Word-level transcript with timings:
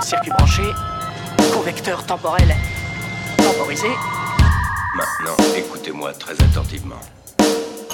Circuit 0.00 0.30
branché, 0.30 0.62
convecteur 1.54 2.04
temporel 2.04 2.48
temporisé. 3.36 3.86
Maintenant, 4.96 5.36
écoutez-moi 5.56 6.12
très 6.14 6.32
attentivement. 6.32 6.98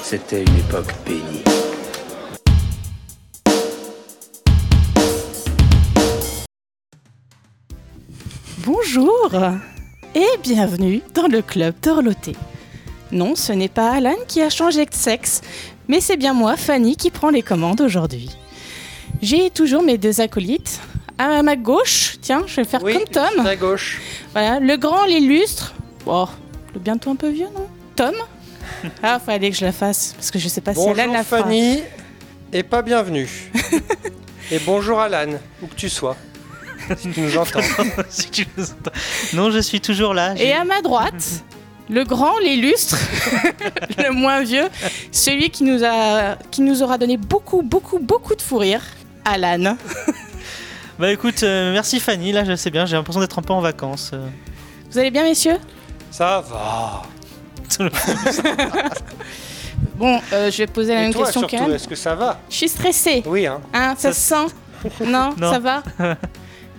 C'était 0.01 0.43
une 0.43 0.57
époque 0.57 0.93
bénie. 1.05 1.43
Bonjour 8.65 9.29
et 10.15 10.25
bienvenue 10.41 11.01
dans 11.13 11.27
le 11.27 11.43
club 11.43 11.75
Torloté. 11.81 12.35
Non, 13.11 13.35
ce 13.35 13.53
n'est 13.53 13.69
pas 13.69 13.91
Alan 13.91 14.15
qui 14.27 14.41
a 14.41 14.49
changé 14.49 14.85
de 14.85 14.93
sexe, 14.93 15.41
mais 15.87 16.01
c'est 16.01 16.17
bien 16.17 16.33
moi, 16.33 16.57
Fanny, 16.57 16.95
qui 16.95 17.11
prend 17.11 17.29
les 17.29 17.43
commandes 17.43 17.81
aujourd'hui. 17.81 18.31
J'ai 19.21 19.51
toujours 19.51 19.83
mes 19.83 19.99
deux 19.99 20.19
acolytes. 20.19 20.81
À 21.17 21.41
ma 21.43 21.55
gauche, 21.55 22.17
tiens, 22.21 22.43
je 22.45 22.57
vais 22.57 22.65
faire 22.65 22.83
Oui, 22.83 22.93
comme 22.93 23.05
Tom. 23.05 23.45
à 23.45 23.55
gauche. 23.55 24.01
Voilà, 24.33 24.59
le 24.59 24.75
grand, 24.75 25.05
l'illustre. 25.05 25.73
Oh, 26.05 26.27
le 26.73 26.79
bientôt 26.79 27.11
un 27.11 27.15
peu 27.15 27.29
vieux, 27.29 27.47
non? 27.55 27.67
Tom? 27.95 28.13
Ah, 29.01 29.19
fallait 29.19 29.49
que 29.49 29.55
je 29.55 29.63
la 29.63 29.71
fasse, 29.71 30.13
parce 30.15 30.29
que 30.29 30.39
je 30.39 30.49
sais 30.49 30.59
pas 30.61 30.73
si 30.73 30.81
Alan 30.81 30.93
Bonjour 30.93 31.13
la 31.13 31.23
fera. 31.23 31.43
Fanny, 31.43 31.79
et 32.51 32.63
pas 32.63 32.81
bienvenue. 32.81 33.29
et 34.51 34.59
bonjour 34.59 34.99
Alan, 34.99 35.37
où 35.61 35.67
que 35.67 35.75
tu 35.75 35.89
sois. 35.89 36.17
Si 36.97 37.09
tu 37.09 37.21
nous 37.21 37.37
entends. 37.37 37.61
Si 38.09 38.29
tu 38.29 38.45
nous 38.57 38.65
entends. 38.65 38.91
Non, 39.33 39.51
je 39.51 39.59
suis 39.59 39.79
toujours 39.79 40.13
là. 40.13 40.35
Et 40.37 40.51
à 40.51 40.65
ma 40.65 40.81
droite, 40.81 41.43
le 41.89 42.03
grand, 42.03 42.37
l'illustre, 42.39 42.97
le 43.97 44.11
moins 44.11 44.43
vieux, 44.43 44.67
celui 45.11 45.49
qui 45.49 45.63
nous, 45.63 45.83
a, 45.85 46.35
qui 46.51 46.61
nous 46.61 46.83
aura 46.83 46.97
donné 46.97 47.15
beaucoup, 47.15 47.61
beaucoup, 47.61 47.99
beaucoup 47.99 48.35
de 48.35 48.41
fou 48.41 48.57
rire, 48.57 48.83
Alan. 49.23 49.77
Bah 50.97 51.11
écoute, 51.11 51.43
euh, 51.43 51.73
merci 51.73 51.99
Fanny, 51.99 52.31
là 52.31 52.45
je 52.45 52.55
sais 52.55 52.71
bien, 52.71 52.85
j'ai 52.85 52.95
l'impression 52.95 53.19
d'être 53.19 53.37
un 53.37 53.41
peu 53.41 53.51
en 53.53 53.59
vacances. 53.61 54.11
euh. 54.13 54.27
Vous 54.91 54.97
allez 54.97 55.11
bien, 55.11 55.23
messieurs? 55.23 55.57
Ça 56.11 56.41
va. 56.49 57.01
Bon, 59.97 60.19
euh, 60.33 60.51
je 60.51 60.57
vais 60.57 60.67
poser 60.67 60.93
la 60.93 60.99
Et 60.99 61.03
même 61.03 61.13
toi 61.13 61.23
question 61.23 61.47
surtout, 61.47 61.71
est-ce 61.71 61.87
que 61.87 61.95
ça 61.95 62.15
va? 62.15 62.37
Je 62.49 62.55
suis 62.55 62.67
stressée. 62.67 63.23
Oui, 63.25 63.45
hein. 63.47 63.61
Hein, 63.73 63.95
ça, 63.97 64.11
se 64.11 64.19
sent? 64.19 64.53
non, 65.05 65.33
Non. 65.39 65.51
ça 65.53 65.59
va? 65.59 65.83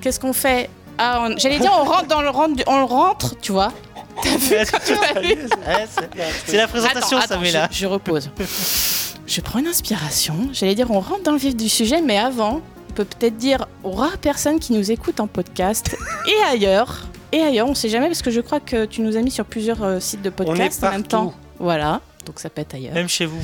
Qu'est-ce 0.03 0.21
qu'on 0.21 0.35
fait? 0.35 0.69
Ah, 0.99 1.27
on- 1.27 1.37
J'allais 1.39 1.59
dire, 1.59 1.73
on 1.79 1.85
rentre 1.85 2.09
dans 2.09 2.21
le 2.21 2.29
rentre, 2.29 2.57
du- 2.57 2.63
on 2.67 2.87
rentre, 2.87 3.35
tu 3.41 3.53
vois. 3.53 3.73
Ouais, 4.25 4.39
c'est- 4.45 6.11
c'est 6.47 6.57
la 6.59 6.69
présentation, 6.69 7.17
Attends, 7.19 7.27
ça 7.29 7.35
attends, 7.35 7.41
met 7.43 7.53
là. 7.53 7.69
Je, 7.71 7.79
je 7.79 7.87
repose. 7.87 8.31
je 9.27 9.41
prends 9.41 9.59
une 9.61 9.67
inspiration. 9.69 10.35
J'allais 10.53 10.75
dire, 10.75 10.91
on 10.91 11.01
rentre 11.01 11.23
dans 11.23 11.33
le 11.33 11.39
vif 11.39 11.57
du 11.57 11.69
sujet, 11.71 12.01
mais 12.03 12.19
avant, 12.19 12.61
peut 12.97 13.05
peut-être 13.05 13.37
dire 13.37 13.67
aux 13.85 13.93
rares 13.93 14.19
personnes 14.19 14.59
qui 14.59 14.73
nous 14.73 14.91
écoutent 14.91 15.21
en 15.21 15.27
podcast 15.27 15.97
et 16.27 16.45
ailleurs. 16.51 17.07
Et 17.33 17.41
ailleurs, 17.41 17.69
on 17.69 17.75
sait 17.75 17.89
jamais 17.91 18.07
parce 18.07 18.23
que 18.23 18.31
je 18.31 18.41
crois 18.41 18.61
que 18.61 18.87
tu 18.87 19.03
nous 19.03 19.17
as 19.17 19.21
mis 19.21 19.31
sur 19.31 19.45
plusieurs 19.45 19.83
euh, 19.83 20.01
sites 20.01 20.23
de 20.23 20.31
podcast 20.31 20.83
en 20.83 20.91
même 20.91 21.03
temps. 21.03 21.35
Voilà, 21.59 22.01
donc 22.25 22.39
ça 22.41 22.49
peut 22.49 22.63
être 22.63 22.75
ailleurs. 22.75 22.95
Même 22.95 23.09
chez 23.09 23.27
vous. 23.27 23.43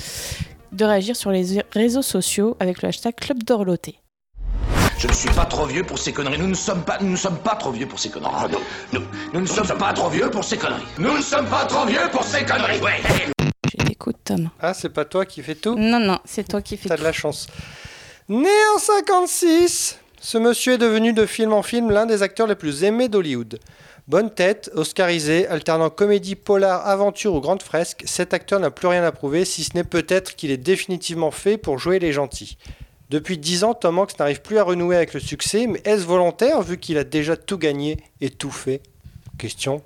De 0.73 0.85
réagir 0.85 1.15
sur 1.17 1.31
les 1.31 1.63
réseaux 1.73 2.03
sociaux 2.03 2.57
avec 2.61 2.81
le 2.83 2.89
hashtag 2.89 3.15
Club 3.15 3.43
d'Orloté. 3.43 3.99
Je 4.99 5.09
ne 5.09 5.13
suis 5.13 5.31
pas 5.31 5.45
trop 5.45 5.67
vieux 5.67 5.83
pour 5.83 5.99
ces 5.99 6.13
conneries. 6.13 6.39
Nous 6.39 6.47
ne 6.47 6.55
sommes 6.55 6.83
pas, 6.85 6.97
nous 7.01 7.11
ne 7.11 7.17
sommes 7.17 7.39
pas 7.39 7.57
trop 7.57 7.73
vieux 7.73 7.87
pour 7.87 7.99
ces 7.99 8.09
conneries. 8.09 8.33
Ah 8.35 8.47
non, 8.49 8.59
Nous, 8.93 9.01
nous 9.35 9.41
ne 9.41 9.47
sommes 9.47 9.77
pas 9.77 9.93
trop 9.93 10.09
vieux 10.09 10.31
pour 10.31 10.45
ces 10.45 10.57
conneries. 10.57 10.85
Nous 10.99 11.17
ne 11.17 11.21
sommes 11.23 11.47
pas 11.47 11.65
trop 11.67 11.85
vieux 11.85 12.09
pour 12.13 12.23
ces 12.25 12.45
conneries. 12.45 12.81
Ouais. 12.81 13.01
Je 13.69 13.85
t'écoute, 13.85 14.17
Tom. 14.25 14.49
Ah, 14.61 14.73
c'est 14.73 14.91
pas 14.91 15.05
toi 15.05 15.27
qui 15.27 15.43
fais 15.43 15.57
tout? 15.57 15.75
Non, 15.77 15.99
non, 15.99 16.19
c'est 16.25 16.47
toi 16.49 16.63
qui 16.63 16.77
fais 16.77 16.89
T'as 16.89 16.95
tout. 16.95 17.01
de 17.01 17.07
la 17.07 17.13
chance. 17.13 17.49
Né 18.29 18.49
en 18.75 18.79
56, 18.79 19.99
ce 20.21 20.39
monsieur 20.39 20.75
est 20.75 20.79
devenu 20.79 21.13
de 21.13 21.27
film 21.27 21.53
en 21.53 21.63
film 21.63 21.91
l'un 21.91 22.07
des 22.07 22.23
acteurs 22.23 22.47
les 22.47 22.55
plus 22.55 22.85
aimés 22.85 23.09
d'Hollywood. 23.09 23.59
Bonne 24.09 24.31
tête, 24.33 24.71
oscarisé, 24.75 25.47
alternant 25.47 25.91
comédie, 25.91 26.35
polar, 26.35 26.87
aventure 26.87 27.35
ou 27.35 27.41
grande 27.41 27.63
fresque, 27.63 28.03
cet 28.07 28.35
acteur 28.35 28.59
n'a 28.61 28.71
plus 28.71 28.89
rien 28.89 29.05
à 29.05 29.13
prouver, 29.13 29.45
si 29.45 29.65
ce 29.65 29.75
n'est 29.75 29.85
peut-être 29.85 30.35
qu'il 30.35 30.51
est 30.51 30.57
définitivement 30.57 31.31
fait 31.31 31.57
pour 31.57 31.79
jouer 31.79 31.99
les 31.99 32.13
gentils. 32.13 32.59
Depuis 33.11 33.39
10 33.39 33.65
ans, 33.65 33.75
Tom 33.75 33.99
Hanks 33.99 34.19
n'arrive 34.19 34.41
plus 34.41 34.59
à 34.59 34.65
renouer 34.65 34.97
avec 34.97 35.15
le 35.15 35.21
succès, 35.21 35.67
mais 35.67 35.81
est-ce 35.85 36.05
volontaire 36.05 36.63
vu 36.63 36.79
qu'il 36.79 36.99
a 36.99 37.05
déjà 37.05 37.37
tout 37.37 37.59
gagné 37.59 37.99
et 38.21 38.31
tout 38.31 38.51
fait? 38.51 38.81
Question, 39.39 39.83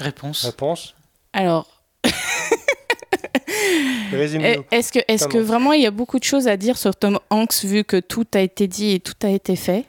Réponse. 0.00 0.44
réponse, 0.44 0.94
Alors, 1.32 1.82
est-ce 4.70 4.92
que, 4.92 4.98
est-ce 5.08 5.24
Tom 5.24 5.32
que 5.32 5.38
vraiment 5.38 5.72
il 5.72 5.82
y 5.82 5.86
a 5.86 5.90
beaucoup 5.90 6.18
de 6.18 6.24
choses 6.24 6.48
à 6.48 6.56
dire 6.56 6.76
sur 6.78 6.94
Tom 6.96 7.18
Hanks 7.30 7.64
vu 7.64 7.84
que 7.84 7.98
tout 8.00 8.26
a 8.34 8.40
été 8.40 8.66
dit 8.68 8.92
et 8.92 9.00
tout 9.00 9.14
a 9.22 9.28
été 9.28 9.56
fait? 9.56 9.84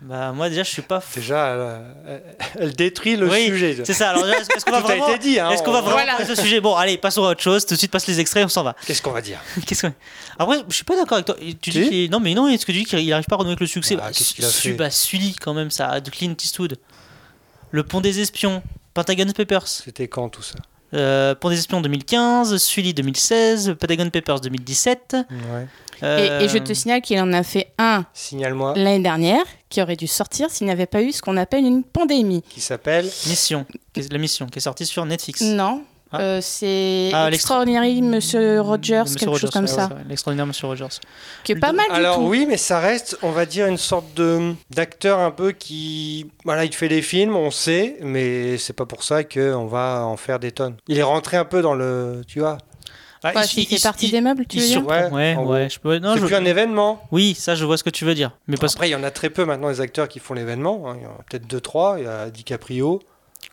Bah 0.00 0.30
moi 0.32 0.48
déjà 0.48 0.62
je 0.62 0.68
suis 0.70 0.82
pas. 0.82 1.02
Déjà, 1.12 1.48
elle, 1.48 1.82
elle- 2.06 2.36
elle 2.60 2.72
détruit 2.76 3.16
le 3.16 3.28
Oui, 3.28 3.46
sujet. 3.46 3.76
C'est 3.84 3.94
ça, 3.94 4.10
alors 4.10 4.28
est-ce 4.28 4.64
qu'on 4.64 4.70
va 4.70 4.76
a 4.76 4.80
vraiment. 4.80 5.08
été 5.08 5.18
dit, 5.18 5.40
hein, 5.40 5.50
Est-ce 5.50 5.62
qu'on 5.64 5.72
va 5.72 5.80
vraiment 5.80 5.96
Voilà. 6.04 6.24
ce 6.24 6.36
sujet? 6.36 6.60
Bon, 6.60 6.76
allez, 6.76 6.98
passons 6.98 7.24
à 7.24 7.30
autre 7.30 7.42
chose. 7.42 7.66
Tout 7.66 7.74
de 7.74 7.78
suite, 7.78 7.90
passe 7.90 8.06
les 8.06 8.20
extraits, 8.20 8.44
on 8.44 8.48
s'en 8.48 8.62
va. 8.62 8.76
Qu'est-ce 8.86 9.02
qu'on 9.02 9.10
va 9.10 9.20
dire? 9.20 9.40
Qu'est-ce 9.66 9.88
que... 9.88 9.92
Après, 10.38 10.58
je 10.68 10.74
suis 10.74 10.84
pas 10.84 10.94
d'accord 10.94 11.14
avec 11.14 11.26
toi. 11.26 11.34
Tu 11.60 11.70
dis 11.70 11.84
Si 11.88 12.04
est- 12.04 12.08
Non, 12.12 12.20
mais 12.20 12.32
non, 12.34 12.46
est-ce 12.46 12.64
que 12.64 12.70
tu 12.70 12.78
dis 12.78 12.84
qu'il 12.84 13.12
arrive 13.12 13.26
pas 13.26 13.34
à 13.34 13.38
renouer 13.38 13.50
avec 13.50 13.60
le 13.60 13.66
succès? 13.66 13.96
Bah, 13.96 14.10
qu'est-ce 14.12 14.34
qu'il 14.34 14.44
a 14.44 14.48
su- 14.48 14.68
fait? 14.70 14.74
Bah, 14.76 14.88
Sully, 14.90 15.34
quand 15.34 15.52
même, 15.52 15.72
ça, 15.72 15.98
de 16.00 16.10
Clint 16.10 16.34
Eastwood. 16.40 16.76
Le 17.72 17.82
Pont 17.82 18.00
des 18.00 18.20
Espions, 18.20 18.62
Pentagon 18.94 19.26
Papers. 19.36 19.66
C'était 19.66 20.06
quand 20.06 20.28
tout 20.28 20.42
ça? 20.42 20.54
Euh, 20.94 21.34
Pont 21.34 21.50
des 21.50 21.58
Espions 21.58 21.80
2015, 21.80 22.56
Sully 22.56 22.94
2016, 22.94 23.76
Pentagon 23.78 24.08
Papers 24.10 24.40
2017. 24.40 25.16
Ouais. 25.30 25.66
et, 26.00 26.04
euh, 26.04 26.40
et 26.40 26.48
je 26.48 26.58
te 26.58 26.72
signale 26.72 27.02
qu'il 27.02 27.20
en 27.20 27.32
a 27.32 27.42
fait 27.42 27.72
un 27.78 28.06
l'année 28.74 29.02
dernière 29.02 29.44
qui 29.68 29.82
aurait 29.82 29.96
dû 29.96 30.06
sortir 30.06 30.50
s'il 30.50 30.66
n'y 30.66 30.72
avait 30.72 30.86
pas 30.86 31.02
eu 31.02 31.12
ce 31.12 31.20
qu'on 31.20 31.36
appelle 31.36 31.64
une 31.64 31.84
pandémie. 31.84 32.42
Qui 32.48 32.60
s'appelle 32.60 33.04
Mission, 33.26 33.66
la 34.10 34.18
mission, 34.18 34.46
qui 34.46 34.58
est 34.58 34.62
sortie 34.62 34.86
sur 34.86 35.04
Netflix. 35.04 35.42
Non, 35.42 35.82
Ah. 36.10 36.20
euh, 36.20 36.38
c'est 36.42 37.10
Ah, 37.12 37.28
Extraordinary 37.30 38.00
Monsieur 38.02 38.60
Rogers, 38.60 39.02
Monsieur 39.02 39.18
quelque 39.18 39.28
chose 39.38 39.40
Rogers, 39.44 39.48
comme 39.52 39.62
ouais, 39.62 39.68
ça, 39.68 39.86
ouais, 39.88 39.94
ouais, 39.94 40.00
L'extraordinaire 40.08 40.46
Monsieur 40.46 40.66
Rogers. 40.66 40.86
qui 41.44 41.52
est 41.52 41.56
pas 41.56 41.72
mal 41.72 41.86
du 41.88 41.92
Alors 41.94 42.16
tout. 42.16 42.22
oui, 42.28 42.46
mais 42.48 42.56
ça 42.56 42.80
reste, 42.80 43.18
on 43.22 43.30
va 43.30 43.44
dire, 43.46 43.66
une 43.66 43.76
sorte 43.76 44.14
de 44.14 44.54
d'acteur 44.70 45.18
un 45.18 45.30
peu 45.30 45.52
qui, 45.52 46.30
voilà, 46.44 46.64
il 46.64 46.74
fait 46.74 46.88
des 46.88 47.02
films, 47.02 47.36
on 47.36 47.50
sait, 47.50 47.96
mais 48.00 48.56
c'est 48.58 48.72
pas 48.72 48.86
pour 48.86 49.02
ça 49.02 49.22
qu'on 49.24 49.66
va 49.66 50.04
en 50.06 50.16
faire 50.16 50.38
des 50.38 50.52
tonnes. 50.52 50.76
Il 50.88 50.98
est 50.98 51.02
rentré 51.02 51.36
un 51.36 51.44
peu 51.44 51.60
dans 51.62 51.74
le, 51.74 52.22
tu 52.26 52.40
vois. 52.40 52.58
Ah, 53.24 53.32
Quoi, 53.32 53.42
il- 53.52 53.58
il- 53.64 53.66
fait 53.66 53.82
partie 53.82 54.06
il- 54.06 54.12
des 54.12 54.20
meubles, 54.20 54.46
tu 54.46 54.58
veux 54.60 54.64
dire. 54.66 54.86
Ouais, 54.86 55.10
Ouais, 55.10 55.36
ouais, 55.36 55.68
je 55.68 55.80
peux. 55.80 55.98
Non, 55.98 56.14
C'est 56.14 56.20
je- 56.20 56.24
plus 56.26 56.34
un 56.36 56.44
événement. 56.44 57.02
Oui, 57.10 57.34
ça, 57.34 57.56
je 57.56 57.64
vois 57.64 57.76
ce 57.76 57.82
que 57.82 57.90
tu 57.90 58.04
veux 58.04 58.14
dire. 58.14 58.30
Mais 58.46 58.56
parce 58.56 58.74
Après, 58.74 58.88
il 58.88 58.92
y 58.92 58.94
en 58.94 59.02
a 59.02 59.10
très 59.10 59.28
peu 59.28 59.44
maintenant 59.44 59.68
des 59.70 59.80
acteurs 59.80 60.06
qui 60.06 60.20
font 60.20 60.34
l'événement. 60.34 60.84
hein. 60.88 60.94
Il 60.98 61.02
y 61.02 61.06
en 61.06 61.10
a 61.10 61.18
peut-être 61.28 61.46
deux, 61.48 61.60
trois. 61.60 61.96
Il 61.98 62.04
y 62.04 62.06
a 62.06 62.30
DiCaprio. 62.30 63.00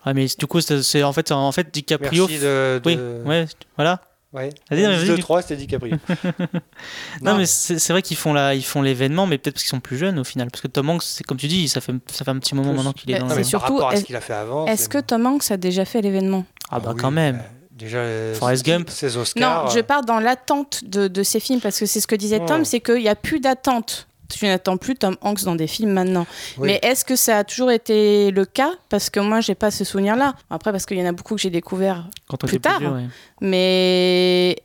Ah, 0.06 0.14
mais 0.14 0.28
du 0.38 0.46
coup, 0.48 0.62
c'est 0.62 1.04
en 1.04 1.14
fait, 1.14 1.32
en 1.32 1.52
fait, 1.52 1.74
DiCaprio. 1.74 2.28
Merci 2.28 2.44
de. 2.44 2.82
Oui, 2.86 2.98
ouais, 3.26 3.46
voilà. 3.76 4.02
ouais. 4.34 4.50
Vas-y, 4.70 4.84
non, 4.84 4.90
mais 4.90 4.96
vas-y, 4.98 5.08
deux, 5.08 5.16
du- 5.16 5.22
trois, 5.22 5.42
c'était 5.42 5.56
DiCaprio. 5.56 5.98
Non, 7.22 7.38
mais 7.38 7.46
c'est 7.46 7.90
vrai 7.92 8.02
qu'ils 8.02 8.18
font 8.18 8.34
la, 8.34 8.54
ils 8.56 8.64
font 8.66 8.82
l'événement, 8.82 9.26
mais 9.28 9.38
peut-être 9.38 9.56
parce 9.56 9.64
qu'ils 9.64 9.70
sont 9.72 9.80
plus 9.80 9.98
jeunes 9.98 10.20
au 10.20 10.24
final. 10.24 10.50
Parce 10.52 10.62
que 10.62 10.68
Tom 10.68 10.90
Hanks, 10.90 11.04
c'est 11.04 11.24
comme 11.24 11.38
tu 11.38 11.48
dis, 11.48 11.68
ça 11.68 11.82
fait, 11.82 11.94
ça 12.12 12.24
fait 12.26 12.32
un 12.32 12.38
petit 12.40 12.56
moment 12.56 12.70
Plus. 12.70 12.78
maintenant 12.78 12.94
qu'il 12.94 13.12
est 13.12 13.20
dans 13.20 13.30
c'est 13.30 13.44
surtout, 13.44 13.78
par 13.78 13.86
rapport 13.88 13.90
à 13.90 13.96
ce 13.98 14.04
qu'il 14.04 14.16
a 14.16 14.22
fait 14.22 14.34
avant. 14.34 14.66
Est-ce 14.68 14.90
que 14.90 15.00
Tom 15.00 15.26
Hanks 15.26 15.50
a 15.52 15.58
déjà 15.58 15.86
fait 15.86 16.02
l'événement 16.02 16.46
Ah 16.70 16.80
bah 16.80 16.92
oui, 16.94 17.02
quand 17.02 17.12
même. 17.12 17.38
bah, 17.38 17.44
Déjà, 17.72 18.04
Forrest 18.36 18.66
Gump. 18.66 18.90
Ses 18.90 19.18
Oscars. 19.18 19.66
Non, 19.66 19.70
je 19.70 19.80
euh, 19.80 19.84
pars 19.84 20.06
dans 20.06 20.20
l'attente 20.22 20.84
de, 20.86 21.10
de 21.10 21.24
ces 21.24 21.42
films 21.42 21.60
parce 21.60 21.78
que 21.78 21.86
c'est 21.86 22.00
ce 22.00 22.08
que 22.08 22.16
disait 22.16 22.40
Oh. 22.42 22.46
Tom, 22.46 22.64
c'est 22.64 22.80
qu'il 22.80 22.96
n'y 23.02 23.10
a 23.10 23.16
plus 23.16 23.42
d'attente. 23.42 24.08
Tu 24.30 24.46
n'attends 24.46 24.78
plus 24.78 24.96
Tom 24.96 25.16
Hanks 25.22 25.44
dans 25.44 25.56
des 25.56 25.68
films 25.68 25.91
maintenant. 25.91 26.25
Oui. 26.58 26.68
Mais 26.68 26.80
est-ce 26.81 27.06
que 27.06 27.16
ça 27.16 27.40
a 27.40 27.44
toujours 27.44 27.72
été 27.72 28.31
le 28.31 28.46
cas? 28.46 28.72
Parce 28.90 29.09
que 29.09 29.19
moi, 29.19 29.41
j'ai 29.41 29.56
pas 29.56 29.72
ce 29.72 29.84
souvenir-là. 29.84 30.36
Après, 30.50 30.72
parce 30.72 30.86
qu'il 30.86 30.97
y 30.97 31.03
en 31.03 31.06
a 31.06 31.12
beaucoup 31.12 31.36
que 31.36 31.41
j'ai 31.41 31.50
découvert. 31.50 32.08
Quand 32.28 32.38
plus 32.38 32.59
tard. 32.59 32.80
vieux, 32.80 32.90
ouais. 32.90 33.06
Mais 33.41 34.58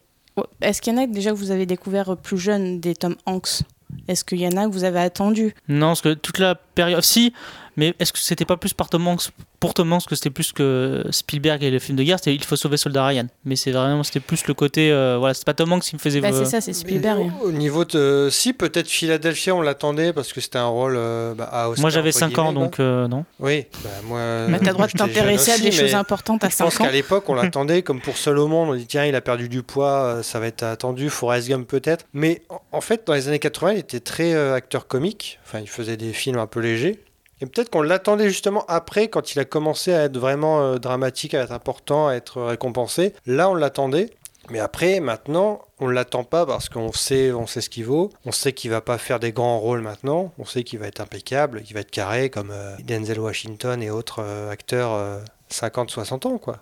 est-ce 0.60 0.81
qu'il 0.81 0.94
y 0.94 0.97
en 0.97 1.03
a 1.03 1.06
déjà 1.06 1.31
que 1.31 1.37
vous 1.37 1.50
avez 1.50 1.66
découvert 1.66 2.16
plus 2.16 2.38
jeune 2.38 2.81
des 2.81 2.94
Tom 2.94 3.16
Hanks? 3.26 3.62
Est-ce 4.09 4.25
qu'il 4.25 4.41
y 4.41 4.47
en 4.47 4.56
a 4.56 4.66
que 4.66 4.72
vous 4.72 4.84
avez 4.84 5.00
attendu? 5.00 5.54
Non, 5.69 5.88
parce 5.88 6.00
que 6.00 6.15
toute 6.15 6.38
la 6.38 6.54
période. 6.54 7.03
Si, 7.03 7.33
mais 7.80 7.94
est-ce 7.98 8.12
que 8.12 8.18
c'était 8.18 8.44
pas 8.44 8.56
plus 8.59 8.74
par 8.74 8.88
Tom 8.91 9.06
Hanks 9.09 9.30
pour 9.59 9.72
Tom 9.74 9.92
Hanks 9.92 10.06
que 10.06 10.15
c'était 10.15 10.30
plus 10.30 10.53
que 10.53 11.04
Spielberg 11.10 11.62
et 11.65 11.71
le 11.71 11.78
film 11.78 11.97
de 11.98 12.03
guerre 12.03 12.18
C'était 12.18 12.34
Il 12.34 12.44
faut 12.44 12.56
sauver 12.56 12.77
Soldat 12.77 13.04
Ryan. 13.06 13.27
Mais 13.44 13.56
c'est 13.56 13.72
vraiment, 13.72 14.03
c'était 14.03 14.21
plus 14.21 14.47
le 14.47 14.54
côté. 14.54 14.91
euh, 14.92 15.16
voilà, 15.18 15.34
c'est 15.34 15.44
pas 15.44 15.54
Tom 15.54 15.72
Hanks 15.72 15.82
qui 15.82 15.94
me 15.97 16.00
faisait. 16.00 16.21
Bah, 16.21 16.28
euh, 16.32 16.44
C'est 16.44 16.50
ça, 16.50 16.60
c'est 16.60 16.72
Spielberg. 16.74 17.21
Mais 17.41 17.44
Au 17.47 17.53
niveau 17.53 17.84
de. 17.84 18.28
Si, 18.30 18.53
peut-être 18.53 18.88
Philadelphia, 18.88 19.54
on 19.54 19.62
l'attendait 19.62 20.12
parce 20.12 20.32
que 20.32 20.41
c'était 20.41 20.59
un 20.59 20.66
rôle 20.66 20.94
euh, 20.97 21.34
bah, 21.34 21.48
à 21.53 21.68
Oscar, 21.71 21.80
Moi 21.82 21.91
j'avais 21.91 22.10
entre 22.10 22.18
5 22.18 22.38
ans, 22.38 22.53
donc 22.53 22.78
euh, 22.80 23.09
non. 23.09 23.24
Oui, 23.38 23.65
bah, 23.83 23.91
moi. 24.04 24.47
Mais 24.48 24.59
t'as 24.59 24.66
le 24.66 24.72
droit 24.74 24.86
de 24.86 24.92
t'intéresser 24.92 25.53
à 25.53 25.59
des 25.59 25.72
choses 25.72 25.94
importantes 25.94 26.44
à 26.44 26.48
Je 26.50 26.56
pense 26.56 26.74
5 26.74 26.83
ans. 26.83 26.86
qu'à 26.86 26.92
l'époque, 26.92 27.24
on 27.28 27.34
l'attendait 27.42 27.83
comme 27.83 28.00
pour 28.00 28.16
seul 28.16 28.38
au 28.38 28.47
monde. 28.48 28.68
On 28.71 28.74
dit 28.74 28.86
tiens, 28.86 29.04
il 29.06 29.15
a 29.15 29.21
perdu 29.21 29.48
du 29.48 29.62
poids, 29.62 30.04
euh, 30.04 30.22
ça 30.22 30.38
va 30.41 30.47
être 30.47 30.62
attendu. 30.62 31.10
Forrest 31.10 31.48
Gump 31.48 31.66
peut-être. 31.68 32.04
Mais 32.12 32.42
en- 32.50 32.60
en 32.72 32.80
fait, 32.80 33.06
dans 33.06 33.15
les 33.15 33.28
années 33.28 33.38
80, 33.38 33.72
il 33.72 33.78
était 33.78 34.00
très 34.00 34.33
euh, 34.34 34.54
acteur 34.54 34.86
comique. 34.86 35.38
Enfin, 35.47 35.60
il 35.60 35.68
faisait 35.68 35.97
des 35.97 36.12
films 36.12 36.38
un 36.38 36.47
peu 36.47 36.60
légers. 36.60 37.00
Et 37.41 37.47
peut-être 37.47 37.71
qu'on 37.71 37.83
l'attendait 37.83 38.28
justement 38.28 38.65
après, 38.69 39.09
quand 39.09 39.34
il 39.34 39.39
a 39.39 39.45
commencé 39.45 39.92
à 39.92 40.04
être 40.04 40.19
vraiment 40.19 40.60
euh, 40.60 40.78
dramatique, 40.78 41.34
à 41.34 41.42
être 41.42 41.53
important, 41.53 42.09
à 42.09 42.15
être 42.15 42.42
récompensé. 42.42 43.15
Là, 43.27 43.48
on 43.51 43.54
l'attendait. 43.54 44.10
Mais 44.51 44.59
après, 44.59 44.98
maintenant, 44.98 45.60
on 45.78 45.87
ne 45.87 45.92
l'attend 45.92 46.25
pas 46.25 46.45
parce 46.45 46.69
qu'on 46.69 46.92
sait, 46.92 47.33
on 47.33 47.47
sait 47.47 47.60
ce 47.60 47.71
qu'il 47.71 47.84
vaut. 47.84 48.10
On 48.25 48.33
sait 48.33 48.53
qu'il 48.53 48.71
va 48.71 48.81
pas 48.81 48.98
faire 48.98 49.21
des 49.21 49.33
grands 49.33 49.60
rôles 49.60 49.81
maintenant. 49.81 50.33
On 50.39 50.45
sait 50.45 50.65
qu'il 50.65 50.81
va 50.81 50.89
être 50.89 51.01
impeccable, 51.01 51.63
qu'il 51.63 51.75
va 51.75 51.81
être 51.81 51.91
carré 51.91 52.31
comme 52.31 52.51
euh, 52.51 52.77
Denzel 52.78 53.21
Washington 53.21 53.81
et 53.81 53.91
autres 53.91 54.21
euh, 54.21 54.51
acteurs 54.51 54.93
euh, 54.93 55.21
50-60 55.51 56.27
ans, 56.27 56.39
quoi. 56.39 56.60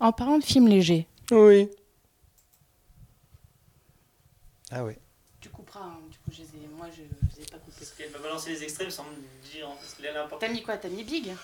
En 0.00 0.12
parlant 0.12 0.38
de 0.38 0.44
films 0.44 0.68
légers. 0.68 1.06
Oui. 1.30 1.68
Ah 4.70 4.84
oui. 4.84 4.94
Tu 5.40 5.48
couperas, 5.48 5.80
hein, 5.80 5.98
du 6.10 6.18
coup, 6.18 6.30
moi 6.76 6.86
je 6.94 7.02
les 7.02 7.42
ai 7.42 7.46
pas 7.46 7.58
coupés. 7.58 7.86
Elle 8.00 8.10
m'a 8.12 8.18
balancé 8.18 8.50
les 8.50 8.62
extraits 8.64 8.90
sans 8.90 9.04
me 9.04 9.10
Parce 9.66 9.94
qu'il. 9.94 10.10
T'as 10.40 10.48
mis 10.48 10.62
quoi? 10.62 10.76
T'as 10.76 10.88
mis 10.88 11.04
Big? 11.04 11.34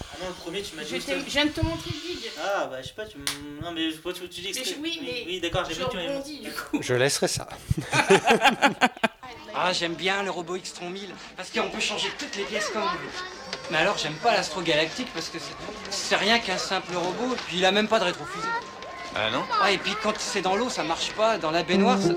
Ah 0.00 0.16
non, 0.20 0.28
le 0.28 0.34
premier, 0.34 0.62
tu 0.62 0.74
m'as 0.74 0.82
je, 0.82 0.96
dit. 0.96 1.04
je 1.06 1.14
viens 1.30 1.44
de 1.46 1.50
te 1.50 1.60
montrer 1.64 1.90
Big. 1.90 2.30
Ah, 2.42 2.66
bah 2.66 2.80
je 2.82 2.88
sais 2.88 2.94
pas, 2.94 3.04
tu 3.04 3.16
m- 3.18 3.24
Non, 3.62 3.72
mais 3.72 3.90
je 3.90 4.00
vois, 4.00 4.12
tu, 4.12 4.28
tu 4.28 4.40
dis 4.40 4.52
Mais 4.54 4.64
je- 4.64 4.74
oui, 4.80 4.98
mais 5.02 5.24
Oui, 5.26 5.40
d'accord, 5.40 5.64
j'ai 5.68 5.74
Je 5.74 5.78
vu 5.80 5.84
que 5.86 5.90
tu 5.90 5.96
m'avais- 5.96 6.08
rebondis, 6.08 6.38
du 6.40 6.50
coup. 6.52 6.78
Je 6.82 6.94
laisserai 6.94 7.28
ça. 7.28 7.48
Ah, 9.54 9.70
j'aime 9.74 9.94
bien 9.94 10.22
le 10.22 10.30
robot 10.30 10.56
X-Tron 10.56 10.88
1000 10.88 11.10
parce 11.36 11.50
qu'on 11.50 11.68
peut 11.68 11.78
changer 11.78 12.08
toutes 12.18 12.34
les 12.36 12.44
pièces 12.44 12.70
comme 12.70 12.82
on 12.84 12.86
veut. 12.86 13.10
Mais 13.70 13.76
alors, 13.76 13.98
j'aime 13.98 14.14
pas 14.14 14.32
l'Astro-Galactique 14.32 15.08
parce 15.12 15.28
que 15.28 15.38
c'est- 15.38 15.52
c'est 15.90 16.16
rien 16.16 16.38
qu'un 16.38 16.56
simple 16.56 16.94
robot, 16.96 17.36
puis 17.46 17.58
il 17.58 17.64
a 17.66 17.70
même 17.70 17.86
pas 17.86 17.98
de 17.98 18.04
rétrofusée. 18.04 18.48
Ah 19.14 19.30
non? 19.30 19.44
Ouais, 19.62 19.74
et 19.74 19.78
puis 19.78 19.92
quand 20.02 20.14
c'est 20.18 20.40
dans 20.40 20.56
l'eau, 20.56 20.70
ça 20.70 20.82
marche 20.84 21.12
pas. 21.12 21.36
Dans 21.36 21.50
la 21.50 21.62
baignoire, 21.64 22.00
ça... 22.00 22.14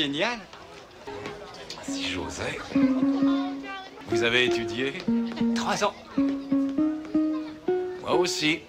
Génial. 0.00 0.38
Si 1.82 2.08
j'osais. 2.08 2.58
Vous 4.08 4.22
avez 4.22 4.46
étudié? 4.46 4.94
Trois 5.54 5.84
ans. 5.84 5.94
Moi 8.00 8.14
aussi. 8.14 8.60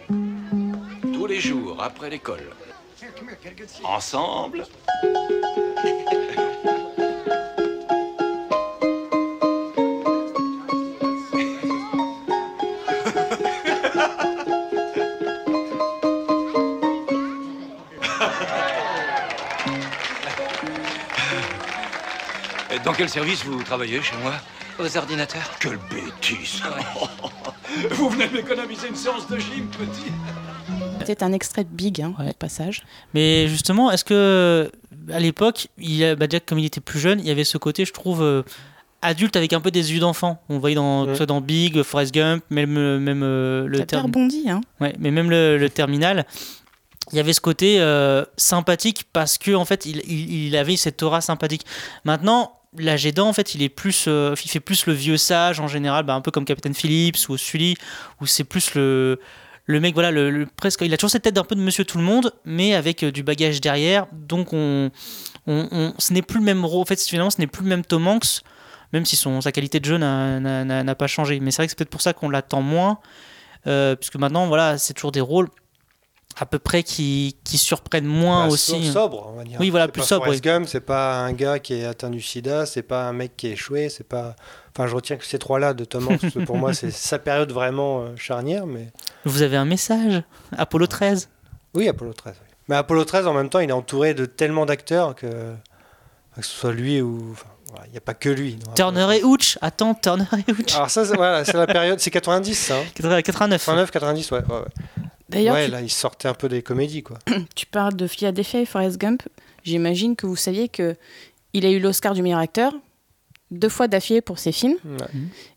Tous 1.13 1.27
les 1.27 1.39
jours, 1.39 1.81
après 1.81 2.09
l'école. 2.09 2.49
Ensemble 3.85 4.65
Dans 22.85 22.93
quel 22.93 23.09
service 23.09 23.43
vous 23.45 23.61
travaillez 23.63 24.01
chez 24.01 24.15
moi 24.23 24.33
Aux 24.79 24.97
ordinateurs. 24.97 25.49
Quelle 25.59 25.77
bêtise 25.89 26.61
Ouais. 26.63 27.87
Vous 27.91 28.09
venez 28.09 28.27
m'économiser 28.29 28.87
une 28.89 28.95
séance 28.95 29.27
de 29.29 29.37
gym, 29.37 29.67
petit 29.67 30.11
C'était 31.05 31.23
un 31.23 31.31
extrait 31.33 31.63
de 31.63 31.69
Big, 31.69 32.01
hein, 32.01 32.13
Ouais. 32.19 32.33
passage. 32.37 32.83
Mais 33.13 33.47
justement, 33.47 33.91
est-ce 33.91 34.03
que 34.03 34.71
à 35.11 35.19
l'époque, 35.19 35.67
bah, 35.77 36.25
Jack, 36.29 36.45
comme 36.45 36.59
il 36.59 36.65
était 36.65 36.81
plus 36.81 36.99
jeune, 36.99 37.19
il 37.19 37.27
y 37.27 37.31
avait 37.31 37.43
ce 37.43 37.57
côté, 37.57 37.85
je 37.85 37.93
trouve, 37.93 38.21
euh, 38.21 38.43
adulte 39.01 39.35
avec 39.35 39.53
un 39.53 39.61
peu 39.61 39.71
des 39.71 39.93
yeux 39.93 39.99
d'enfant. 39.99 40.41
On 40.49 40.59
voyait 40.59 40.75
dans, 40.75 41.03
que 41.03 41.07
Ouais. 41.09 41.13
ce 41.13 41.17
soit 41.17 41.25
dans 41.27 41.41
Big, 41.41 41.81
Forrest 41.83 42.13
Gump, 42.13 42.43
même, 42.49 42.77
euh, 42.77 42.99
même 42.99 43.21
euh, 43.23 43.67
le 43.67 43.79
rebondi, 44.01 44.49
hein. 44.49 44.61
Ouais, 44.79 44.93
mais 44.99 45.11
même 45.11 45.29
le, 45.29 45.57
le 45.57 45.69
terminal, 45.69 46.25
il 47.11 47.17
y 47.17 47.19
avait 47.19 47.33
ce 47.33 47.41
côté 47.41 47.77
euh, 47.79 48.23
sympathique 48.37 49.05
parce 49.13 49.37
que 49.37 49.53
en 49.55 49.65
fait, 49.65 49.85
il, 49.85 50.01
il- 50.07 50.47
il 50.47 50.55
avait 50.57 50.75
cette 50.77 51.01
aura 51.03 51.21
sympathique. 51.21 51.65
Maintenant, 52.05 52.57
l'âge 52.77 53.07
en 53.17 53.33
fait, 53.33 53.55
il 53.55 53.63
est 53.63 53.69
plus, 53.69 54.05
euh, 54.07 54.35
il 54.43 54.49
fait 54.49 54.59
plus 54.59 54.85
le 54.85 54.93
vieux 54.93 55.17
sage 55.17 55.59
en 55.59 55.67
général, 55.67 56.05
bah, 56.05 56.13
un 56.13 56.21
peu 56.21 56.31
comme 56.31 56.45
Captain 56.45 56.73
Phillips 56.73 57.29
ou 57.29 57.37
Sully, 57.37 57.75
où 58.21 58.25
c'est 58.25 58.43
plus 58.43 58.73
le 58.75 59.19
le 59.67 59.79
mec, 59.79 59.93
voilà, 59.93 60.11
le, 60.11 60.45
presque, 60.57 60.81
il 60.81 60.93
a 60.93 60.97
toujours 60.97 61.11
cette 61.11 61.21
tête 61.21 61.35
d'un 61.35 61.43
peu 61.43 61.55
de 61.55 61.61
Monsieur 61.61 61.85
Tout 61.85 61.97
le 61.97 62.03
Monde, 62.03 62.33
mais 62.45 62.73
avec 62.73 63.03
euh, 63.03 63.11
du 63.11 63.23
bagage 63.23 63.61
derrière. 63.61 64.07
Donc, 64.11 64.53
on, 64.53 64.91
ce 65.47 66.13
n'est 66.13 66.23
plus 66.23 66.39
le 66.39 66.45
même 66.45 66.65
rôle. 66.65 66.81
En 66.81 66.85
fait, 66.85 67.01
finalement, 67.01 67.29
ce 67.29 67.39
n'est 67.39 67.47
plus 67.47 67.63
le 67.63 67.69
même 67.69 67.85
Tom 67.85 68.07
Hanks, 68.07 68.41
même 68.91 69.05
si 69.05 69.15
son, 69.15 69.39
sa 69.39 69.51
qualité 69.51 69.79
de 69.79 69.85
jeu 69.85 69.97
n'a 69.97 70.95
pas 70.95 71.07
changé. 71.07 71.39
Mais 71.39 71.51
c'est 71.51 71.57
vrai 71.57 71.67
que 71.67 71.71
c'est 71.71 71.77
peut-être 71.77 71.89
pour 71.89 72.01
ça 72.01 72.13
qu'on 72.13 72.29
l'attend 72.29 72.61
moins. 72.61 72.99
Euh, 73.67 73.95
puisque 73.95 74.15
maintenant, 74.15 74.47
voilà, 74.47 74.77
c'est 74.77 74.93
toujours 74.93 75.11
des 75.11 75.21
rôles 75.21 75.47
à 76.39 76.45
peu 76.45 76.59
près 76.59 76.83
qui, 76.83 77.35
qui 77.43 77.57
surprennent 77.57 78.05
moins 78.05 78.47
Bah, 78.47 78.53
aussi. 78.53 78.85
so- 78.87 78.91
sobre, 78.93 79.27
on 79.27 79.37
va 79.37 79.43
dire. 79.43 79.57
Oui, 79.59 79.69
voilà, 79.69 79.87
plus 79.87 80.01
pas 80.01 80.07
sobre, 80.07 80.25
c'est 80.67 80.79
pas 80.81 81.19
un 81.19 81.33
gars 81.33 81.59
qui 81.59 81.73
est 81.75 81.85
atteint 81.85 82.09
du 82.09 82.21
sida, 82.21 82.65
c'est 82.65 82.81
pas 82.83 83.07
un 83.07 83.13
mec 83.13 83.35
qui 83.37 83.47
est 83.47 83.51
échoué, 83.51 83.89
c'est 83.89 84.03
pas. 84.07 84.35
Enfin, 84.75 84.87
je 84.87 84.95
retiens 84.95 85.17
que 85.17 85.25
ces 85.25 85.37
trois-là 85.39 85.73
de 85.73 85.83
Tom 85.85 86.07
Hanks, 86.07 86.45
pour 86.45 86.57
moi, 86.57 86.73
c'est 86.73 86.91
sa 86.91 87.19
période 87.19 87.51
vraiment 87.51 88.01
euh, 88.01 88.15
charnière, 88.15 88.65
mais. 88.65 88.91
Vous 89.25 89.41
avez 89.41 89.57
un 89.57 89.65
message? 89.65 90.23
Apollo 90.57 90.87
13 90.87 91.29
Oui, 91.73 91.87
Apollo 91.87 92.13
13. 92.13 92.35
oui. 92.41 92.47
Mais 92.69 92.75
Apollo 92.77 93.03
13, 93.05 93.27
en 93.27 93.33
même 93.33 93.49
temps, 93.49 93.59
il 93.59 93.69
est 93.69 93.73
entouré 93.73 94.13
de 94.13 94.25
tellement 94.25 94.65
d'acteurs 94.65 95.15
que. 95.15 95.27
Que 96.37 96.41
ce 96.41 96.49
soit 96.51 96.71
lui 96.71 97.01
ou. 97.01 97.31
enfin, 97.33 97.47
voilà, 97.71 97.85
Il 97.87 97.91
n'y 97.91 97.97
a 97.97 98.01
pas 98.01 98.13
que 98.13 98.29
lui. 98.29 98.57
Turner 98.75 99.17
et 99.17 99.23
Hooch 99.23 99.57
Attends, 99.61 99.93
Turner 99.93 100.23
et 100.47 100.51
Hooch 100.51 100.65
13. 100.67 100.75
Alors, 100.77 100.89
ça, 100.89 101.05
c'est 101.05 101.15
voilà, 101.17 101.43
la 101.43 101.67
période. 101.67 101.99
C'est 101.99 102.09
90, 102.11 102.55
ça. 102.55 102.77
hein. 102.77 102.83
89. 102.95 103.23
89, 103.23 103.91
90, 103.91 104.31
ouais. 104.31 104.37
ouais, 104.39 104.45
ouais. 104.55 105.03
D'ailleurs, 105.31 105.55
Ouais, 105.55 105.65
tu, 105.65 105.71
là, 105.71 105.81
il 105.81 105.89
sortait 105.89 106.27
un 106.27 106.33
peu 106.33 106.47
des 106.49 106.61
comédies, 106.61 107.03
quoi. 107.03 107.17
tu 107.55 107.65
parles 107.65 107.95
de 107.95 108.07
Philadelphia 108.07 108.61
et 108.61 108.65
Forrest 108.65 108.97
Gump. 108.99 109.23
J'imagine 109.63 110.15
que 110.15 110.25
vous 110.27 110.35
saviez 110.35 110.67
que 110.69 110.95
il 111.53 111.65
a 111.65 111.69
eu 111.69 111.79
l'Oscar 111.79 112.13
du 112.13 112.21
meilleur 112.21 112.39
acteur 112.39 112.73
deux 113.51 113.67
fois 113.69 113.87
d'affilée 113.89 114.21
pour 114.21 114.39
ses 114.39 114.51
films 114.53 114.77
Ouais. 114.85 115.07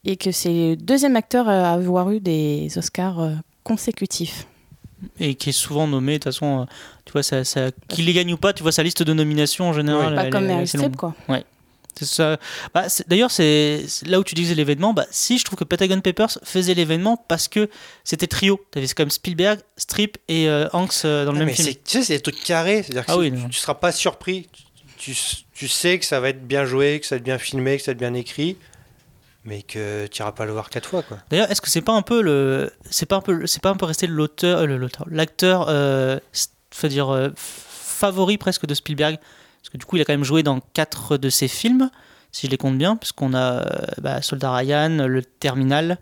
et 0.05 0.17
que 0.17 0.33
c'est 0.33 0.71
le 0.71 0.77
deuxième 0.77 1.15
acteur 1.17 1.49
à 1.49 1.73
avoir 1.73 2.11
eu 2.11 2.19
des 2.21 2.69
Oscars 2.77 3.21
euh, 3.21 3.35
consécutifs. 3.63 4.47
Et 5.21 5.35
qui 5.35 5.51
est 5.51 5.53
souvent 5.53 5.87
nommé, 5.87 6.15
de 6.15 6.19
toute 6.19 6.25
façon, 6.33 6.63
euh, 6.63 6.65
tu 7.05 7.13
vois, 7.13 7.23
ça, 7.23 7.45
ça, 7.45 7.71
qu'il 7.89 8.07
les 8.07 8.13
gagne 8.13 8.33
ou 8.33 8.37
pas, 8.37 8.53
tu 8.53 8.63
vois 8.63 8.73
sa 8.73 8.83
liste 8.83 9.03
de 9.03 9.13
nominations 9.13 9.69
en 9.69 9.73
général. 9.73 10.15
Pas 10.15 10.25
elle 10.25 10.31
comme 10.31 10.47
Meryl 10.47 10.67
Streep, 10.67 10.97
quoi. 10.97 11.15
C'est. 12.01 12.39
Bah, 12.75 12.87
D'ailleurs, 13.07 13.31
c'est 13.31 13.85
là 14.07 14.19
où 14.21 14.25
tu 14.25 14.35
disais 14.35 14.55
l'événement. 14.55 14.93
Bah, 14.95 15.07
si, 15.11 15.39
je 15.39 15.45
trouve 15.45 15.59
que 15.59 15.65
Pentagon 15.65 16.01
Papers 16.01 16.39
faisait 16.43 16.75
l'événement 16.75 17.17
parce 17.17 17.49
que 17.49 17.69
c'était 18.05 18.27
trio. 18.27 18.61
T'avais 18.71 18.87
quand 18.89 19.03
même 19.03 19.11
Spielberg, 19.11 19.61
Strip 19.77 20.19
et 20.29 20.49
euh, 20.49 20.69
Hanks 20.73 21.05
euh, 21.05 21.25
dans 21.25 21.33
le 21.33 21.41
Ah, 21.43 21.45
même 21.45 21.55
film. 21.55 21.69
tu 21.69 21.79
sais, 21.85 22.03
c'est 22.05 22.15
des 22.15 22.21
trucs 22.21 22.43
carrés. 22.43 22.83
C'est-à-dire 22.83 23.05
Ah 23.09 23.19
oui, 23.19 23.33
tu, 23.33 23.49
tu 23.49 23.59
seras 23.59 23.75
pas 23.75 23.93
surpris. 23.93 24.49
Tu, 24.97 25.15
tu 25.53 25.69
sais 25.69 25.99
que 25.99 26.05
ça 26.05 26.21
va 26.21 26.31
être 26.31 26.47
bien 26.47 26.65
joué, 26.65 26.99
que 27.01 27.07
ça 27.07 27.15
va 27.15 27.19
être 27.19 27.25
bien 27.25 27.39
filmé, 27.39 27.77
que 27.77 27.83
ça 27.83 27.91
va 27.91 27.93
être 27.93 27.99
bien 27.99 28.15
écrit, 28.15 28.57
mais 29.45 29.63
que 29.63 30.07
tu 30.07 30.23
iras 30.23 30.33
pas 30.33 30.47
le 30.47 30.53
voir 30.53 30.71
quatre 30.71 30.89
fois, 30.89 31.03
quoi. 31.03 31.19
D'ailleurs, 31.31 31.51
est-ce 31.51 31.61
que 31.61 31.69
c'est 31.69 31.83
pas 31.83 31.93
un 31.93 32.03
peu 32.03 32.23
le, 32.23 32.73
c'est 32.91 33.07
pas 33.07 33.17
un 33.17 33.21
peu, 33.21 33.47
c'est 33.47 33.61
pas 33.63 33.71
un 33.71 33.77
peu 33.77 33.85
resté 33.85 34.07
l'auteur, 34.07 34.61
euh, 34.61 34.67
l'auteur, 34.67 35.07
l'acteur, 35.11 35.67
euh, 35.69 36.19
dire 36.85 37.11
euh, 37.11 37.29
favori 37.37 38.39
presque 38.39 38.67
de 38.67 38.75
Spielberg, 38.75 39.19
que 39.75 39.79
du 39.79 39.85
coup, 39.85 39.97
il 39.97 40.03
a 40.03 40.05
quand 40.05 40.13
même 40.15 40.25
joué 40.25 40.43
dans 40.43 40.61
quatre 40.73 41.17
de 41.19 41.29
ses 41.29 41.49
films, 41.49 41.91
si 42.33 42.47
je 42.47 42.51
les 42.51 42.57
compte 42.57 42.79
bien, 42.79 42.97
puisqu'on 42.97 43.35
a 43.35 43.59
euh, 43.61 43.65
bah, 44.01 44.23
Soldat 44.23 44.53
Ryan, 44.55 45.07
Le 45.07 45.23
Terminal, 45.23 45.99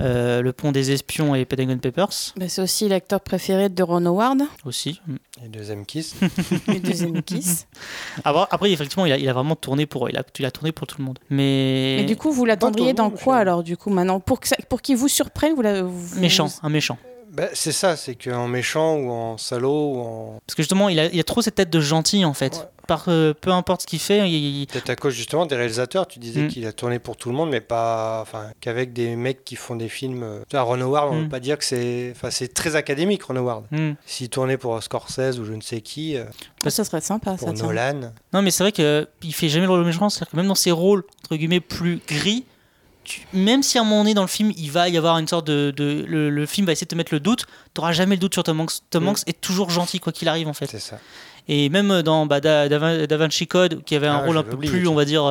euh, 0.00 0.40
Le 0.40 0.52
Pont 0.54 0.72
des 0.72 0.90
Espions 0.90 1.34
et 1.34 1.44
Pentagon 1.44 1.76
Papers 1.76 2.08
Bah, 2.36 2.48
c'est 2.48 2.62
aussi 2.62 2.88
l'acteur 2.88 3.20
préféré 3.20 3.68
de 3.68 3.82
Ron 3.82 4.06
Howard, 4.06 4.40
aussi. 4.64 5.00
Et 5.44 5.48
deuxième 5.48 5.84
kiss. 5.84 6.14
le 6.68 6.78
deuxième 6.80 7.22
Kiss. 7.22 7.66
Après, 8.24 8.46
après, 8.50 8.70
effectivement, 8.72 9.04
il 9.06 9.12
a, 9.12 9.18
il 9.18 9.28
a 9.28 9.32
vraiment 9.34 9.56
tourné 9.56 9.84
pour, 9.86 10.08
il 10.08 10.16
a, 10.16 10.22
il 10.38 10.46
a 10.46 10.50
tourné 10.50 10.72
pour 10.72 10.86
tout 10.86 10.96
le 10.98 11.04
monde. 11.04 11.18
Mais, 11.28 12.00
Et 12.00 12.04
du 12.04 12.16
coup, 12.16 12.32
vous 12.32 12.44
l'attendriez 12.46 12.94
dans 12.94 13.10
quoi 13.10 13.36
alors, 13.36 13.62
du 13.62 13.76
coup, 13.76 13.90
maintenant? 13.90 14.20
Pour 14.20 14.40
que 14.40 14.48
ça- 14.48 14.56
pour 14.70 14.80
qu'il 14.80 14.96
vous 14.96 15.08
surprenne, 15.08 15.54
vous 15.54 15.62
la. 15.62 15.82
vous- 15.82 16.20
méchant, 16.20 16.48
un 16.62 16.68
méchant. 16.70 16.96
Bah, 17.32 17.48
c'est 17.54 17.72
ça, 17.72 17.96
c'est 17.96 18.14
qu'en 18.14 18.46
méchant 18.46 18.94
ou 18.96 19.10
en 19.10 19.38
salaud 19.38 19.92
ou 19.94 20.00
en. 20.00 20.38
Parce 20.46 20.54
que 20.54 20.62
justement, 20.62 20.88
il 20.88 21.00
a, 21.00 21.06
il 21.06 21.18
a 21.18 21.24
trop 21.24 21.40
cette 21.42 21.54
tête 21.54 21.70
de 21.70 21.80
gentil 21.80 22.24
en 22.24 22.34
fait. 22.34 22.56
Ouais. 22.56 22.62
Par 22.88 23.04
euh, 23.08 23.32
peu 23.32 23.50
importe 23.52 23.82
ce 23.82 23.86
qu'il 23.86 24.00
fait, 24.00 24.28
il, 24.28 24.66
Peut-être 24.66 24.90
à 24.90 24.96
cause 24.96 25.14
justement 25.14 25.46
des 25.46 25.54
réalisateurs. 25.54 26.06
Tu 26.08 26.18
disais 26.18 26.42
Mm. 26.42 26.48
qu'il 26.48 26.66
a 26.66 26.72
tourné 26.72 26.98
pour 26.98 27.16
tout 27.16 27.30
le 27.30 27.36
monde, 27.36 27.48
mais 27.48 27.60
pas. 27.60 28.18
Enfin, 28.22 28.46
qu'avec 28.60 28.92
des 28.92 29.14
mecs 29.14 29.44
qui 29.44 29.54
font 29.56 29.76
des 29.76 29.88
films. 29.88 30.24
euh, 30.24 30.40
tu 30.50 30.56
vois, 30.56 30.62
Ron 30.62 30.80
Howard, 30.80 31.08
on 31.10 31.14
Mm. 31.14 31.18
ne 31.18 31.22
veut 31.22 31.28
pas 31.28 31.40
dire 31.40 31.56
que 31.58 31.64
c'est. 31.64 32.12
Enfin, 32.14 32.30
c'est 32.30 32.52
très 32.52 32.74
académique, 32.76 33.22
Ron 33.22 33.36
Howard. 33.36 33.64
Hmm. 33.70 33.92
S'il 34.04 34.28
tournait 34.28 34.56
pour 34.58 34.82
Scorsese 34.82 35.38
ou 35.38 35.44
je 35.44 35.52
ne 35.52 35.60
sais 35.62 35.80
qui, 35.80 36.16
euh, 36.16 36.24
ça 36.68 36.84
serait 36.84 37.00
sympa, 37.00 37.34
pour 37.38 37.56
ça. 37.56 37.64
Nolan. 37.64 38.12
Non, 38.32 38.42
mais 38.42 38.50
c'est 38.50 38.64
vrai 38.64 38.72
qu'il 38.72 39.32
fait 39.34 39.48
jamais 39.48 39.66
le 39.66 39.70
rôle 39.70 39.80
de 39.80 39.86
méchant. 39.86 40.10
C'est-à-dire 40.10 40.32
que 40.32 40.36
même 40.36 40.48
dans 40.48 40.54
ses 40.56 40.72
rôles, 40.72 41.04
entre 41.24 41.36
guillemets, 41.36 41.60
plus 41.60 42.00
gris, 42.06 42.44
tu- 43.04 43.22
même 43.32 43.62
si 43.62 43.78
à 43.78 43.80
un 43.80 43.84
moment 43.84 44.02
donné 44.02 44.14
dans 44.14 44.22
le 44.22 44.28
film, 44.28 44.52
il 44.56 44.70
va 44.70 44.88
y 44.88 44.96
avoir 44.96 45.18
une 45.18 45.28
sorte 45.28 45.46
de. 45.46 45.72
de- 45.76 46.04
le, 46.06 46.30
le 46.30 46.46
film 46.46 46.66
va 46.66 46.72
essayer 46.72 46.84
de 46.86 46.90
te 46.90 46.94
mettre 46.94 47.12
le 47.14 47.20
doute, 47.20 47.46
tu 47.74 47.82
jamais 47.92 48.16
le 48.16 48.20
doute 48.20 48.34
sur 48.34 48.42
Tom 48.42 48.60
Hanks. 48.60 48.72
Tom 48.90 49.04
Mm. 49.04 49.08
Hanks 49.08 49.22
est 49.26 49.40
toujours 49.40 49.70
gentil, 49.70 49.98
quoi 50.00 50.12
qu'il 50.12 50.28
arrive, 50.28 50.48
en 50.48 50.52
fait. 50.54 50.66
C'est 50.66 50.78
ça. 50.78 50.98
Et 51.48 51.68
même 51.70 52.02
dans 52.02 52.26
bah, 52.26 52.40
Da, 52.40 52.68
Da 52.68 52.78
Vin- 52.78 53.06
Da 53.06 53.16
Vinci 53.16 53.46
Code, 53.46 53.82
qui 53.84 53.96
avait 53.96 54.06
un 54.06 54.16
Ah, 54.18 54.24
rôle 54.26 54.36
un 54.38 54.42
peu 54.44 54.56
plus, 54.56 54.86
on 54.86 54.94
va 54.94 55.04
dire. 55.04 55.24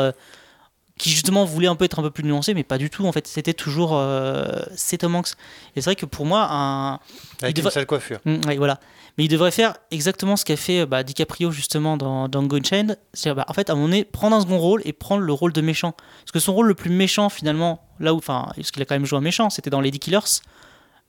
Euh, 1.01 1.03
qui 1.03 1.09
justement 1.09 1.45
voulait 1.45 1.67
un 1.67 1.75
peu 1.75 1.85
être 1.85 1.99
un 1.99 2.03
peu 2.03 2.11
plus 2.11 2.23
nuancé, 2.23 2.53
mais 2.53 2.63
pas 2.63 2.77
du 2.77 2.89
tout, 2.89 3.05
en 3.05 3.11
fait. 3.11 3.27
C'était 3.27 3.53
toujours. 3.53 3.91
euh, 3.95 4.45
c'est 4.75 4.99
Tom 4.99 5.15
Hanks. 5.15 5.29
Et 5.75 5.81
c'est 5.81 5.85
vrai 5.85 5.95
que 5.95 6.05
pour 6.05 6.25
moi, 6.25 6.47
un. 6.51 6.99
Avec 7.41 7.55
devrait- 7.55 7.69
une 7.69 7.73
sale 7.73 7.85
coiffure. 7.85 8.19
Mm, 8.25 8.41
ouais, 8.47 8.57
voilà. 8.57 8.79
Mais 9.17 9.25
il 9.25 9.27
devrait 9.27 9.51
faire 9.51 9.73
exactement 9.91 10.37
ce 10.37 10.45
qu'a 10.45 10.55
fait 10.55 10.85
bah, 10.85 11.03
DiCaprio 11.03 11.51
justement 11.51 11.97
dans, 11.97 12.29
dans 12.29 12.41
Unchained. 12.49 12.97
C'est-à-dire, 13.13 13.35
bah, 13.43 13.45
en 13.49 13.53
fait, 13.53 13.69
à 13.69 13.73
un 13.73 13.75
moment 13.75 13.87
donné, 13.89 14.05
prendre 14.05 14.35
un 14.37 14.41
second 14.41 14.57
rôle 14.57 14.81
et 14.85 14.93
prendre 14.93 15.21
le 15.23 15.33
rôle 15.33 15.51
de 15.51 15.59
méchant. 15.61 15.91
Parce 16.21 16.31
que 16.31 16.39
son 16.39 16.53
rôle 16.53 16.67
le 16.67 16.75
plus 16.75 16.89
méchant, 16.91 17.27
finalement, 17.29 17.83
là 17.99 18.13
où, 18.13 18.17
enfin, 18.17 18.47
parce 18.55 18.71
qu'il 18.71 18.81
a 18.81 18.85
quand 18.85 18.95
même 18.95 19.05
joué 19.05 19.17
un 19.17 19.21
méchant, 19.21 19.49
c'était 19.49 19.69
dans 19.69 19.81
Lady 19.81 19.99
Killers, 19.99 20.19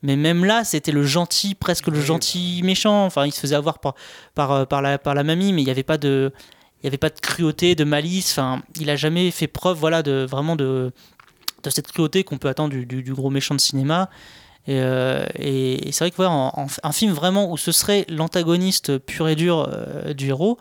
Mais 0.02 0.16
même 0.16 0.44
là, 0.44 0.64
c'était 0.64 0.90
le 0.90 1.04
gentil, 1.04 1.54
presque 1.54 1.87
le 1.87 2.00
gentil 2.00 2.61
méchant. 2.64 3.04
Enfin, 3.06 3.25
il 3.25 3.30
se 3.32 3.38
faisait 3.38 3.54
avoir 3.54 3.78
par, 3.78 3.94
par, 4.34 4.50
euh, 4.50 4.64
par, 4.64 4.82
la, 4.82 4.99
par 4.99 5.14
la 5.14 5.22
mamie, 5.22 5.52
mais 5.52 5.62
il 5.62 5.64
n'y 5.66 5.70
avait 5.70 5.84
pas 5.84 5.96
de. 5.99 6.32
Il 6.82 6.86
y 6.86 6.88
avait 6.88 6.98
pas 6.98 7.10
de 7.10 7.20
cruauté, 7.20 7.74
de 7.74 7.84
malice. 7.84 8.38
Il 8.80 8.90
a 8.90 8.96
jamais 8.96 9.30
fait 9.30 9.46
preuve, 9.46 9.78
voilà, 9.78 10.02
de 10.02 10.26
vraiment 10.28 10.56
de, 10.56 10.92
cette 11.68 11.90
cruauté 11.92 12.24
qu'on 12.24 12.38
peut 12.38 12.48
attendre 12.48 12.74
du, 12.74 13.14
gros 13.14 13.30
méchant 13.30 13.54
de 13.54 13.60
cinéma. 13.60 14.10
Et, 14.66 14.80
euh, 14.80 15.24
c'est 15.90 15.98
vrai 16.00 16.10
que 16.10 16.22
un 16.22 16.92
film 16.92 17.12
vraiment 17.12 17.50
où 17.50 17.56
ce 17.56 17.72
serait 17.72 18.04
l'antagoniste 18.08 18.98
pur 18.98 19.28
et 19.28 19.36
dur 19.36 19.68
euh, 19.68 20.12
du 20.12 20.28
héros, 20.28 20.58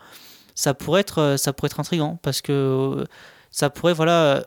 ça 0.56 0.74
pourrait 0.74 1.02
être, 1.02 1.20
euh, 1.20 1.38
ça 1.38 1.54
pourrait 1.54 1.68
être 1.68 1.80
intriguant 1.80 2.20
parce 2.22 2.42
que 2.42 3.06
ça 3.52 3.70
pourrait, 3.70 3.94
voilà, 3.94 4.44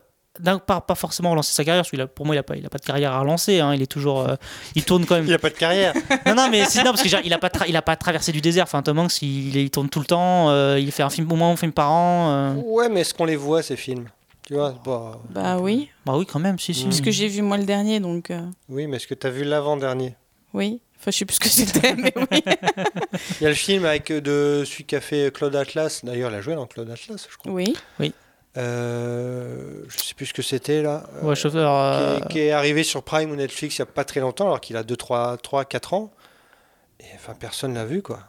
pas, 0.65 0.81
pas 0.81 0.95
forcément 0.95 1.31
relancer 1.31 1.53
sa 1.53 1.63
carrière, 1.63 1.83
parce 1.83 1.99
a, 2.01 2.07
pour 2.07 2.25
moi, 2.25 2.35
il 2.35 2.39
a 2.39 2.43
pas, 2.43 2.55
il 2.55 2.65
a 2.65 2.69
pas 2.69 2.77
de 2.77 2.85
carrière 2.85 3.11
à 3.13 3.19
relancer. 3.21 3.59
hein, 3.59 3.73
il 3.73 3.81
est 3.81 3.87
toujours, 3.87 4.21
euh, 4.21 4.35
il 4.75 4.83
tourne 4.83 5.05
quand 5.05 5.15
même. 5.15 5.25
Il 5.27 5.33
a 5.33 5.39
pas 5.39 5.49
de 5.49 5.55
carrière. 5.55 5.93
Non, 6.25 6.35
non, 6.35 6.49
mais 6.49 6.65
si, 6.65 6.77
non, 6.79 6.85
parce 6.91 7.01
que 7.01 7.09
genre, 7.09 7.21
il 7.23 7.33
a 7.33 7.37
pas, 7.39 7.47
tra- 7.49 7.65
il 7.67 7.75
a 7.75 7.81
pas 7.81 7.95
traversé 7.95 8.31
du 8.31 8.41
désert. 8.41 8.63
Enfin, 8.63 8.81
Tom 8.81 8.99
Hanks, 8.99 9.21
il, 9.21 9.55
il 9.55 9.69
tourne 9.69 9.89
tout 9.89 9.99
le 9.99 10.05
temps. 10.05 10.49
euh, 10.49 10.79
il 10.79 10.91
fait 10.91 11.03
un 11.03 11.09
film 11.09 11.31
au 11.31 11.35
moins 11.35 11.49
un 11.51 11.55
film 11.55 11.71
par 11.71 11.91
an. 11.91 12.29
euh. 12.29 12.53
Ouais, 12.65 12.89
mais 12.89 13.01
est-ce 13.01 13.13
qu'on 13.13 13.25
les 13.25 13.35
voit 13.35 13.63
ces 13.63 13.75
films? 13.75 14.05
Tu 14.47 14.53
vois, 14.53 14.75
bah, 14.85 15.19
Bah 15.31 15.57
oui, 15.59 15.89
Bah 16.05 16.13
oui, 16.15 16.25
quand 16.25 16.39
même, 16.39 16.59
si, 16.59 16.73
si. 16.73 16.83
parce 16.83 17.01
que 17.01 17.09
j'ai 17.11 17.27
vu 17.27 17.41
moi 17.41 17.57
le 17.57 17.63
dernier, 17.63 17.99
donc 17.99 18.29
euh, 18.29 18.41
oui, 18.69 18.85
mais 18.85 18.97
est-ce 18.97 19.07
que 19.07 19.15
tu 19.15 19.25
as 19.25 19.31
vu 19.31 19.43
l'avant-dernier? 19.43 20.15
Oui. 20.53 20.81
Enfin, 20.99 21.11
je 21.11 21.17
sais 21.17 21.25
plus 21.25 21.35
ce 21.35 21.39
que 21.39 21.49
c'était, 21.49 21.95
mais 21.97 22.13
oui. 22.15 22.43
Il 23.39 23.43
y 23.43 23.45
a 23.47 23.49
le 23.49 23.55
film 23.55 23.85
avec 23.85 24.11
de 24.11 24.63
celui 24.65 24.83
qui 24.85 24.95
a 24.95 25.01
fait 25.01 25.33
Claude 25.33 25.55
Atlas. 25.55 26.01
D'ailleurs, 26.03 26.29
il 26.31 26.35
a 26.35 26.41
joué 26.41 26.53
dans 26.55 26.65
Claude 26.67 26.89
Atlas, 26.89 27.27
je 27.29 27.37
crois. 27.37 27.51
Oui. 27.51 27.73
Euh, 28.57 29.83
je 29.89 29.97
sais 30.03 30.13
plus 30.13 30.27
ce 30.27 30.33
que 30.33 30.41
c'était 30.41 30.81
là. 30.81 31.03
Euh, 31.15 31.27
Ouais, 31.27 31.35
chauffeur. 31.35 31.71
euh, 31.71 32.17
qui, 32.19 32.23
est, 32.23 32.27
qui 32.31 32.39
est 32.39 32.51
arrivé 32.51 32.83
sur 32.83 33.03
Prime 33.03 33.31
ou 33.31 33.35
Netflix 33.35 33.77
il 33.77 33.81
n'y 33.81 33.83
a 33.83 33.91
pas 33.91 34.03
très 34.05 34.19
longtemps, 34.21 34.45
alors 34.45 34.61
qu'il 34.61 34.77
a 34.77 34.83
2, 34.83 34.95
3, 34.95 35.37
3, 35.37 35.65
4 35.65 35.93
ans. 35.93 36.13
Et 36.99 37.05
enfin, 37.15 37.33
personne 37.37 37.73
l'a 37.73 37.85
vu, 37.85 38.01
quoi. 38.01 38.19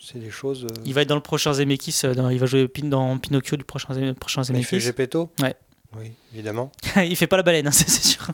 C'est 0.00 0.18
des 0.20 0.30
choses. 0.30 0.64
euh, 0.64 0.82
Il 0.84 0.94
va 0.94 1.02
être 1.02 1.08
dans 1.08 1.16
le 1.16 1.20
prochain 1.20 1.52
Zemeckis. 1.52 2.00
euh, 2.04 2.14
dans- 2.14 2.28
il 2.30 2.38
va 2.38 2.46
jouer 2.46 2.68
Pin- 2.68 2.88
dans 2.88 3.18
Pinocchio 3.18 3.56
du 3.56 3.64
prochain, 3.64 3.88
prochain 4.14 4.42
il 4.42 4.46
fait 4.64 4.78
Zemeckis. 4.78 4.80
Gepetto 4.80 5.30
Ouais. 5.42 5.56
Oui, 5.98 6.12
évidemment. 6.32 6.70
il 6.96 7.16
fait 7.16 7.26
pas 7.26 7.36
la 7.38 7.42
baleine, 7.42 7.66
hein, 7.66 7.70
c'est 7.72 7.88
sûr. 7.90 8.26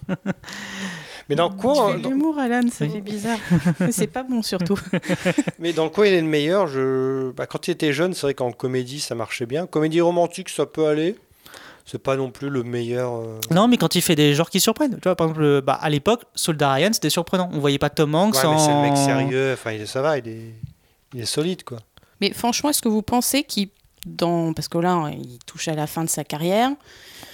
Mais 1.29 1.35
dans 1.37 1.49
Tu 1.51 1.57
quoi 1.57 1.93
fais 1.93 1.99
de 1.99 2.03
dans- 2.03 2.11
l'humour, 2.11 2.39
Alan, 2.39 2.63
ça 2.71 2.87
fait 2.89 3.01
bizarre. 3.01 3.39
C'est 3.91 4.07
pas 4.07 4.23
bon, 4.23 4.43
surtout. 4.43 4.79
Mais 5.59 5.73
dans 5.73 5.89
quoi 5.89 6.07
il 6.07 6.15
est 6.15 6.21
le 6.21 6.27
meilleur 6.27 6.67
je... 6.67 7.31
bah, 7.33 7.47
Quand 7.47 7.67
il 7.69 7.71
était 7.73 7.93
jeune, 7.93 8.13
c'est 8.15 8.23
vrai 8.23 8.35
qu'en 8.35 8.53
comédie, 8.53 9.01
ça 9.01 9.15
marchait 9.15 9.47
bien. 9.47 9.67
Comédie 9.67 10.01
romantique, 10.01 10.49
ça 10.51 10.67
peut 10.67 10.87
aller. 10.87 11.17
C'est 11.87 11.99
pas 12.03 12.17
non 12.17 12.31
plus 12.31 12.49
le 12.49 12.63
meilleur. 12.63 13.15
euh, 13.17 13.39
Non, 13.51 13.69
mais 13.69 13.77
quand 13.77 13.95
il 13.95 14.01
fait 14.01 14.15
des 14.17 14.35
genres 14.35 14.49
qui 14.49 14.59
surprennent. 14.61 14.95
Tu 14.95 15.03
vois, 15.09 15.17
par 15.17 15.29
exemple, 15.29 15.61
bah, 15.63 15.79
à 15.81 15.91
l'époque, 15.91 16.23
Soldat 16.35 16.73
Ryan, 16.73 16.91
c'était 16.93 17.11
surprenant. 17.11 17.51
On 17.53 17.59
voyait 17.59 17.79
pas 17.79 17.91
Tom 17.91 18.15
Hanks 18.15 18.35
Ouais, 18.37 18.51
mais 18.51 18.59
c'est 18.59 18.69
le 18.73 18.81
mec 18.83 18.93
en- 18.93 18.97
sérieux. 19.05 19.53
Enfin, 19.53 19.73
il 19.73 19.83
est, 19.83 19.87
ça 19.87 20.01
va, 20.01 20.17
il 20.19 20.27
est, 20.29 20.55
il 21.15 21.21
est 21.21 21.27
solide, 21.27 21.63
quoi. 21.63 21.79
Mais 22.23 22.33
franchement, 22.33 22.71
est-ce 22.71 22.81
que 22.83 22.89
vous 22.89 23.03
pensez 23.03 23.43
qu'il. 23.45 23.69
Dans... 24.05 24.53
Parce 24.53 24.69
que 24.69 24.79
là, 24.79 25.11
il 25.13 25.39
touche 25.47 25.69
à 25.69 25.75
la 25.75 25.87
fin 25.87 26.05
de 26.05 26.09
sa 26.11 26.25
carrière. 26.25 26.71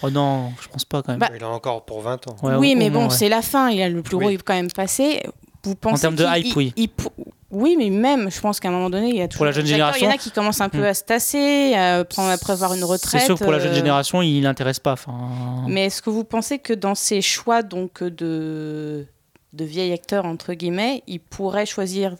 Oh 0.03 0.11
non, 0.11 0.53
je 0.63 0.69
pense 0.69 0.85
pas 0.85 1.03
quand 1.03 1.13
même. 1.13 1.19
Bah, 1.21 1.31
Il 1.37 1.43
a 1.43 1.49
encore 1.49 1.85
pour 1.85 2.01
20 2.01 2.29
ans. 2.29 2.37
Ouais, 2.43 2.55
oui, 2.57 2.75
mais 2.77 2.91
bon, 2.91 3.05
ouais. 3.05 3.11
c'est 3.11 3.29
la 3.29 3.43
fin. 3.43 3.71
Il 3.71 3.83
a 3.83 3.89
le 3.89 4.03
plus 4.03 4.17
gros 4.17 4.29
Oui. 4.29 4.35
est 4.35 4.43
quand 4.43 4.55
même 4.55 4.71
passé. 4.71 5.23
Vous 5.65 5.75
pensez 5.75 6.03
termes 6.03 6.15
de 6.17 6.25
hype, 6.25 6.47
il- 6.47 6.57
oui. 6.57 6.73
il 6.77 6.89
pour- 6.89 7.13
Oui, 7.51 7.75
mais 7.77 7.91
même, 7.91 8.31
je 8.31 8.41
pense 8.41 8.61
qu'à 8.61 8.69
un 8.69 8.71
moment 8.71 8.89
donné, 8.89 9.09
il 9.09 9.17
y 9.17 9.21
a 9.21 9.27
toujours. 9.29 9.45
la 9.45 9.51
jeune 9.53 9.65
D'accord, 9.65 9.77
Il 9.79 9.81
y 9.81 9.83
en 9.83 9.93
génération. 9.93 10.11
a 10.11 10.17
qui 10.23 10.31
commencent 10.31 10.61
un 10.61 10.69
peu 10.69 10.79
Hmm. 10.83 10.85
à 10.85 10.95
se 10.95 11.03
tasser, 11.03 11.75
à, 11.75 12.05
prendre, 12.05 12.31
à 12.31 12.39
prévoir 12.39 12.73
une 12.75 12.85
retraite. 12.85 13.21
C'est 13.21 13.27
sûr 13.27 13.37
que 13.37 13.43
pour 13.43 13.53
la 13.53 13.59
jeune 13.59 13.73
euh, 13.73 13.75
génération, 13.75 14.23
il 14.23 14.41
n'intéresse 14.43 14.79
pas. 14.79 14.95
Mais 15.67 15.87
est-ce 15.87 16.01
que 16.01 16.09
vous 16.11 16.23
pensez 16.25 16.61
que 16.61 16.73
dans 16.73 16.95
ses 16.95 17.21
choix 17.21 17.63
donc 17.63 18.03
de 18.05 19.07
de 19.53 19.65
vieil 19.65 19.93
acteur 19.93 20.27
entre 20.27 20.55
guillemets, 20.55 21.03
il 21.09 21.19
pourrait 21.19 21.67
choisir 21.67 22.15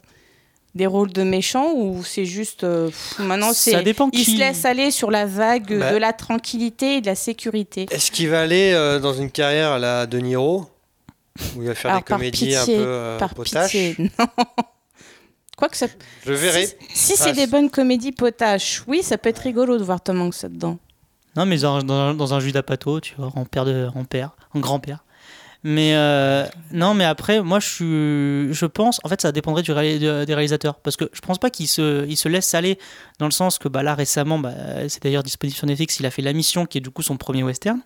des 0.75 0.85
rôles 0.87 1.11
de 1.11 1.23
méchants 1.23 1.73
ou 1.75 2.03
c'est 2.03 2.25
juste 2.25 2.63
euh, 2.63 2.87
pff, 2.87 3.19
maintenant 3.19 3.51
c'est 3.53 3.71
Ça 3.71 3.81
dépend 3.81 4.09
il 4.13 4.23
qui. 4.23 4.31
se 4.33 4.37
laisse 4.39 4.63
aller 4.65 4.89
sur 4.91 5.11
la 5.11 5.25
vague 5.25 5.77
Bah. 5.79 5.91
de 5.91 5.97
la 5.97 6.13
tranquillité 6.13 6.97
et 6.97 7.01
de 7.01 7.07
la 7.07 7.15
sécurité. 7.15 7.87
Est-ce 7.91 8.09
qu'il 8.11 8.29
va 8.29 8.41
aller 8.41 8.71
euh, 8.73 8.99
dans 8.99 9.13
une 9.13 9.29
carrière 9.31 9.71
à 9.71 9.79
la 9.79 10.05
De 10.07 10.17
Niro 10.19 10.65
Où 11.55 11.61
il 11.61 11.67
va 11.67 11.75
faire 11.75 11.91
Alors, 11.91 12.01
des 12.03 12.05
comédies 12.05 12.55
un 12.55 12.65
peu 12.65 12.71
euh, 12.77 13.17
Par 13.19 13.33
potaches? 13.33 13.71
pitié, 13.71 13.95
non. 13.99 14.25
Quoi 15.57 15.69
que 15.69 15.77
ça, 15.77 15.87
Je 16.25 16.33
verrai. 16.33 16.65
si, 16.65 16.75
si 16.93 17.17
c'est 17.17 17.29
Ah, 17.29 17.33
des 17.33 17.45
bonnes 17.47 17.69
comédies 17.69 18.11
potaches, 18.13 18.81
oui, 18.87 19.03
ça 19.03 19.17
peut 19.17 19.29
être 19.29 19.39
rigolo 19.39 19.77
de 19.77 19.83
voir 19.83 20.01
Tom 20.01 20.19
Hanks 20.21 20.41
là-dedans. 20.41 20.79
Non, 21.35 21.45
mais 21.45 21.57
dans, 21.59 21.83
dans, 21.83 22.13
dans 22.15 22.33
un 22.33 22.39
Judas 22.39 22.63
Pato, 22.63 22.99
tu 22.99 23.13
vois, 23.17 23.31
en 23.35 23.45
père 23.45 23.63
de, 23.65 23.87
en 23.95 24.03
père, 24.03 24.31
en 24.55 24.59
grand-père. 24.59 25.03
Mais 25.63 25.93
euh, 25.95 26.45
non, 26.71 26.95
mais 26.95 27.05
après, 27.05 27.41
moi, 27.41 27.59
je 27.59 28.49
je 28.51 28.65
pense, 28.65 28.99
en 29.03 29.09
fait, 29.09 29.21
ça 29.21 29.31
dépendrait 29.31 29.61
du 29.61 29.71
réali- 29.71 29.99
de- 29.99 30.25
des 30.25 30.33
réalisateurs, 30.33 30.79
parce 30.79 30.95
que 30.97 31.05
je 31.13 31.21
pense 31.21 31.37
pas 31.37 31.51
qu'il 31.51 31.67
se, 31.67 32.07
il 32.07 32.17
se 32.17 32.27
laisse 32.29 32.53
aller 32.55 32.79
dans 33.19 33.27
le 33.27 33.31
sens 33.31 33.59
que, 33.59 33.67
bah, 33.67 33.83
là, 33.83 33.93
récemment, 33.93 34.39
bah, 34.39 34.53
c'est 34.87 35.03
d'ailleurs 35.03 35.21
disponible 35.23 35.55
sur 35.55 35.67
Netflix, 35.67 35.99
il 35.99 36.05
a 36.07 36.11
fait 36.11 36.23
La 36.23 36.33
Mission, 36.33 36.65
qui 36.65 36.79
est 36.79 36.81
du 36.81 36.89
coup 36.89 37.03
son 37.03 37.17
premier 37.17 37.43
western. 37.43 37.79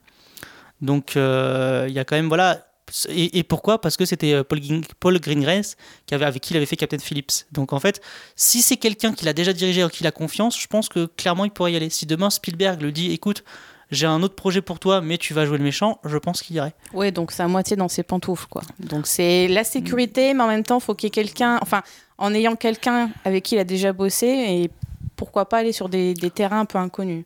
Donc, 0.82 1.18
euh, 1.18 1.86
il 1.90 1.94
y 1.94 2.00
a 2.00 2.06
quand 2.06 2.16
même, 2.16 2.28
voilà. 2.30 2.66
Et, 3.10 3.42
pourquoi? 3.44 3.82
Parce 3.82 3.98
que 3.98 4.06
c'était 4.06 4.34
euh, 4.34 4.44
Paul, 4.44 4.60
Paul 5.00 5.20
Greengrass 5.20 5.76
qui 6.06 6.14
avait, 6.14 6.26
avec 6.26 6.44
qui 6.44 6.54
il 6.54 6.58
avait 6.58 6.68
fait 6.68 6.76
Captain 6.76 7.00
Phillips. 7.00 7.32
Donc 7.52 7.74
en 7.74 7.80
fait, 7.80 8.00
si 8.36 8.62
c'est 8.62 8.78
quelqu'un 8.78 9.12
qui 9.12 9.26
l'a 9.26 9.34
déjà 9.34 9.54
dirigé 9.54 9.82
et 9.82 9.90
qui 9.90 10.06
a 10.06 10.12
confiance, 10.12 10.60
je 10.62 10.68
pense 10.68 10.88
que 10.88 11.08
clairement 11.08 11.46
il 11.46 11.52
pourrait 11.52 11.74
y 11.74 11.76
aller. 11.76 11.90
Si 11.90 12.06
demain 12.06 12.30
Spielberg 12.30 12.84
le 12.84 12.92
dit, 12.92 13.12
écoute, 13.12 13.44
j'ai 13.92 14.08
un 14.08 14.22
autre 14.24 14.36
projet 14.36 14.62
pour 14.62 14.80
toi, 14.80 15.02
mais 15.02 15.18
tu 15.18 15.34
vas 15.34 15.46
jouer 15.46 15.58
le 15.58 15.64
méchant, 15.64 16.00
je 16.04 16.18
pense 16.18 16.42
qu'il 16.42 16.56
irait. 16.56 16.74
Ouais, 16.94 17.12
donc 17.12 17.32
c'est 17.32 17.44
à 17.44 17.48
moitié 17.48 17.76
dans 17.76 17.88
ses 17.88 18.04
pantoufles, 18.04 18.48
quoi. 18.48 18.64
Donc 18.80 19.08
c'est 19.08 19.48
la 19.48 19.64
sécurité, 19.64 20.34
mais 20.34 20.44
en 20.44 20.48
même 20.48 20.64
temps, 20.64 20.80
faut 20.80 20.96
qu'il 20.96 21.08
y 21.08 21.10
ait 21.10 21.12
quelqu'un, 21.12 21.60
enfin, 21.62 21.84
en 22.18 22.34
ayant 22.34 22.56
quelqu'un 22.56 23.12
avec 23.24 23.44
qui 23.44 23.56
il 23.56 23.60
a 23.60 23.64
déjà 23.64 23.94
bossé, 23.94 24.28
et 24.28 24.72
pourquoi 25.16 25.48
pas 25.48 25.60
aller 25.60 25.72
sur 25.72 25.90
des, 25.90 26.14
des 26.14 26.30
terrains 26.30 26.62
un 26.62 26.66
peu 26.66 26.78
inconnus. 26.78 27.26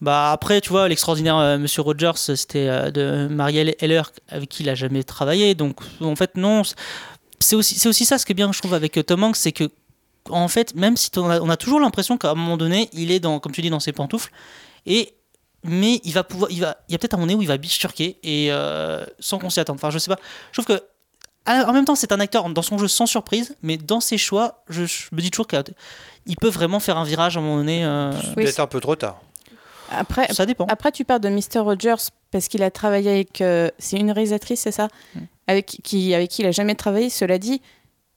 Bah 0.00 0.32
après, 0.32 0.60
tu 0.62 0.70
vois, 0.70 0.88
l'extraordinaire 0.88 1.36
euh, 1.36 1.58
Monsieur 1.58 1.82
Rogers, 1.82 2.12
c'était 2.14 2.68
euh, 2.68 2.90
de 2.90 3.28
Marielle 3.30 3.74
Heller 3.80 4.02
avec 4.28 4.48
qui 4.48 4.62
il 4.62 4.70
a 4.70 4.74
jamais 4.74 5.02
travaillé. 5.04 5.54
Donc 5.54 5.80
en 6.00 6.16
fait, 6.16 6.36
non. 6.36 6.62
C'est 7.38 7.56
aussi, 7.56 7.74
c'est 7.78 7.88
aussi 7.88 8.06
ça 8.06 8.18
ce 8.18 8.24
qui 8.24 8.32
est 8.32 8.34
bien, 8.34 8.50
je 8.52 8.58
trouve, 8.58 8.74
avec 8.74 8.96
euh, 8.96 9.02
Tom 9.02 9.24
Hanks, 9.24 9.36
c'est 9.36 9.52
que 9.52 9.70
en 10.28 10.48
fait, 10.48 10.74
même 10.74 10.96
si 10.96 11.10
on 11.16 11.28
a, 11.28 11.40
on 11.40 11.50
a 11.50 11.56
toujours 11.56 11.80
l'impression 11.80 12.16
qu'à 12.16 12.30
un 12.30 12.34
moment 12.34 12.56
donné, 12.56 12.88
il 12.92 13.10
est 13.10 13.20
dans, 13.20 13.40
comme 13.40 13.52
tu 13.52 13.62
dis, 13.62 13.70
dans 13.70 13.80
ses 13.80 13.92
pantoufles, 13.92 14.30
et 14.86 15.14
mais 15.64 16.00
il 16.04 16.12
va 16.12 16.24
pouvoir, 16.24 16.50
il 16.50 16.60
va, 16.60 16.76
il 16.88 16.92
y 16.92 16.94
a 16.94 16.98
peut-être 16.98 17.14
un 17.14 17.16
moment 17.18 17.26
donné 17.28 17.38
où 17.38 17.42
il 17.42 17.48
va 17.48 17.56
bifurquer 17.56 18.18
et 18.22 18.48
euh, 18.50 19.04
sans 19.18 19.38
qu'on 19.38 19.50
s'y 19.50 19.60
attende. 19.60 19.76
Enfin, 19.76 19.90
je 19.90 19.98
sais 19.98 20.10
pas. 20.10 20.18
Je 20.52 20.60
trouve 20.62 20.76
que 20.76 20.82
en 21.46 21.72
même 21.72 21.84
temps, 21.84 21.94
c'est 21.94 22.12
un 22.12 22.20
acteur 22.20 22.48
dans 22.50 22.62
son 22.62 22.78
jeu 22.78 22.86
sans 22.86 23.06
surprise, 23.06 23.56
mais 23.62 23.76
dans 23.76 24.00
ses 24.00 24.18
choix, 24.18 24.62
je, 24.68 24.84
je 24.84 25.08
me 25.12 25.20
dis 25.20 25.30
toujours 25.30 25.46
qu'il 25.48 26.36
peut 26.40 26.48
vraiment 26.50 26.80
faire 26.80 26.96
un 26.98 27.04
virage 27.04 27.36
à 27.36 27.40
un 27.40 27.42
moment 27.42 27.56
donné. 27.56 27.84
euh, 27.84 28.12
Oui, 28.36 28.44
Peut-être 28.44 28.60
un 28.60 28.66
peu 28.66 28.78
trop 28.80 28.94
tard. 28.94 29.20
Après, 29.90 30.32
ça 30.32 30.46
dépend. 30.46 30.66
après, 30.66 30.92
tu 30.92 31.04
parles 31.04 31.20
de 31.20 31.28
Mr. 31.30 31.60
Rogers 31.60 31.96
parce 32.30 32.46
qu'il 32.46 32.62
a 32.62 32.70
travaillé 32.70 33.10
avec. 33.10 33.40
euh, 33.40 33.68
c'est 33.78 33.96
une 33.96 34.12
réalisatrice, 34.12 34.60
c'est 34.60 34.70
ça? 34.70 34.86
Mm. 35.16 35.20
avec, 35.48 35.66
qui, 35.82 36.14
avec 36.14 36.30
qui 36.30 36.42
il 36.42 36.46
a 36.46 36.52
jamais 36.52 36.76
travaillé. 36.76 37.10
Cela 37.10 37.38
dit, 37.38 37.60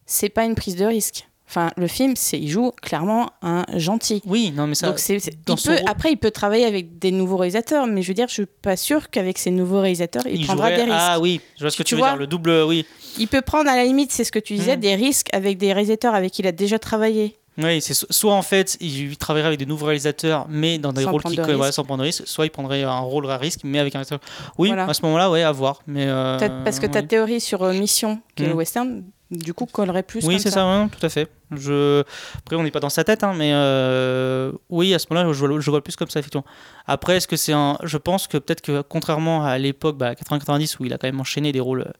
c'est 0.05 0.29
pas 0.29 0.43
une 0.45 0.53
prise 0.53 0.75
de 0.75 0.85
risque. 0.85 1.27
Enfin, 1.49 1.69
le 1.77 1.87
film, 1.87 2.13
c'est 2.15 2.39
il 2.39 2.49
joue 2.49 2.71
clairement 2.81 3.29
un 3.41 3.63
gentil. 3.75 4.21
Oui, 4.25 4.51
non, 4.55 4.65
mais 4.65 4.75
ça. 4.75 4.87
Donc 4.87 4.97
c'est, 4.99 5.19
c'est- 5.19 5.45
dans 5.45 5.55
il 5.55 5.63
peut, 5.63 5.77
après, 5.85 6.11
il 6.11 6.17
peut 6.17 6.31
travailler 6.31 6.65
avec 6.65 6.97
des 6.99 7.11
nouveaux 7.11 7.37
réalisateurs, 7.37 7.85
mais 7.85 8.01
je 8.01 8.07
veux 8.07 8.13
dire, 8.13 8.27
je 8.29 8.33
suis 8.33 8.45
pas 8.45 8.77
sûre 8.77 9.09
qu'avec 9.09 9.37
ces 9.37 9.51
nouveaux 9.51 9.81
réalisateurs, 9.81 10.23
il, 10.25 10.41
il 10.41 10.45
prendra 10.45 10.69
jouerait- 10.69 10.77
des 10.85 10.91
risques. 10.91 10.97
Ah 11.07 11.19
oui, 11.19 11.41
je 11.57 11.61
vois 11.63 11.69
ce 11.71 11.77
que 11.77 11.83
tu, 11.83 11.89
Tu 11.89 11.95
veux 11.95 11.99
vois 11.99 12.09
dire, 12.11 12.17
le 12.17 12.27
double, 12.27 12.63
oui. 12.65 12.85
Il 13.19 13.27
peut 13.27 13.41
prendre 13.41 13.69
à 13.69 13.75
la 13.75 13.83
limite, 13.83 14.11
c'est 14.11 14.23
ce 14.23 14.31
que 14.31 14.39
tu 14.39 14.53
disais, 14.55 14.75
Mhm. 14.75 14.81
des 14.81 14.95
risques 14.95 15.27
avec 15.33 15.57
des 15.57 15.73
réalisateurs 15.73 16.15
avec 16.15 16.31
qui 16.31 16.41
il 16.41 16.47
a 16.47 16.51
déjà 16.51 16.79
travaillé. 16.79 17.35
Oui, 17.59 17.81
c'est 17.81 17.93
so- 17.93 18.07
soit 18.09 18.33
en 18.33 18.41
fait, 18.41 18.77
il 18.81 19.15
travaillerait 19.17 19.47
avec 19.49 19.59
des 19.59 19.67
nouveaux 19.67 19.85
réalisateurs, 19.85 20.47
mais 20.49 20.79
dans 20.79 20.91
des 20.91 21.03
Sans 21.03 21.11
rôles 21.11 21.21
qui 21.21 21.35
de 21.35 21.41
risque. 21.43 21.73
sans 21.73 21.83
prendre 21.83 21.99
de 22.01 22.05
risque, 22.07 22.23
soit 22.25 22.45
il 22.47 22.49
prendrait 22.49 22.81
un 22.81 22.97
rôle 23.01 23.29
à 23.29 23.37
risque, 23.37 23.59
mais 23.63 23.77
avec 23.77 23.93
un 23.93 23.99
réalisateur. 23.99 24.21
Oui, 24.57 24.69
Voilà. 24.69 24.85
à 24.85 24.93
ce 24.95 25.03
moment-là, 25.03 25.29
ouais, 25.29 25.43
à 25.43 25.51
voir. 25.51 25.83
Mais 25.85 26.05
euh, 26.07 26.39
parce 26.63 26.79
que 26.79 26.87
ta 26.87 27.03
théorie 27.03 27.39
sur 27.39 27.61
euh, 27.61 27.73
Mission, 27.73 28.19
qui 28.35 28.41
est 28.41 28.47
le 28.47 28.53
Mhm. 28.53 28.57
western, 28.57 29.03
du 29.31 29.53
coup, 29.53 29.65
collerait 29.65 30.03
plus. 30.03 30.25
Oui, 30.25 30.39
c'est 30.39 30.51
ça, 30.51 30.65
ouais, 30.65 30.87
tout 30.89 31.05
à 31.05 31.09
fait. 31.09 31.29
Je... 31.51 32.03
Après, 32.37 32.55
on 32.55 32.63
n'est 32.63 32.71
pas 32.71 32.79
dans 32.79 32.89
sa 32.89 33.03
tête, 33.03 33.23
hein, 33.23 33.33
mais 33.35 33.51
euh, 33.53 34.51
oui, 34.69 34.93
à 34.93 34.99
ce 34.99 35.07
moment-là, 35.09 35.31
je 35.33 35.45
vois, 35.45 35.59
je 35.59 35.69
vois 35.71 35.83
plus 35.83 35.95
comme 35.95 36.09
ça, 36.09 36.19
effectivement. 36.19 36.45
Après, 36.87 37.17
est-ce 37.17 37.27
que 37.27 37.35
c'est 37.35 37.53
un. 37.53 37.77
Je 37.83 37.97
pense 37.97 38.27
que 38.27 38.37
peut-être 38.37 38.61
que, 38.61 38.81
contrairement 38.81 39.43
à 39.45 39.57
l'époque, 39.57 39.97
bah, 39.97 40.13
80-90, 40.13 40.77
où 40.79 40.85
il 40.85 40.93
a 40.93 40.97
quand 40.97 41.07
même 41.07 41.19
enchaîné 41.19 41.51
des 41.51 41.59
rôles 41.59 41.81
euh, 41.81 41.91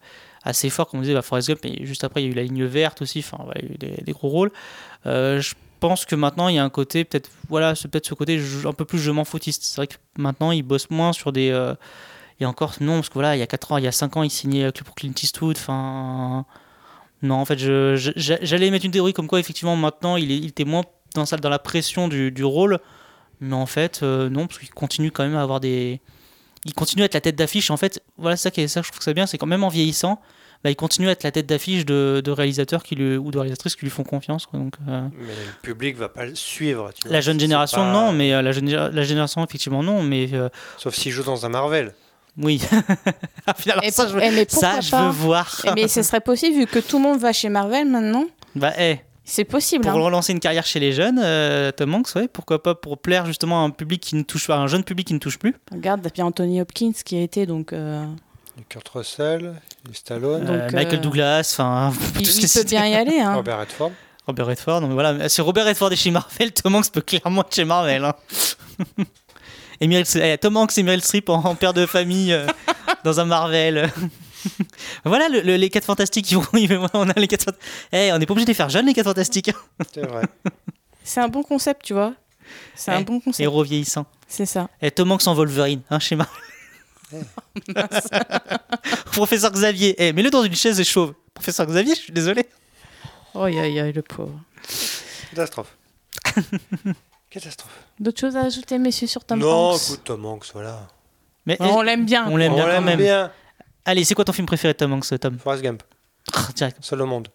assez 0.44 0.70
forts, 0.70 0.88
comme 0.89 1.00
on 1.00 1.03
disait, 1.03 1.13
bah, 1.13 1.22
Forrest 1.22 1.48
Gump, 1.50 1.65
et 1.65 1.86
juste 1.86 2.03
après, 2.03 2.22
il 2.22 2.25
y 2.25 2.30
a 2.30 2.32
eu 2.32 2.36
la 2.36 2.44
ligne 2.44 2.65
verte 2.65 3.01
aussi, 3.01 3.20
enfin, 3.20 3.44
il 3.56 3.62
y 3.62 3.65
a 3.65 3.74
eu 3.74 3.77
des, 3.77 4.03
des 4.03 4.12
gros 4.12 4.30
rôles. 4.30 4.51
Euh, 5.06 5.39
je 5.42 5.53
pense 5.80 6.06
que 6.06 6.15
maintenant, 6.15 6.48
il 6.48 6.56
y 6.56 6.60
a 6.60 6.63
un 6.63 6.70
côté, 6.70 7.03
peut-être, 7.03 7.30
voilà, 7.50 7.74
peut-être 7.74 8.06
ce 8.06 8.13
côté 8.13 8.39
un 8.65 8.74
peu 8.74 8.86
plus 8.86 9.00
je 9.00 9.12
m'en 9.12 9.25
foutiste. 9.25 9.63
C'est 9.63 9.77
vrai 9.77 9.88
que 9.88 9.96
maintenant, 10.18 10.51
il 10.51 10.63
bosse 10.63 10.89
moins 10.89 11.13
sur 11.13 11.32
des. 11.32 11.50
euh, 11.50 11.75
et 12.39 12.46
encore, 12.46 12.74
non, 12.82 12.96
parce 12.96 13.10
que 13.10 13.13
voilà, 13.13 13.36
il 13.36 13.39
y 13.39 13.44
a 13.44 13.48
4 13.48 13.72
ans, 13.74 13.77
il 13.77 13.84
y 13.84 13.88
a 13.88 13.92
5 13.92 14.18
ans, 14.18 14.24
il 14.24 14.30
signait 14.32 14.72
pour 14.72 14.96
Clint 14.96 15.13
Eastwood, 15.22 15.58
enfin. 15.58 16.46
Non, 17.24 17.36
en 17.36 17.46
fait, 17.46 17.58
j'allais 17.58 18.70
mettre 18.70 18.86
une 18.86 18.92
théorie 18.92 19.13
comme 19.13 19.27
quoi, 19.27 19.39
effectivement, 19.39 19.75
maintenant, 19.75 20.18
il, 20.18 20.30
est- 20.32 20.38
il 20.38 20.48
était 20.50 20.65
moins 20.65 20.84
dans, 21.15 21.24
dans 21.42 21.50
la 21.50 21.60
pression 21.60 22.08
du, 22.08 22.32
du 22.32 22.44
rôle. 22.44 22.80
Mais 23.39 23.56
en 23.56 23.65
fait, 23.65 24.01
euh, 24.03 24.30
non, 24.30 24.46
parce 24.48 24.60
qu'il 24.60 24.70
continue 24.70 25.10
quand 25.12 25.24
même 25.24 25.36
à 25.36 25.42
avoir 25.42 25.60
des. 25.60 26.00
Il 26.65 26.74
continue 26.74 27.01
à 27.01 27.06
être 27.06 27.13
la 27.15 27.22
tête 27.22 27.36
d'affiche. 27.36 27.72
En 27.72 27.77
fait, 27.77 28.01
voilà, 28.18 28.38
c'est 28.38 28.44
ça, 28.44 28.51
qui 28.51 28.62
est, 28.62 28.68
ça 28.68 28.80
que 28.82 28.86
je 28.88 28.92
trouve 28.92 29.00
que 29.00 29.03
c'est 29.03 29.13
bien, 29.13 29.25
c'est 29.25 29.38
quand 29.38 29.48
même 29.48 29.63
en 29.65 29.70
vieillissant, 29.70 30.22
bah, 30.63 30.70
il 30.70 30.77
continue 30.77 31.10
à 31.10 31.12
être 31.12 31.24
la 31.24 31.32
tête 31.32 31.46
d'affiche 31.46 31.86
de, 31.86 32.22
de 32.24 32.32
réalisateurs 32.32 32.84
qui 32.84 32.96
lui, 32.96 33.18
ou 33.18 33.32
de 33.32 33.38
réalisatrices 33.38 33.75
qui 33.75 33.84
lui 33.84 33.89
font 33.89 34.03
confiance. 34.03 34.46
quoi. 34.46 34.60
Donc, 34.60 34.75
euh, 34.88 35.08
Mais 35.18 35.27
le 35.27 35.62
public 35.62 35.98
va 35.98 36.08
pas 36.08 36.25
le 36.25 36.36
suivre. 36.36 36.92
tu 36.94 37.01
vois. 37.08 37.12
la 37.13 37.20
jeune 37.22 37.38
génération, 37.39 37.80
pas- 37.80 37.92
non, 37.92 38.13
mais 38.13 38.34
euh, 38.34 38.42
la, 38.42 38.53
jeune, 38.53 38.70
la 38.70 39.03
génération, 39.03 39.44
effectivement, 39.44 39.84
non. 39.84 40.03
Mais 40.03 40.30
Sauf 40.77 40.94
s'il 40.96 41.12
joue 41.12 41.24
dans 41.24 41.46
un 41.46 41.50
Marvel. 41.50 41.94
Oui. 42.37 42.61
Ah, 43.45 43.53
puis 43.53 43.69
alors, 43.71 43.83
Et 43.83 43.91
ça, 43.91 44.05
pour- 44.05 44.13
je, 44.13 44.19
eh, 44.25 44.31
mais 44.31 44.45
ça, 44.47 44.79
je 44.79 44.95
veux 44.95 45.09
voir. 45.09 45.61
Eh, 45.65 45.71
Mais 45.75 45.87
ce 45.89 46.01
serait 46.01 46.21
possible 46.21 46.55
vu 46.59 46.65
que 46.65 46.79
tout 46.79 46.95
le 46.97 47.03
monde 47.03 47.19
va 47.19 47.33
chez 47.33 47.49
Marvel 47.49 47.85
maintenant. 47.89 48.25
bah, 48.55 48.71
eh, 48.79 48.99
C'est 49.25 49.43
possible. 49.43 49.81
pour 49.85 49.91
hein. 49.99 50.03
relancer 50.03 50.31
une 50.31 50.39
carrière 50.39 50.65
chez 50.65 50.79
les 50.79 50.93
jeunes, 50.93 51.19
euh, 51.21 51.71
Tom 51.73 51.93
Hanks, 51.93 52.15
ouais, 52.15 52.29
pourquoi 52.29 52.63
pas 52.63 52.73
pour 52.73 52.97
plaire 52.99 53.25
justement 53.25 53.61
à 53.63 53.65
un 53.65 53.69
public 53.69 53.99
qui 54.01 54.15
ne 54.15 54.23
touche 54.23 54.47
pas, 54.47 54.55
un 54.55 54.67
jeune 54.67 54.85
public 54.85 55.07
qui 55.07 55.13
ne 55.13 55.19
touche 55.19 55.37
plus. 55.37 55.55
Regarde, 55.73 56.09
il 56.15 56.17
y 56.17 56.21
a 56.21 56.25
Anthony 56.25 56.61
Hopkins 56.61 56.93
qui 57.03 57.17
a 57.17 57.21
été 57.21 57.45
donc. 57.45 57.73
euh, 57.73 58.05
Kurt 58.69 58.87
Russell, 58.89 59.55
Stallone, 59.91 60.47
Euh, 60.47 60.63
Donc, 60.65 60.71
Michael 60.73 60.99
euh, 60.99 61.01
Douglas, 61.01 61.55
enfin. 61.59 61.91
il, 62.19 62.25
tout 62.25 62.31
ce 62.31 62.39
il 62.57 62.61
peut 62.63 62.69
bien 62.69 62.85
y 62.87 62.93
aller. 62.95 63.19
Hein. 63.19 63.35
Robert 63.35 63.59
Redford. 63.59 63.91
Robert 64.25 64.45
Redford, 64.45 64.81
mais 64.87 64.93
voilà, 64.93 65.27
si 65.27 65.41
Robert 65.41 65.65
Redford 65.65 65.91
est 65.91 65.97
chez 65.97 66.11
Marvel, 66.11 66.53
Tom 66.53 66.75
Hanks 66.75 66.89
peut 66.93 67.01
clairement 67.01 67.41
être 67.41 67.53
chez 67.53 67.65
Marvel. 67.65 68.05
Hein. 68.05 68.15
et 69.82 69.88
Meryl, 69.88 70.06
eh, 70.22 70.38
Tom 70.38 70.58
Hanks 70.58 70.77
et 70.77 70.84
Meryl 70.84 71.01
Streep 71.01 71.30
en, 71.30 71.36
en 71.44 71.56
père 71.56 71.74
de 71.74 71.86
famille 71.86 72.34
euh, 72.34 72.46
dans 73.03 73.20
un 73.20 73.25
Marvel. 73.25 73.92
voilà 75.06 75.30
le- 75.30 75.42
le- 75.42 75.56
les 75.56 75.70
4 75.70 75.86
fantastiques. 75.86 76.32
ils 76.32 76.38
vont- 76.38 76.88
on 76.94 77.10
a 77.10 77.13
les 77.20 77.27
4 77.27 77.44
fant- 77.46 77.58
Eh, 77.92 78.12
on 78.12 78.18
n'est 78.18 78.25
pas 78.25 78.34
obligé 78.34 78.46
de 78.46 78.51
les 78.51 78.56
faire 78.56 78.70
jeunes 78.70 78.86
les 78.86 78.94
4 78.94 79.06
fantastiques. 79.06 79.50
hein. 79.50 79.86
C'est 79.94 80.06
vrai. 80.06 80.24
C'est 81.03 81.20
un 81.22 81.27
bon 81.27 81.44
concept, 81.44 81.84
tu 81.86 81.94
vois. 81.94 82.13
C'est 82.75 82.92
un 82.92 83.00
Eh, 83.00 83.03
bon 83.03 83.20
concept. 83.20 83.39
Héros 83.42 83.63
vieillissant. 83.63 84.06
C'est 84.27 84.46
ça. 84.46 84.70
Et 84.82 84.92
Tom 84.92 85.12
Hanks 85.12 85.27
en 85.27 85.34
Wolverine, 85.34 85.82
hein, 85.89 86.00
chez 86.00 86.15
Marvel. 86.15 86.34
Professeur 89.12 89.51
Xavier, 89.51 89.96
eh, 89.98 90.13
mets-le 90.13 90.30
dans 90.30 90.44
une 90.44 90.56
chaise 90.56 90.80
et 90.80 90.84
chauve. 90.84 91.13
Professeur 91.34 91.65
Xavier, 91.68 91.96
je 91.96 92.00
suis 92.01 92.13
désolé. 92.13 92.46
Oh, 93.34 93.44
aïe, 93.44 93.60
aïe, 93.60 93.92
le 93.94 94.01
pauvre. 94.01 94.39
Catastrophe. 95.32 95.75
Catastrophe. 97.33 97.71
D'autres 97.99 98.19
choses 98.19 98.37
à 98.37 98.41
ajouter, 98.41 98.77
messieurs, 98.77 99.07
sur 99.07 99.25
Tom 99.25 99.39
non, 99.39 99.71
Hanks 99.71 99.81
écoute, 99.87 100.01
Tom 100.03 100.25
Hanks, 100.25 100.45
voilà. 100.53 100.87
Mais 101.45 101.57
On 101.59 101.81
l'aime 101.81 102.05
bien. 102.05 102.27
on 102.29 102.37
l'aime 102.37 102.53
bien 102.53 102.65
quand 102.69 102.81
même. 102.81 102.99
bien. 102.99 103.31
Allez, 103.85 104.03
c'est 104.05 104.13
quoi 104.15 104.23
ton 104.23 104.33
film 104.33 104.45
préféré 104.45 104.73
de 104.73 104.77
Tom 104.77 104.93
Hanks, 104.93 105.19
Tom? 105.19 105.37
Forrest 105.39 105.63
Gump, 105.63 105.83
Ah, 106.33 106.47
direct. 106.55 106.77
seul 106.81 107.01
au 107.01 107.05
monde. 107.07 107.27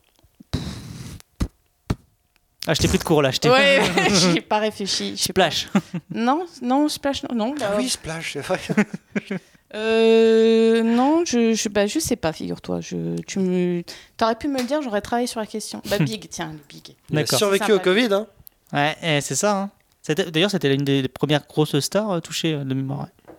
Ah, 2.67 2.75
je 2.75 2.81
t'ai 2.81 2.89
pris 2.89 2.99
de 2.99 3.05
court 3.05 3.23
là, 3.23 3.31
je 3.31 3.39
t'ai 3.39 3.49
Ouais, 3.51 3.81
j'ai 4.33 4.41
pas 4.43 4.59
réfléchi. 4.59 5.17
Je. 5.17 5.23
Splash. 5.25 5.69
Non, 6.15 6.47
non, 6.63 6.89
Splash, 6.89 7.23
non. 7.25 7.35
non 7.35 7.55
bah, 7.59 7.71
Ah 7.73 7.77
oui, 7.79 7.89
Splash, 7.89 8.35
c'est 8.35 8.41
vrai. 8.41 8.61
Euh, 9.75 10.83
non, 10.83 11.25
je, 11.27 11.53
je, 11.53 11.69
bah, 11.69 11.87
je 11.87 11.99
sais 11.99 12.17
pas, 12.17 12.33
figure-toi. 12.33 12.81
Je, 12.81 13.21
tu 13.27 13.39
me, 13.39 13.83
t'aurais 14.17 14.35
pu 14.35 14.49
me 14.49 14.57
le 14.57 14.65
dire, 14.65 14.81
j'aurais 14.81 15.03
travaillé 15.03 15.27
sur 15.27 15.41
la 15.41 15.47
question. 15.47 15.83
Bah, 15.91 15.99
Big, 15.99 16.27
tiens, 16.31 16.55
Big. 16.71 16.97
Il 17.11 17.19
a 17.19 17.21
D'accord. 17.23 17.39
survécu 17.39 17.73
au 17.73 17.79
Covid, 17.79 18.09
hein. 18.15 18.27
Ouais, 18.73 18.97
eh, 19.03 19.21
c'est 19.21 19.35
ça. 19.35 19.59
hein. 19.59 19.71
D'ailleurs, 20.15 20.51
c'était 20.51 20.69
l'une 20.71 20.85
des 20.85 21.07
premières 21.09 21.47
grosses 21.47 21.79
stars 21.81 22.11
euh, 22.11 22.21
touchées 22.21 22.55
euh, 22.55 22.65
de 22.65 22.75
mémoire. 22.75 23.01
ouais. 23.03 23.35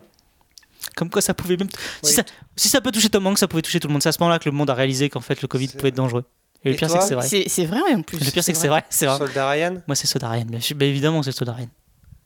Comme 0.96 1.10
quoi, 1.10 1.20
ça 1.22 1.34
pouvait 1.34 1.56
même. 1.56 1.68
Si, 2.02 2.10
Oui. 2.10 2.12
ça, 2.12 2.22
si 2.56 2.68
ça 2.68 2.80
peut 2.80 2.90
toucher 2.90 3.08
Tom 3.10 3.26
Hanks, 3.26 3.38
ça 3.38 3.48
pouvait 3.48 3.62
toucher 3.62 3.80
tout 3.80 3.88
le 3.88 3.92
monde. 3.92 4.02
C'est 4.02 4.08
à 4.08 4.12
ce 4.12 4.18
moment-là 4.20 4.38
que 4.38 4.48
le 4.48 4.54
monde 4.54 4.70
a 4.70 4.74
réalisé 4.74 5.08
qu'en 5.08 5.20
fait, 5.20 5.40
le 5.42 5.48
Covid 5.48 5.68
pouvait 5.68 5.88
être 5.88 5.96
dangereux. 5.96 6.24
Et 6.64 6.70
le 6.72 6.76
pire, 6.76 6.90
c'est 6.90 6.98
que 6.98 7.04
c'est 7.04 7.14
vrai. 7.14 7.26
C'est, 7.26 7.48
c'est 7.48 7.64
vrai 7.64 7.80
en 7.94 8.02
plus. 8.02 8.18
Le 8.22 8.30
pire, 8.30 8.42
c'est 8.44 8.52
que 8.52 8.58
c'est 8.58 8.68
vrai. 8.68 8.84
C'est 8.90 9.06
vrai. 9.06 9.18
Soldat 9.18 9.48
Ryan. 9.50 9.76
Moi, 9.86 9.94
c'est 9.94 10.06
Soda 10.06 10.28
Ryan. 10.28 10.44
bien. 10.46 10.58
Bah, 10.76 10.84
évidemment, 10.84 11.22
c'est 11.22 11.32
Soda 11.32 11.52
Ryan. 11.52 11.68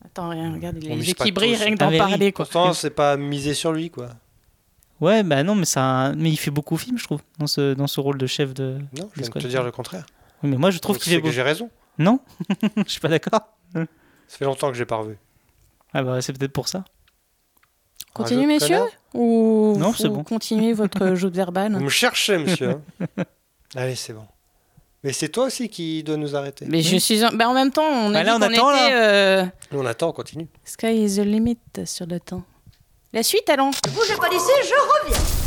Attends, 0.05 0.29
rien, 0.31 0.53
regarde, 0.53 0.77
il 0.83 0.99
les 0.99 1.15
pas 1.15 1.25
qui 1.25 1.33
brillent 1.33 1.57
rien 1.57 1.77
que 1.77 1.83
Ah, 1.85 1.91
d'en 1.91 1.99
parler, 1.99 2.33
quoi. 2.33 2.45
Pourtant, 2.45 2.73
c'est 2.73 2.91
pas 2.91 3.17
misé 3.17 3.55
sur 3.55 3.73
lui, 3.73 3.91
quoi. 3.91 4.11
Ouais, 5.01 5.23
bah 5.25 5.43
non, 5.43 5.55
mais, 5.57 5.65
ça, 5.65 6.13
mais 6.17 6.31
il 6.31 6.37
fait 6.37 6.51
beaucoup 6.53 6.77
de 6.77 6.81
films, 6.81 6.99
je 6.99 7.05
trouve, 7.05 7.21
dans 7.39 7.47
ce, 7.49 7.75
dans 7.75 7.87
ce 7.89 8.01
rôle 8.01 8.17
de 8.19 8.27
chef 8.27 8.55
de. 8.55 8.79
Non, 8.99 9.11
je 9.15 9.21
viens 9.23 9.29
de 9.31 9.41
te 9.41 9.47
dire 9.49 9.63
le 9.65 9.73
contraire. 9.73 10.07
Oui, 10.43 10.51
mais 10.51 10.57
moi, 10.57 10.71
je 10.71 10.79
trouve 10.79 10.99
qu'il 10.99 11.11
fait 11.13 11.19
c'est 11.19 11.23
que 11.23 11.31
j'ai 11.33 11.43
raison. 11.43 11.69
Non 11.99 12.21
Je 12.77 12.91
suis 12.91 13.01
pas 13.01 13.09
d'accord. 13.09 13.57
Ça 14.29 14.39
fait 14.39 14.45
longtemps 14.45 14.69
que 14.71 14.75
j'ai 14.77 14.85
pas 14.87 14.97
revu. 14.97 15.17
Ah 15.93 16.03
bah, 16.03 16.21
c'est 16.23 16.33
peut-être 16.37 16.53
pour 16.53 16.69
ça. 16.69 16.85
Continue, 18.13 18.47
messieurs. 18.47 18.83
Ou 19.13 19.77
Non, 19.79 19.93
c'est 19.93 20.07
ou 20.09 20.13
bon. 20.13 20.25
continuez 20.25 20.73
votre 20.73 21.15
jeu 21.15 21.31
de 21.31 21.37
verbal 21.37 21.73
Vous 21.75 21.81
me 21.81 21.89
cherchez, 21.89 22.39
monsieur. 22.39 22.71
hein. 22.71 23.25
Allez, 23.77 23.95
c'est 23.97 24.13
bon. 24.13 24.27
Mais 25.03 25.13
c'est 25.13 25.29
toi 25.29 25.47
aussi 25.47 25.69
qui 25.69 26.03
dois 26.03 26.17
nous 26.17 26.35
arrêter. 26.35 26.65
Mais 26.69 26.81
je 26.83 26.97
suis. 26.97 27.25
en- 27.25 27.33
bah, 27.33 27.49
en 27.49 27.55
même 27.55 27.71
temps, 27.73 27.83
on 27.85 28.11
a 28.11 28.13
Bah, 28.15 28.23
là, 28.23 28.37
on 28.37 28.39
qu'on 28.39 28.53
attend, 28.53 28.71
là. 28.71 28.87
était. 28.87 28.95
euh, 28.97 29.45
on 29.73 29.85
attend, 29.87 30.09
on 30.09 30.13
continue. 30.13 30.49
Sky 30.65 31.05
is 31.05 31.17
the 31.17 31.25
limit 31.25 31.59
sur 31.85 32.07
le 32.07 32.21
temps. 32.21 32.43
La 33.13 33.23
suite, 33.23 33.49
allons. 33.51 33.71
Bougez 33.95 34.17
pas 34.17 34.29
d'ici, 34.31 34.51
je 34.63 35.05
reviens. 35.05 35.44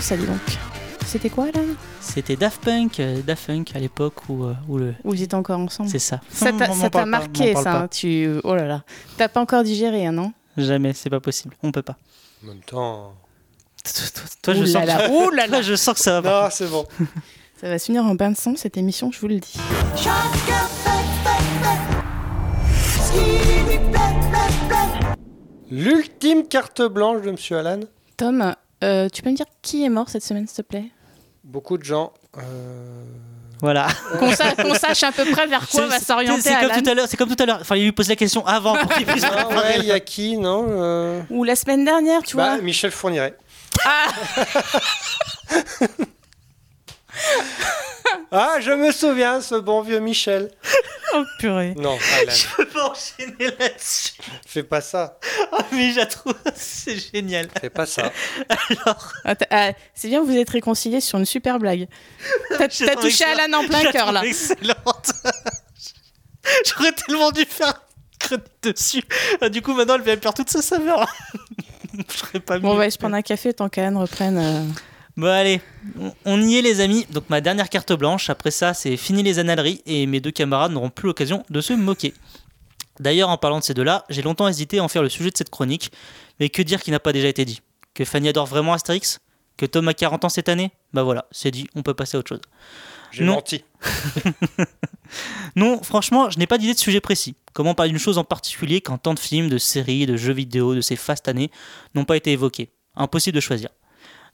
Ça, 0.00 0.16
dis 0.16 0.26
donc. 0.26 0.38
C'était 1.06 1.30
quoi 1.30 1.46
là? 1.46 1.60
C'était 2.00 2.36
Daft 2.36 2.62
Punk, 2.62 3.00
euh, 3.00 3.22
Daft 3.22 3.46
Punk 3.46 3.74
à 3.74 3.78
l'époque 3.78 4.28
où, 4.28 4.44
euh, 4.44 4.54
où 4.68 4.76
le. 4.76 4.94
Où 5.04 5.14
ils 5.14 5.22
étaient 5.22 5.34
encore 5.34 5.58
ensemble 5.58 5.88
C'est 5.88 5.98
ça. 5.98 6.20
Ça 6.30 6.52
t'a 6.52 6.90
pas, 6.90 7.06
marqué 7.06 7.54
ça, 7.54 7.82
hein, 7.82 7.88
tu... 7.88 8.28
Oh 8.44 8.54
là 8.54 8.66
là. 8.66 8.84
T'as 9.16 9.28
pas 9.28 9.40
encore 9.40 9.62
digéré, 9.62 10.06
hein, 10.06 10.12
non? 10.12 10.32
Jamais, 10.56 10.92
c'est 10.92 11.10
pas 11.10 11.20
possible. 11.20 11.56
On 11.62 11.72
peut 11.72 11.82
pas. 11.82 11.96
En 12.44 12.48
même 12.48 12.60
temps. 12.60 13.14
Toi, 14.42 14.54
je 14.54 14.64
sens. 14.64 14.84
là, 14.84 15.08
que- 15.08 15.12
ouh 15.12 15.30
là 15.30 15.46
là. 15.46 15.48
Toi, 15.48 15.62
je 15.62 15.74
sens 15.76 15.94
que 15.94 16.00
ça 16.00 16.20
va. 16.20 16.44
Non, 16.44 16.48
c'est 16.50 16.70
bon. 16.70 16.86
Ça 17.58 17.70
va 17.70 17.78
se 17.78 17.86
finir 17.86 18.04
en 18.04 18.14
bain 18.14 18.30
de 18.30 18.36
son 18.36 18.54
cette 18.54 18.76
émission, 18.76 19.10
je 19.10 19.18
vous 19.18 19.28
le 19.28 19.40
dis. 19.40 19.54
L'ultime 25.70 26.46
carte 26.46 26.82
blanche 26.82 27.22
de 27.22 27.30
Monsieur 27.30 27.56
Alan. 27.56 27.80
Tom, 28.18 28.54
euh, 28.86 29.08
tu 29.12 29.20
peux 29.22 29.30
me 29.30 29.36
dire 29.36 29.46
qui 29.62 29.84
est 29.84 29.88
mort 29.88 30.08
cette 30.08 30.22
semaine, 30.24 30.46
s'il 30.46 30.56
te 30.56 30.62
plaît? 30.62 30.86
Beaucoup 31.44 31.76
de 31.78 31.84
gens. 31.84 32.12
euh, 32.38 33.02
Voilà. 33.60 33.86
Qu'on 34.18 34.30
sa- 34.32 34.54
qu'on 34.54 34.74
sache 34.74 35.02
à 35.02 35.12
peu 35.12 35.24
près 35.30 35.46
vers 35.46 35.66
quoi 35.68 35.86
va 35.86 35.98
s'orienter 36.00 36.42
C'est 36.42 36.60
comme 36.60 36.82
tout 36.82 36.90
à 36.90 36.94
l'heure. 36.94 37.06
C'est 37.08 37.16
comme 37.16 37.34
tout 37.34 37.42
à 37.42 37.46
l'heure. 37.46 37.58
Enfin, 37.60 37.76
il 37.76 37.84
lui 37.84 37.92
pose 37.92 38.08
la 38.08 38.16
question 38.16 38.44
avant 38.46 38.76
pour 38.76 38.92
qu'il 38.94 39.06
puisse 39.06 39.24
Ah 39.24 39.48
ouais, 39.56 39.76
il 39.78 39.84
y 39.86 39.92
a 39.92 40.00
qui, 40.00 40.36
non 40.36 40.66
euh, 40.68 41.22
Ou 41.30 41.44
la 41.44 41.56
semaine 41.56 41.84
dernière, 41.84 42.22
tu 42.22 42.36
bah, 42.36 42.54
vois. 42.56 42.62
Michel 42.62 42.90
Fourniret. 42.90 43.36
Ah 43.84 44.06
Ah, 48.32 48.56
je 48.60 48.70
me 48.72 48.92
souviens, 48.92 49.40
ce 49.40 49.54
bon 49.56 49.82
vieux 49.82 49.98
Michel. 50.00 50.50
Oh 51.14 51.22
purée. 51.38 51.72
Non, 51.76 51.96
Alan, 52.20 52.32
Je 52.32 52.46
peux 52.56 52.66
pas 52.66 52.90
enchaîner 52.90 53.46
là-dessus. 53.58 54.12
fais 54.44 54.64
pas 54.64 54.80
ça. 54.80 55.18
Ah, 55.52 55.58
mais 55.70 55.92
trouve. 56.04 56.34
C'est 56.56 56.96
génial. 56.98 57.48
Fais 57.60 57.70
pas 57.70 57.86
ça. 57.86 58.12
Ah, 59.24 59.34
t'as- 59.36 59.46
ah, 59.50 59.72
c'est 59.94 60.08
bien, 60.08 60.22
vous 60.22 60.36
êtes 60.36 60.50
réconciliés 60.50 61.00
sur 61.00 61.18
une 61.18 61.24
super 61.24 61.60
blague. 61.60 61.86
T'as 62.58 62.68
J'ai 62.68 62.86
t'as 62.86 62.92
trouvé 62.94 63.10
touché 63.10 63.24
ça- 63.24 63.30
Alan 63.40 63.58
en 63.58 63.62
je 63.62 63.68
plein 63.68 63.82
la 63.84 63.92
cœur 63.92 64.02
trouve 64.06 64.14
là. 64.14 64.24
Excellente. 64.26 65.12
J'aurais 66.66 66.92
tellement 66.92 67.30
dû 67.30 67.44
faire 67.44 67.80
chronique 68.18 68.44
dessus. 68.62 69.04
Ah, 69.40 69.48
du 69.48 69.62
coup, 69.62 69.74
maintenant, 69.74 69.94
elle 69.94 70.02
vient 70.02 70.16
perdre 70.16 70.36
toute 70.38 70.50
sa 70.50 70.60
saveur. 70.60 71.06
Je 72.12 72.16
serais 72.18 72.40
pas 72.40 72.58
Bon, 72.58 72.70
on 72.70 72.72
mieux. 72.72 72.76
va 72.78 72.82
aller 72.82 72.90
se 72.90 72.98
prendre 72.98 73.14
un 73.14 73.22
café 73.22 73.54
tant 73.54 73.68
qu'Anne 73.68 73.96
reprenne. 73.96 74.38
euh. 74.38 74.64
Bon 75.16 75.28
allez, 75.28 75.62
on- 76.26 76.40
y 76.42 76.56
est 76.58 76.62
les 76.62 76.80
amis. 76.80 77.06
Donc 77.10 77.30
ma 77.30 77.40
dernière 77.40 77.70
carte 77.70 77.92
blanche, 77.94 78.28
après 78.28 78.50
ça 78.50 78.74
c'est 78.74 78.96
fini 78.98 79.22
les 79.22 79.38
annaleries 79.38 79.80
et 79.86 80.06
mes 80.06 80.20
deux 80.20 80.30
camarades 80.30 80.72
n'auront 80.72 80.90
plus 80.90 81.06
l'occasion 81.06 81.42
de 81.48 81.60
se 81.62 81.72
moquer. 81.72 82.12
D'ailleurs 83.00 83.30
en 83.30 83.38
parlant 83.38 83.58
de 83.58 83.64
ces 83.64 83.72
deux-là, 83.74 84.04
j'ai 84.10 84.22
longtemps 84.22 84.46
hésité 84.48 84.78
à 84.78 84.84
en 84.84 84.88
faire 84.88 85.02
le 85.02 85.08
sujet 85.08 85.30
de 85.30 85.36
cette 85.36 85.50
chronique, 85.50 85.90
mais 86.38 86.50
que 86.50 86.60
dire 86.62 86.82
qui 86.82 86.90
n'a 86.90 87.00
pas 87.00 87.12
déjà 87.12 87.28
été 87.28 87.44
dit? 87.46 87.62
Que 87.94 88.04
Fanny 88.04 88.28
adore 88.28 88.46
vraiment 88.46 88.74
Astérix? 88.74 89.20
Que 89.56 89.64
Tom 89.64 89.88
a 89.88 89.94
40 89.94 90.24
ans 90.26 90.28
cette 90.28 90.50
année? 90.50 90.70
Bah 90.92 91.02
voilà, 91.02 91.24
c'est 91.30 91.50
dit, 91.50 91.66
on 91.74 91.82
peut 91.82 91.94
passer 91.94 92.16
à 92.18 92.20
autre 92.20 92.28
chose. 92.28 92.42
J'ai 93.10 93.24
Non. 93.24 93.34
menti. 93.34 93.64
Non, 95.54 95.80
franchement, 95.82 96.28
je 96.30 96.38
n'ai 96.38 96.48
pas 96.48 96.58
d'idée 96.58 96.74
de 96.74 96.78
sujet 96.78 97.00
précis. 97.00 97.36
Comment 97.54 97.74
parler 97.74 97.90
d'une 97.92 98.00
chose 98.00 98.18
en 98.18 98.24
particulier 98.24 98.80
quand 98.80 98.98
tant 98.98 99.14
de 99.14 99.20
films, 99.20 99.48
de 99.48 99.56
séries, 99.56 100.04
de 100.04 100.16
jeux 100.16 100.32
vidéo, 100.32 100.74
de 100.74 100.80
ces 100.80 100.96
fastes 100.96 101.28
années 101.28 101.50
n'ont 101.94 102.04
pas 102.04 102.16
été 102.16 102.32
évoqués? 102.32 102.70
Impossible 102.96 103.36
de 103.36 103.40
choisir. 103.40 103.70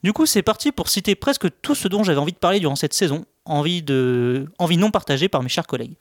Du 0.03 0.13
coup, 0.13 0.27
c'est 0.27 0.43
parti 0.43 0.73
pour 0.73 0.89
citer 0.89 1.15
presque 1.15 1.47
tout 1.63 1.75
ce 1.75 1.89
dont 1.89 2.03
j'avais 2.03 2.19
envie 2.19 2.33
de 2.33 2.39
parler 2.39 2.61
durant 2.61 2.77
cette 2.77 2.95
saison, 2.95 3.25
envie, 3.45 3.83
de... 3.83 4.47
envie 4.59 4.77
non 4.77 4.91
partagée 4.91 5.29
par 5.29 5.43
mes 5.43 5.49
chers 5.49 5.67
collègues. 5.67 5.95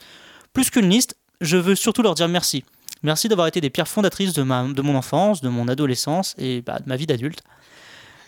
Plus 0.54 0.70
qu'une 0.70 0.90
liste, 0.90 1.16
je 1.40 1.58
veux 1.58 1.76
surtout 1.76 2.02
leur 2.02 2.16
dire 2.16 2.28
merci. 2.28 2.64
Merci 3.04 3.30
d'avoir 3.30 3.48
été 3.48 3.62
des 3.62 3.70
pierres 3.70 3.88
fondatrices 3.88 4.34
de, 4.34 4.44
ma... 4.44 4.64
de 4.64 4.82
mon 4.82 4.96
enfance, 4.96 5.42
de 5.42 5.50
mon 5.50 5.68
adolescence 5.68 6.36
et 6.38 6.62
bah, 6.62 6.80
de 6.80 6.90
ma 6.90 6.96
vie 6.96 7.06
d'adulte. 7.06 7.44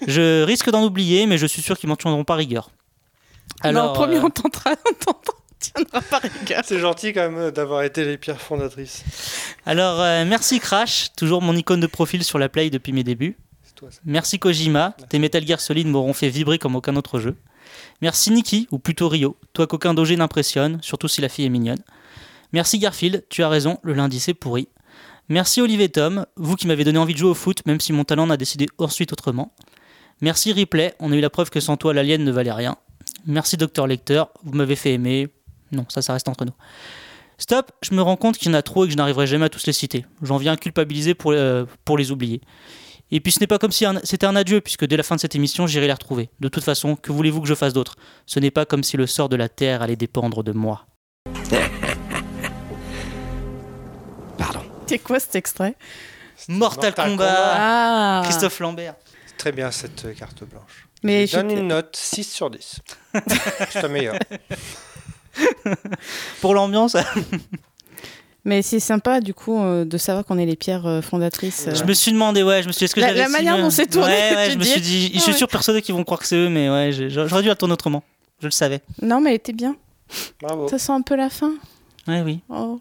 Je 0.08 0.44
risque 0.44 0.70
d'en 0.70 0.84
oublier, 0.84 1.26
mais 1.26 1.38
je 1.38 1.46
suis 1.46 1.62
sûr 1.62 1.78
qu'ils 1.78 1.90
m'en 1.90 1.96
tiendront 1.96 2.24
pas 2.24 2.36
rigueur. 2.36 2.70
Alors, 3.62 4.00
euh, 4.02 4.22
on 4.22 4.30
tentera, 4.30 4.72
on 4.72 4.94
tentera, 5.06 5.38
on 5.38 5.56
tiendra 5.60 6.02
pas 6.02 6.20
rigueur. 6.20 6.62
C'est 6.66 6.80
gentil 6.80 7.14
quand 7.14 7.22
même 7.22 7.38
euh, 7.38 7.52
d'avoir 7.52 7.84
été 7.84 8.04
les 8.06 8.18
pierres 8.18 8.42
fondatrices. 8.42 9.04
Alors, 9.66 10.02
euh, 10.02 10.26
merci 10.26 10.60
Crash, 10.60 11.10
toujours 11.16 11.42
mon 11.42 11.56
icône 11.56 11.80
de 11.80 11.88
profil 11.88 12.24
sur 12.24 12.40
la 12.40 12.50
Play 12.50 12.70
depuis 12.70 12.94
mes 12.94 13.04
débuts. 13.04 13.38
C'est 13.84 13.90
toi 13.90 13.92
ça. 13.92 14.02
Merci 14.06 14.40
Kojima, 14.40 14.96
tes 15.10 15.20
Metal 15.20 15.46
Gear 15.46 15.60
Solid 15.60 15.88
m'auront 15.88 16.14
fait 16.14 16.30
vibrer 16.30 16.58
comme 16.58 16.76
aucun 16.76 16.96
autre 16.96 17.20
jeu. 17.20 17.36
Merci 18.02 18.32
Nikki, 18.32 18.68
ou 18.72 18.80
plutôt 18.80 19.10
Rio, 19.10 19.38
toi 19.54 19.68
qu'aucun 19.68 19.94
doger 19.94 20.16
n'impressionne, 20.16 20.80
surtout 20.82 21.08
si 21.08 21.22
la 21.22 21.30
fille 21.30 21.46
est 21.46 21.50
mignonne. 21.50 21.82
Merci 22.54 22.80
Garfield, 22.80 23.26
tu 23.30 23.44
as 23.44 23.50
raison, 23.50 23.80
le 23.84 23.94
lundi 23.94 24.20
c'est 24.20 24.34
pourri. 24.34 24.70
Merci 25.28 25.62
Olivier 25.62 25.90
Tom, 25.90 26.26
vous 26.36 26.56
qui 26.56 26.68
m'avez 26.68 26.84
donné 26.84 26.98
envie 26.98 27.14
de 27.14 27.18
jouer 27.18 27.32
au 27.32 27.34
foot, 27.34 27.66
même 27.66 27.80
si 27.80 27.94
mon 27.94 28.04
talent 28.04 28.28
n'a 28.28 28.38
décidé 28.38 28.68
ensuite 28.78 29.12
autrement. 29.12 29.54
Merci 30.22 30.54
Ripley, 30.54 30.94
on 31.00 31.12
a 31.12 31.16
eu 31.16 31.22
la 31.22 31.30
preuve 31.30 31.50
que 31.50 31.60
sans 31.60 31.78
toi 31.78 31.94
l'alien 31.94 32.24
ne 32.24 32.32
valait 32.32 32.52
rien. 32.52 32.78
Merci 33.26 33.58
Docteur 33.58 33.88
Lecteur, 33.88 34.30
vous 34.44 34.54
m'avez 34.54 34.76
fait 34.76 34.94
aimer. 34.94 35.30
Non, 35.72 35.86
ça, 35.90 36.02
ça 36.02 36.14
reste 36.14 36.30
entre 36.30 36.46
nous. 36.46 36.54
Stop, 37.38 37.72
je 37.82 37.94
me 37.96 38.02
rends 38.02 38.16
compte 38.16 38.38
qu'il 38.38 38.50
y 38.50 38.52
en 38.52 38.58
a 38.58 38.62
trop 38.62 38.86
et 38.86 38.88
que 38.88 38.94
je 38.94 38.98
n'arriverai 38.98 39.28
jamais 39.28 39.46
à 39.46 39.50
tous 39.50 39.66
les 39.66 39.74
citer. 39.74 40.06
J'en 40.22 40.38
viens 40.38 40.54
à 40.54 40.58
culpabiliser 40.58 41.16
pour, 41.16 41.32
euh, 41.32 41.66
pour 41.84 41.98
les 41.98 42.12
oublier. 42.12 42.42
Et 43.12 43.20
puis 43.20 43.32
ce 43.32 43.40
n'est 43.40 43.48
pas 43.48 43.60
comme 43.60 43.72
si 43.72 43.86
c'était 44.04 44.26
un 44.26 44.36
adieu, 44.36 44.60
puisque 44.62 44.86
dès 44.86 44.98
la 44.98 45.04
fin 45.04 45.16
de 45.16 45.22
cette 45.22 45.36
émission, 45.36 45.68
j'irai 45.68 45.88
les 45.88 45.94
retrouver. 45.94 46.30
De 46.40 46.48
toute 46.48 46.64
façon, 46.64 46.96
que 46.96 47.12
voulez-vous 47.12 47.42
que 47.42 47.48
je 47.48 47.54
fasse 47.54 47.74
d'autre? 47.74 47.96
Ce 48.26 48.40
n'est 48.40 48.52
pas 48.52 48.66
comme 48.66 48.84
si 48.84 48.98
le 48.98 49.06
sort 49.08 49.30
de 49.30 49.36
la 49.36 49.50
Terre 49.50 49.82
allait 49.82 49.96
dépendre 49.96 50.44
de 50.44 50.52
moi. 50.52 50.88
C'est 54.88 55.00
quoi 55.00 55.20
cet 55.20 55.36
extrait? 55.36 55.76
Mortal, 56.50 56.94
Mortal 56.94 56.94
Kombat, 56.94 57.26
Kombat. 57.26 57.56
Ah 57.56 58.22
Christophe 58.26 58.60
Lambert. 58.60 58.96
Très 59.38 59.52
bien 59.52 59.72
cette 59.72 60.06
euh, 60.06 60.14
carte 60.14 60.44
blanche. 60.44 60.88
Mais 61.04 61.26
je 61.26 61.38
donne 61.38 61.52
une 61.52 61.68
note 61.68 61.96
6 61.96 62.24
sur 62.32 62.50
10. 62.50 62.80
C'est 63.68 63.82
la 63.82 63.88
meilleure. 63.90 64.16
Pour 66.42 66.54
l'ambiance, 66.54 66.96
Mais 68.46 68.62
c'est 68.62 68.80
sympa 68.82 69.22
du 69.22 69.34
coup 69.34 69.58
euh, 69.58 69.86
de 69.86 69.98
savoir 69.98 70.26
qu'on 70.26 70.38
est 70.38 70.46
les 70.46 70.56
pierres 70.58 70.86
euh, 70.86 71.02
fondatrices. 71.02 71.68
euh. 71.70 71.76
je 71.76 71.84
me 71.86 71.94
suis 71.94 72.12
demandé, 72.12 72.44
ouais, 72.44 72.62
je 72.62 72.68
me 72.68 72.74
suis 72.74 72.80
dit, 72.80 72.86
est-ce 72.86 72.96
que 72.96 73.00
La- 73.00 73.08
j'avais 73.08 73.20
la 73.20 73.30
manière 73.30 73.58
dont 73.58 73.70
c'est 73.70 73.88
tourné, 73.88 74.12
Ouais, 74.12 74.36
ouais, 74.36 74.46
tu 74.48 74.54
je 74.54 74.58
me 74.58 74.64
dis. 74.64 74.70
suis 74.70 74.82
dit, 74.82 75.12
je 75.14 75.20
suis 75.20 75.32
Ouais. 75.32 75.38
sûr 75.38 75.48
persuadé 75.48 75.82
qu'ils 75.82 75.96
vont 75.96 76.04
croire 76.04 76.20
que 76.20 76.28
c'est 76.28 76.36
eux, 76.36 76.50
mais 76.50 76.70
ouais, 76.70 76.92
j'ai- 76.92 77.10
j'aurais 77.10 77.42
dû 77.42 77.48
la 77.48 77.56
tourner 77.56 77.74
autrement. 77.74 78.04
Je 78.42 78.48
le 78.48 78.52
savais. 78.52 78.82
Non, 79.02 79.22
mais 79.22 79.30
elle 79.30 79.36
était 79.38 79.54
bien. 79.54 79.76
Bravo. 80.42 80.68
Ça 80.68 80.78
sent 80.78 80.92
un 80.92 81.02
peu 81.02 81.16
la 81.16 81.30
fin. 81.30 81.54
Ouais, 82.08 82.22
oui. 82.22 82.42
Oh. 82.50 82.80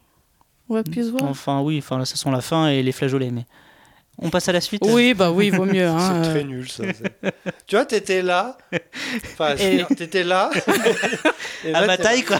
On 0.69 0.75
va 0.75 0.83
plus 0.83 1.05
se 1.07 1.11
voir. 1.11 1.23
Enfin, 1.25 1.61
oui, 1.61 1.79
enfin, 1.79 1.97
là, 1.99 2.05
ça 2.07 2.17
sent 2.17 2.31
la 2.31 2.41
fin 2.41 2.69
et 2.69 2.83
les 2.83 2.93
flageolets, 2.93 3.31
mais. 3.31 3.45
On 4.19 4.31
passe 4.31 4.49
à 4.49 4.53
la 4.53 4.61
suite 4.61 4.83
Oui, 4.87 5.15
bah 5.15 5.31
oui, 5.31 5.51
vaut 5.51 5.65
mieux. 5.65 5.87
Hein, 5.87 5.99
C'est 6.23 6.29
euh. 6.29 6.33
très 6.33 6.45
nul 6.45 6.69
ça. 6.69 6.85
tu 7.67 7.75
vois, 7.77 7.85
t'étais 7.87 8.23
là. 8.23 8.57
Enfin, 9.33 9.57
je 9.57 9.63
veux 9.63 9.69
Et- 9.73 9.77
dire, 9.79 9.89
t'étais 9.97 10.23
là. 10.23 10.51
Et 11.65 11.75
à 11.75 11.81
là, 11.81 11.87
ma 11.87 11.97
taille, 11.97 12.23
quoi. 12.23 12.39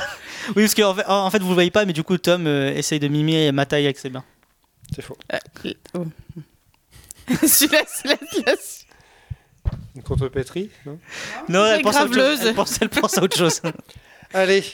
Oui, 0.57 0.63
parce 0.65 0.75
qu'en 0.75 0.95
fait, 0.95 1.05
en 1.07 1.31
fait, 1.31 1.39
vous 1.39 1.49
le 1.49 1.55
voyez 1.55 1.71
pas, 1.71 1.85
mais 1.85 1.93
du 1.93 2.03
coup, 2.03 2.19
Tom 2.19 2.47
euh, 2.47 2.73
essaye 2.75 3.01
de 3.01 3.09
mimer 3.09 3.53
ma 3.53 3.65
taille 3.67 3.85
avec 3.85 3.99
ses 3.99 4.11
mains. 4.11 4.25
C'est 4.95 5.03
faux. 5.03 5.17
Oh. 5.95 6.05
Celui-là, 7.47 7.83
Une 9.97 10.03
contrepétrie, 10.03 10.71
non 10.85 10.99
Non, 11.49 11.65
C'est 11.65 11.77
elle 11.77 11.83
pense, 11.83 11.97
à 11.97 12.05
autre 12.05 12.15
chose. 12.15 12.17
graveleuse. 12.17 12.47
elle, 12.47 12.55
pense, 12.55 12.79
elle 12.83 12.89
pense 12.91 13.19
à 13.19 13.23
autre 13.23 13.37
chose. 13.37 13.63
Allez. 14.35 14.65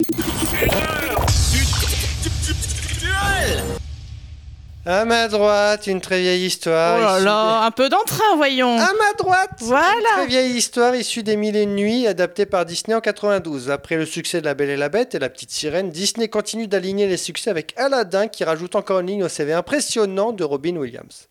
À 4.91 5.05
ma 5.05 5.29
droite, 5.29 5.87
une 5.87 6.01
très 6.01 6.23
vieille 6.23 6.47
histoire. 6.47 6.97
Oh 6.99 7.03
là 7.03 7.21
là, 7.21 7.67
un 7.67 7.71
peu 7.71 7.91
d'entrain, 7.91 8.37
voyons. 8.37 8.79
À 8.79 8.91
ma 8.95 9.13
droite 9.19 9.51
Voilà. 9.59 9.93
Une 9.99 10.17
très 10.17 10.27
vieille 10.29 10.57
histoire 10.57 10.97
issue 10.97 11.23
des 11.23 11.37
Mille 11.37 11.57
et 11.57 11.65
une 11.65 11.75
Nuits, 11.75 12.07
adaptée 12.07 12.47
par 12.47 12.65
Disney 12.65 12.95
en 12.95 13.03
92. 13.03 13.69
Après 13.69 13.97
le 13.97 14.07
succès 14.07 14.41
de 14.41 14.47
La 14.47 14.55
Belle 14.55 14.71
et 14.71 14.79
la 14.79 14.89
Bête 14.89 15.15
et 15.15 15.19
La 15.19 15.29
Petite 15.29 15.51
Sirène, 15.51 15.91
Disney 15.91 16.29
continue 16.29 16.69
d'aligner 16.69 17.07
les 17.07 17.19
succès 17.19 17.51
avec 17.51 17.75
Aladdin 17.77 18.29
qui 18.29 18.45
rajoute 18.45 18.77
encore 18.77 19.01
une 19.01 19.09
ligne 19.09 19.25
au 19.25 19.29
CV 19.29 19.53
impressionnant 19.53 20.33
de 20.33 20.43
Robin 20.43 20.77
Williams. 20.77 21.29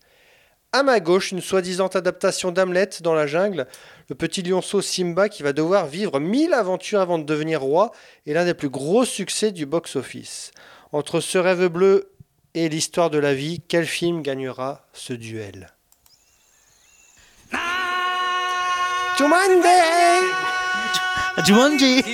À 0.70 0.84
ma 0.84 1.00
gauche, 1.00 1.32
une 1.32 1.40
soi-disant 1.40 1.88
adaptation 1.88 2.52
d'Hamlet 2.52 2.90
dans 3.00 3.14
la 3.14 3.26
jungle. 3.26 3.66
Le 4.08 4.14
petit 4.14 4.42
lionceau 4.42 4.82
Simba 4.82 5.28
qui 5.28 5.42
va 5.42 5.52
devoir 5.52 5.88
vivre 5.88 6.20
mille 6.20 6.54
aventures 6.54 7.00
avant 7.00 7.18
de 7.18 7.24
devenir 7.24 7.60
roi 7.60 7.90
est 8.24 8.34
l'un 8.34 8.44
des 8.44 8.54
plus 8.54 8.70
gros 8.70 9.04
succès 9.04 9.50
du 9.50 9.66
box-office. 9.66 10.52
Entre 10.92 11.18
ce 11.18 11.38
rêve 11.38 11.66
bleu 11.66 12.12
et 12.54 12.68
l'histoire 12.68 13.10
de 13.10 13.18
la 13.18 13.34
vie, 13.34 13.60
quel 13.68 13.86
film 13.86 14.22
gagnera 14.22 14.86
ce 14.92 15.12
duel? 15.12 15.72
Jumanji! 19.18 19.62
Jumanji. 21.44 22.04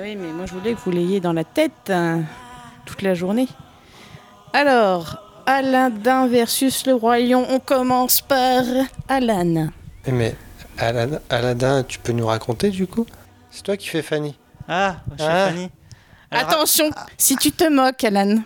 Oui, 0.00 0.16
mais 0.16 0.32
moi 0.32 0.46
je 0.46 0.52
voulais 0.54 0.74
que 0.74 0.80
vous 0.80 0.90
l'ayez 0.90 1.20
dans 1.20 1.32
la 1.32 1.44
tête 1.44 1.90
hein, 1.90 2.22
toute 2.86 3.02
la 3.02 3.14
journée. 3.14 3.48
Alors, 4.52 5.17
Aladdin 5.52 6.26
versus 6.26 6.84
le 6.86 6.92
roi 6.92 7.18
lion. 7.20 7.46
On 7.48 7.58
commence 7.58 8.20
par 8.20 8.62
Alan. 9.08 9.68
Eh, 10.06 10.12
Mais 10.12 10.34
Alan- 10.76 11.18
Aladdin, 11.30 11.84
tu 11.84 11.98
peux 11.98 12.12
nous 12.12 12.26
raconter 12.26 12.68
du 12.68 12.86
coup? 12.86 13.06
C'est 13.50 13.62
toi 13.62 13.76
qui 13.78 13.88
fais 13.88 14.02
Fanny 14.02 14.36
Ah, 14.68 14.96
chère 15.18 15.26
Ah. 15.30 15.48
Fanny. 15.48 15.70
Alors, 16.30 16.50
Attention, 16.50 16.90
si 17.16 17.36
tu 17.36 17.50
te 17.50 17.64
moques, 17.70 18.04
Alan, 18.04 18.36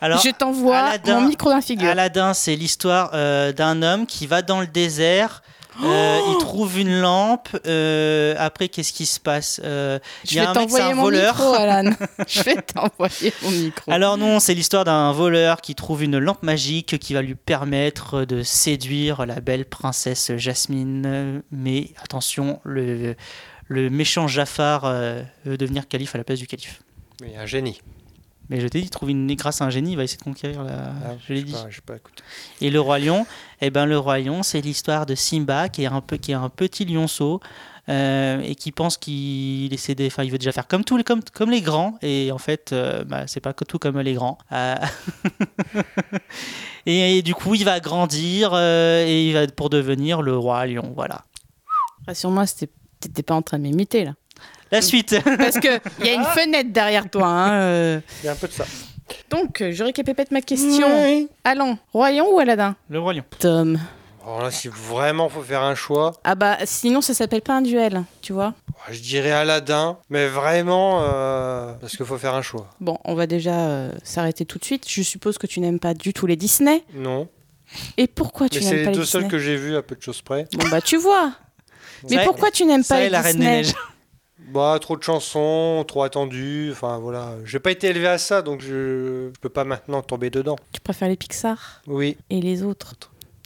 alors, 0.00 0.20
je 0.20 0.30
t'envoie 0.30 0.90
mon 1.08 1.22
micro 1.22 1.50
d'un 1.50 1.60
figure. 1.60 1.90
Aladdin, 1.90 2.32
c'est 2.32 2.54
l'histoire 2.54 3.10
euh, 3.14 3.50
d'un 3.52 3.82
homme 3.82 4.06
qui 4.06 4.28
va 4.28 4.42
dans 4.42 4.60
le 4.60 4.68
désert. 4.68 5.42
Euh, 5.82 6.18
Oh 6.24 6.32
il 6.34 6.38
trouve 6.38 6.78
une 6.78 7.00
lampe. 7.00 7.48
euh, 7.66 8.34
après, 8.38 8.68
qu'est-ce 8.68 8.92
qui 8.92 9.06
se 9.06 9.18
passe 9.20 9.60
Euh, 9.64 9.98
Il 10.24 10.30
Je 10.30 10.36
y 10.36 10.38
a 10.38 10.42
vais 10.42 10.48
un 10.48 10.52
mec, 10.54 10.60
c'est 10.70 10.76
t'envoyer 10.78 10.92
un 10.92 10.94
mon 10.96 11.02
voleur. 11.02 11.34
micro, 11.34 11.54
Alan. 11.54 11.90
je 12.28 12.42
vais 12.42 12.56
t'envoyer 12.62 13.32
mon 13.42 13.50
micro. 13.50 13.90
Alors 13.92 14.18
non, 14.18 14.40
c'est 14.40 14.54
l'histoire 14.54 14.84
d'un 14.84 15.12
voleur 15.12 15.60
qui 15.60 15.74
trouve 15.74 16.02
une 16.02 16.18
lampe 16.18 16.42
magique 16.42 16.98
qui 16.98 17.14
va 17.14 17.22
lui 17.22 17.34
permettre 17.34 18.24
de 18.24 18.42
séduire 18.42 19.24
la 19.26 19.40
belle 19.40 19.64
princesse 19.64 20.32
Jasmine. 20.36 21.42
Mais 21.50 21.90
attention, 22.02 22.60
le, 22.64 23.14
le 23.68 23.90
méchant 23.90 24.28
Jafar 24.28 24.82
euh, 24.84 25.22
veut 25.44 25.56
devenir 25.56 25.88
calife 25.88 26.14
à 26.14 26.18
la 26.18 26.24
place 26.24 26.38
du 26.38 26.46
calife. 26.46 26.82
Mais 27.20 27.36
un 27.36 27.46
génie. 27.46 27.80
Mais 28.52 28.60
je 28.60 28.68
t'ai 28.68 28.80
dit, 28.80 28.86
il 28.86 28.90
trouve 28.90 29.08
une, 29.10 29.34
grâce 29.34 29.62
à 29.62 29.64
un 29.64 29.70
génie, 29.70 29.92
il 29.92 29.96
va 29.96 30.04
essayer 30.04 30.18
de 30.18 30.24
conquérir 30.24 30.62
la... 30.62 30.72
Ah, 31.04 31.14
je 31.26 31.32
l'ai 31.32 31.42
dit. 31.42 31.52
pas, 31.86 31.94
pas. 31.94 31.98
Et 32.60 32.68
le 32.70 32.80
roi 32.80 32.98
lion, 32.98 33.26
eh 33.62 33.70
ben 33.70 33.86
le 33.86 33.98
roi 33.98 34.18
lion, 34.18 34.42
c'est 34.42 34.60
l'histoire 34.60 35.06
de 35.06 35.14
Simba 35.14 35.70
qui 35.70 35.84
est 35.84 35.86
un 35.86 36.02
peu 36.02 36.18
qui 36.18 36.32
est 36.32 36.34
un 36.34 36.50
petit 36.50 36.84
lionceau 36.84 37.40
euh, 37.88 38.40
et 38.42 38.54
qui 38.54 38.70
pense 38.70 38.98
qu'il 38.98 39.72
essaie 39.72 39.94
des, 39.94 40.06
enfin 40.08 40.22
il 40.22 40.30
veut 40.30 40.38
déjà 40.38 40.52
faire 40.52 40.68
comme 40.68 40.84
tous 40.84 40.96
les 40.98 41.02
comme 41.02 41.22
comme 41.32 41.50
les 41.50 41.62
grands 41.62 41.98
et 42.02 42.30
en 42.30 42.38
fait 42.38 42.72
euh, 42.72 43.02
bah, 43.04 43.26
c'est 43.26 43.40
pas 43.40 43.52
tout 43.54 43.78
comme 43.78 43.98
les 44.00 44.12
grands. 44.14 44.36
Euh, 44.52 44.76
et, 46.86 47.18
et 47.18 47.22
du 47.22 47.34
coup 47.34 47.54
il 47.54 47.64
va 47.64 47.80
grandir 47.80 48.50
euh, 48.52 49.04
et 49.06 49.28
il 49.28 49.32
va 49.34 49.46
pour 49.46 49.70
devenir 49.70 50.22
le 50.22 50.36
roi 50.36 50.66
lion. 50.66 50.92
Voilà. 50.94 51.22
Rassure-moi, 52.06 52.46
c'était- 52.46 52.72
t'étais 53.00 53.22
pas 53.22 53.34
en 53.34 53.42
train 53.42 53.58
de 53.58 53.62
m'imiter 53.64 54.04
là. 54.04 54.14
La 54.72 54.82
suite. 54.82 55.14
Parce 55.38 55.58
qu'il 55.60 55.80
y 56.04 56.08
a 56.08 56.14
une 56.14 56.24
fenêtre 56.24 56.70
derrière 56.72 57.08
toi. 57.10 57.26
hein, 57.28 57.52
euh. 57.52 58.00
Il 58.22 58.26
y 58.26 58.28
a 58.28 58.32
un 58.32 58.36
peu 58.36 58.48
de 58.48 58.52
ça. 58.52 58.64
Donc, 59.30 59.60
euh, 59.60 59.70
je 59.72 59.84
récapépète 59.84 60.30
ma 60.30 60.40
question. 60.40 60.88
Allons, 61.44 61.76
Royan 61.92 62.26
ou 62.32 62.38
Aladdin? 62.38 62.74
Le 62.88 62.98
lion. 62.98 63.22
Tom. 63.38 63.78
Alors 64.24 64.42
là, 64.44 64.50
si 64.52 64.68
vraiment 64.68 65.28
faut 65.28 65.42
faire 65.42 65.62
un 65.62 65.74
choix, 65.74 66.12
Ah 66.24 66.36
bah, 66.36 66.56
sinon 66.64 67.00
ça 67.00 67.12
s'appelle 67.12 67.42
pas 67.42 67.54
un 67.54 67.60
duel, 67.62 68.04
tu 68.22 68.32
vois. 68.32 68.54
je 68.88 69.00
dirais 69.00 69.32
Aladdin, 69.32 69.98
mais 70.10 70.28
vraiment 70.28 71.00
euh, 71.02 71.72
parce 71.80 71.96
qu'il 71.96 72.06
faut 72.06 72.16
faire 72.18 72.34
un 72.36 72.40
choix. 72.42 72.70
Bon, 72.80 72.98
on 73.04 73.14
va 73.16 73.26
déjà 73.26 73.50
euh, 73.66 73.90
s'arrêter 74.04 74.44
tout 74.46 74.58
de 74.58 74.64
suite. 74.64 74.84
Je 74.88 75.02
suppose 75.02 75.38
que 75.38 75.48
tu 75.48 75.58
n'aimes 75.58 75.80
pas 75.80 75.92
du 75.94 76.12
tout 76.12 76.26
les 76.28 76.36
Disney. 76.36 76.84
Non, 76.94 77.26
Et 77.96 78.06
pourquoi 78.06 78.48
tu 78.48 78.62
c'est 78.62 78.66
n'aimes 78.70 78.84
pas 78.84 78.90
les 78.90 78.92
les 78.92 78.98
deux 78.98 79.04
seuls 79.04 79.22
Disney? 79.22 79.30
que 79.32 79.38
j'ai 79.40 79.56
vus 79.56 79.74
à 79.76 79.82
peu 79.82 79.96
de 79.96 80.02
choses 80.02 80.22
près. 80.22 80.46
Bon 80.56 80.68
bah, 80.70 80.80
tu 80.80 80.96
vois. 80.98 81.32
Mais 82.08 82.16
Ça, 82.18 82.22
pourquoi 82.24 82.52
tu 82.52 82.64
n'aimes 82.64 82.84
pas 82.84 83.00
les 83.00 83.10
la 83.10 83.22
reine 83.22 83.32
des 83.38 83.38
Disney? 83.40 83.56
Neiges. 83.62 83.74
Bah, 84.52 84.78
trop 84.80 84.96
de 84.96 85.02
chansons, 85.02 85.84
trop 85.86 86.02
attendu. 86.02 86.70
Enfin 86.72 86.98
voilà, 86.98 87.34
j'ai 87.44 87.58
pas 87.58 87.70
été 87.70 87.88
élevé 87.88 88.06
à 88.08 88.18
ça, 88.18 88.42
donc 88.42 88.60
je, 88.60 89.30
je 89.34 89.40
peux 89.40 89.48
pas 89.48 89.64
maintenant 89.64 90.02
tomber 90.02 90.30
dedans. 90.30 90.56
Tu 90.72 90.80
préfères 90.80 91.08
les 91.08 91.16
Pixar 91.16 91.82
Oui, 91.86 92.16
et 92.30 92.40
les 92.40 92.62
autres 92.62 92.94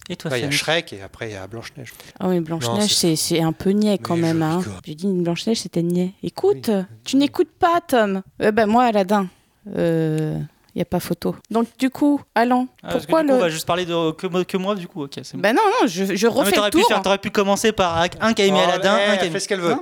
Et 0.09 0.17
toi 0.17 0.37
il 0.39 0.45
y 0.45 0.47
a 0.47 0.51
Shrek 0.51 0.93
et 0.93 1.03
après 1.03 1.31
il 1.31 1.33
y 1.35 1.37
a 1.37 1.47
Blanche 1.47 1.73
Neige. 1.77 1.93
Ah 2.21 2.29
oui, 2.29 2.41
Blanche-Neige, 2.41 2.95
c'est- 2.95 3.41
un 3.41 3.53
peu 3.53 3.71
niais 3.71 3.99
quand 3.99 4.17
Mais 4.17 4.33
même. 4.35 4.43
Hein. 4.43 4.63
J'ai 4.85 4.95
dit 4.95 5.05
une 5.05 5.23
Blanche-Neige, 5.23 5.61
c'était 5.61 5.83
niais. 5.83 6.13
Écoute, 6.23 6.71
tu 7.05 7.17
n'écoutes 7.17 7.51
pas, 7.59 7.81
Tom. 7.87 8.23
Euh, 8.43 8.51
bah, 8.53 8.67
moi, 8.67 8.85
Aladdin. 8.85 9.29
Euh. 9.77 10.39
Y 10.75 10.83
a 10.83 10.85
pas 10.85 11.01
photo. 11.01 11.35
Donc 11.51 11.69
du 11.79 11.89
coup, 11.89 12.21
Alan, 12.35 12.67
Ah, 12.83 12.93
que 12.93 12.99
pourquoi 12.99 13.23
coup, 13.23 13.29
le 13.29 13.33
on 13.35 13.39
va 13.39 13.49
juste 13.49 13.67
parler 13.67 13.87
de 13.87 14.11
que, 14.13 14.27
moi- 14.27 14.45
que 14.45 14.59
moi 14.59 14.75
du 14.75 14.87
coup. 14.87 15.05
Ok, 15.05 15.13
c'est 15.23 15.33
bon. 15.35 15.41
Bah 15.41 15.55
non 15.55 15.63
non, 15.65 15.87
je, 15.87 16.05
je 16.15 16.27
Non, 16.27 16.35
mais 16.35 16.41
refais 16.41 16.53
t'aurais 16.53 16.67
le 16.67 16.73
pu 16.73 16.81
tour. 16.81 16.89
faire, 16.89 17.01
t'aurais 17.01 17.17
pu 17.19 17.31
commencer 17.31 17.73
par 17.73 17.97
un 17.97 18.09
qui 18.35 18.43
a 18.43 18.45
aimé 18.45 18.59
Oh, 18.61 18.69
Aladdin, 18.69 18.93
un 18.95 18.99
qui 19.17 19.23
a 19.23 19.25
aimé- 19.25 19.31
fait 19.31 19.41
ce 19.41 19.49
qu'elle 19.49 19.61
veut. 19.61 19.71
Non, 19.71 19.81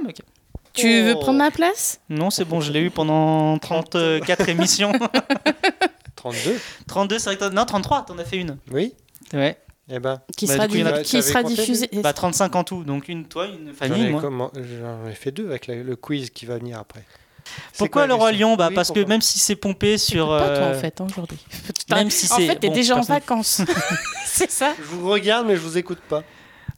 Tu 0.75 1.03
veux 1.03 1.15
Oh. 1.17 1.21
prendre 1.21 1.39
ma 1.39 1.51
place? 1.51 2.01
Non, 2.09 2.31
c'est 2.31 2.45
bon, 2.45 2.61
je 2.61 2.73
l'ai 2.73 2.81
eu 2.81 2.91
pendant 2.91 3.59
34 3.59 4.49
émissions. 4.49 4.93
32 6.17 6.59
32, 6.87 7.19
c'est 7.19 7.25
vrai 7.31 7.37
que 7.37 7.41
t'en- 7.45 7.51
Non, 7.55 7.65
33, 7.65 8.05
t'en 8.07 8.19
as 8.19 8.25
fait 8.25 8.39
une. 8.39 8.57
Oui 8.71 8.95
Ouais. 9.33 9.59
Eh 9.91 9.99
ben, 9.99 10.21
Qui 10.37 10.47
Bah, 10.47 10.55
sera, 10.55 10.67
du 10.69 10.83
coup, 10.83 10.89
a- 10.89 10.93
di- 10.93 11.03
qui 11.03 11.23
sera 11.23 11.43
compté, 11.43 11.55
diffusé. 11.57 11.89
Bah, 12.03 12.13
35 12.15 12.57
en 12.57 12.65
tout. 12.65 12.85
Donc 12.85 13.09
une 13.09 13.27
toi, 13.27 13.47
une 13.47 13.73
j'en 13.81 13.95
ai, 13.95 14.13
comment- 14.21 14.51
j'en 14.55 15.07
ai 15.09 15.13
fait 15.15 15.31
deux 15.31 15.47
avec 15.49 15.67
la- 15.67 15.75
le 15.77 15.97
quiz 15.97 16.31
qui 16.31 16.47
va 16.47 16.57
venir 16.59 16.79
après. 16.79 17.05
Pourquoi 17.77 18.03
quoi 18.03 18.07
le 18.07 18.15
roi 18.15 18.33
lion 18.33 18.57
Bah 18.57 18.69
Oui, 18.71 18.75
parce 18.75 18.91
que 18.91 19.01
même 19.05 19.21
si 19.21 19.39
c'est 19.39 19.57
pompé 19.57 19.99
sur. 19.99 20.29
Pas 20.29 20.57
toi 20.57 20.65
en 20.67 20.71
euh, 20.71 20.81
fait 20.81 20.99
hein, 21.03 21.07
aujourd'hui. 21.11 21.39
Même 21.91 22.11
si 22.11 22.33
en 22.33 22.37
c'est- 22.37 22.47
fait, 22.47 22.57
t'es 22.57 22.69
bon, 22.69 22.73
déjà 22.75 22.97
en 22.97 23.03
vacances. 23.03 23.61
c'est 24.25 24.51
ça? 24.51 24.73
Je 24.79 24.85
vous 24.85 25.11
regarde, 25.11 25.47
mais 25.47 25.55
je 25.57 25.61
vous 25.61 25.77
écoute 25.77 26.01
pas. 26.09 26.23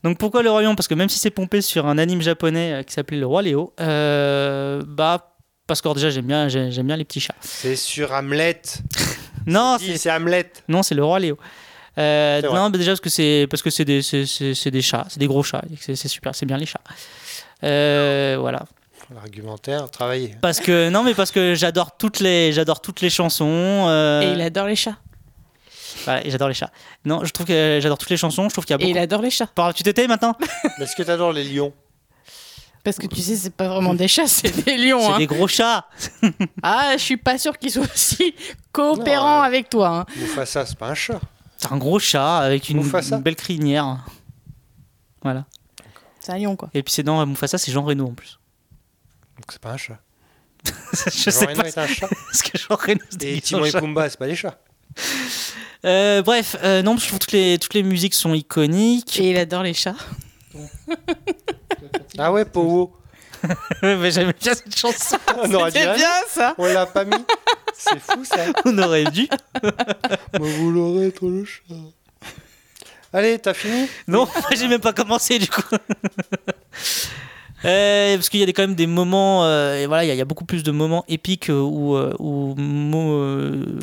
Donc 0.07 0.19
pourquoi 0.19 0.43
le 0.43 0.51
roi 0.51 0.63
lion? 0.63 0.77
Parce 0.77 0.87
que 0.89 0.95
même 0.95 1.09
si 1.09 1.19
c'est 1.19 1.31
pompé 1.31 1.61
sur 1.61 1.87
un 1.87 1.99
anime 1.99 2.23
japonais 2.23 2.73
euh, 2.75 2.83
qui 2.85 2.93
s'appelait 2.93 3.19
le 3.19 3.27
roi 3.27 3.43
Léo, 3.43 3.73
euh, 3.81 4.81
bah 4.87 5.33
parce 5.67 5.81
que 5.83 5.93
déjà 5.95 6.11
j'aime 6.11 6.27
bien 6.27 6.49
j'ai- 6.49 6.71
j'aime 6.71 6.87
bien 6.87 6.97
les 6.97 7.05
petits 7.05 7.19
chats. 7.21 7.35
C'est 7.41 7.75
sur 7.77 8.13
Hamlet. 8.13 8.63
Non, 9.47 9.77
c'est 9.81 10.11
Hamlet. 10.11 10.51
non 10.69 10.83
c'est 10.83 10.95
le 10.95 11.05
roi 11.05 11.19
Léo. 11.19 11.37
Euh, 11.99 12.41
non, 12.43 12.69
mais 12.71 12.79
déjà 12.79 12.93
parce 12.93 13.01
que 13.01 13.09
c'est 13.11 13.47
parce 13.51 13.63
que 13.63 13.71
c'est 13.71 13.85
des 13.85 14.01
des 14.01 14.83
chats, 14.83 15.07
c'est 15.09 15.19
des 15.19 15.27
gros 15.27 15.43
chats. 15.43 15.63
C'est 15.81 15.97
c'est 15.97 16.09
super, 16.09 16.35
c'est 16.35 16.47
bien 16.47 16.57
les 16.59 16.67
chats. 16.67 16.81
Euh, 17.65 18.37
voilà. 18.39 18.63
L'argumentaire, 19.15 19.89
travailler. 19.91 20.35
Parce 20.41 20.59
que 20.61 20.89
non, 20.89 21.03
mais 21.05 21.15
parce 21.15 21.31
que 21.31 21.55
j'adore 21.55 21.97
toutes 21.97 22.21
les 22.21 22.53
j'adore 22.53 22.81
toutes 22.81 23.01
les 23.01 23.11
chansons. 23.11 23.47
euh, 23.89 24.21
Et 24.23 24.33
il 24.33 24.41
adore 24.41 24.67
les 24.67 24.77
chats. 24.77 24.97
Voilà, 26.05 26.27
et 26.27 26.31
j'adore 26.31 26.49
les 26.49 26.55
chats. 26.55 26.71
Non, 27.05 27.25
je 27.25 27.31
trouve 27.31 27.47
que 27.47 27.79
j'adore 27.83 27.99
toutes 27.99 28.11
les 28.11 28.17
chansons. 28.17 28.49
Je 28.49 28.55
trouve 28.55 28.65
qu'il 28.65 28.73
y 28.73 28.75
a 28.75 28.83
Et 28.83 28.87
beaucoup. 28.87 28.97
il 28.97 28.99
adore 28.99 29.23
les 29.23 29.31
chats. 29.31 29.47
Par- 29.47 29.73
Tu 29.75 29.83
t'étais 29.83 30.07
maintenant 30.07 30.37
Mais 30.79 30.85
Est-ce 30.85 30.95
que 30.97 31.03
t'adores 31.03 31.33
les 31.33 31.45
lions 31.45 31.73
Parce 32.85 32.97
que 32.99 33.07
tu 33.07 33.21
sais, 33.21 33.37
c'est 33.37 33.51
pas 33.55 33.69
vraiment 33.69 33.95
des 33.95 34.09
chats, 34.09 34.27
c'est 34.29 34.65
des 34.65 34.77
lions. 34.77 35.01
C'est 35.01 35.13
hein. 35.13 35.19
des 35.19 35.27
gros 35.27 35.49
chats. 35.49 35.87
Ah, 36.63 36.93
je 36.97 37.03
suis 37.03 37.17
pas 37.17 37.39
sûre 37.39 37.59
qu'ils 37.59 37.71
soient 37.73 37.85
aussi 37.85 38.35
coopérants 38.73 39.39
Non, 39.39 39.43
euh, 39.43 39.47
avec 39.47 39.69
toi. 39.71 39.89
hein. 39.89 40.07
Mufasa, 40.17 40.67
c'est 40.67 40.79
pas 40.79 40.89
un 40.91 40.95
chat. 40.95 41.21
C'est 41.59 41.73
un 41.73 41.79
gros 41.79 41.99
chat 41.99 42.39
avec 42.39 42.69
une, 42.69 42.79
Mufasa 42.79 43.17
une 43.17 43.23
belle 43.23 43.37
crinière. 43.37 44.05
Voilà. 45.23 45.45
C'est 46.21 46.33
un 46.33 46.39
lion, 46.39 46.57
quoi. 46.57 46.69
Et 46.75 46.83
puis 46.83 46.93
c'est 46.93 47.03
dans 47.03 47.25
Mufasa, 47.25 47.57
c'est 47.59 47.73
Jean 47.73 47.83
Reno 47.85 48.07
en 48.09 48.15
plus. 48.15 48.39
Donc 49.37 49.47
c'est 49.51 49.61
pas 49.61 49.71
un 49.73 49.77
chat. 49.77 49.99
je 50.67 51.11
Jean 51.11 51.31
sais 51.31 51.47
Reno 51.47 51.63
pas 51.63 51.69
est 51.69 51.79
un 51.79 51.87
chat. 51.87 52.09
ce 52.33 52.43
que 52.43 52.59
Jean 52.59 52.75
Reno 52.77 53.01
se 53.11 53.17
Et 53.27 53.35
dit 53.37 53.43
Timon 53.43 53.65
et. 53.65 53.73
Pumba, 53.73 54.09
c'est 54.11 54.19
pas 54.19 54.27
des 54.27 54.35
chats. 54.37 54.59
Euh, 55.87 56.23
bref, 56.23 56.57
euh, 56.63 56.83
non, 56.83 56.97
je 56.97 57.07
trouve 57.07 57.19
que 57.19 57.25
toutes 57.25 57.33
les, 57.33 57.59
toutes 57.59 57.75
les 57.75 57.83
musiques 57.83 58.15
sont 58.15 58.35
iconiques. 58.35 59.21
Et 59.21 59.31
il 59.31 59.39
adore 59.39 59.63
les 59.63 59.75
chats. 59.75 59.95
Ah 62.19 62.33
ouais, 62.33 62.45
Powo. 62.45 62.93
mais 63.83 64.11
j'aime 64.11 64.33
bien 64.41 64.55
cette 64.55 64.77
chanson. 64.77 65.17
On 65.37 65.55
aurait 65.55 65.71
bien 65.71 66.09
ça 66.29 66.55
On 66.59 66.67
l'a 66.67 66.87
pas 66.87 67.05
mis. 67.05 67.13
C'est 67.75 68.01
fou 68.01 68.25
ça. 68.25 68.47
On 68.65 68.77
aurait 68.79 69.05
dû. 69.05 69.29
Mais 70.41 70.51
vous 70.51 70.71
l'aurez 70.71 71.13
trop 71.13 71.29
le 71.29 71.45
chat. 71.45 71.75
Allez, 73.13 73.39
t'as 73.39 73.55
fini? 73.55 73.89
Non, 74.09 74.27
moi, 74.27 74.51
j'ai 74.57 74.69
même 74.69 74.81
pas 74.81 74.93
commencé 74.93 75.39
du 75.39 75.49
coup. 75.49 75.63
Euh, 77.65 78.15
parce 78.17 78.29
qu'il 78.29 78.39
y 78.41 78.43
a 78.43 78.47
des- 78.47 78.53
quand 78.53 78.63
même 78.63 78.75
des 78.75 78.87
moments, 78.87 79.45
euh, 79.45 79.77
et 79.83 79.87
voilà, 79.87 80.05
il 80.05 80.09
y, 80.09 80.11
a- 80.11 80.15
il 80.15 80.19
y 80.19 80.23
a 80.23 80.25
beaucoup 80.27 80.45
plus 80.45 80.63
de 80.63 80.71
moments 80.71 81.05
épiques 81.09 81.49
euh, 81.51 81.59
où, 81.61 81.97
euh, 81.97 82.15
où, 82.19 82.55
mo- 82.57 83.13
euh, 83.15 83.79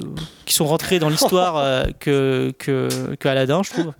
qui 0.45 0.53
sont 0.53 0.65
rentrés 0.65 0.99
dans 0.99 1.09
l'histoire 1.09 1.57
euh, 1.57 1.85
que, 1.99 2.53
que, 2.59 3.15
que 3.15 3.27
Aladdin, 3.27 3.63
je 3.63 3.71
trouve. 3.71 3.93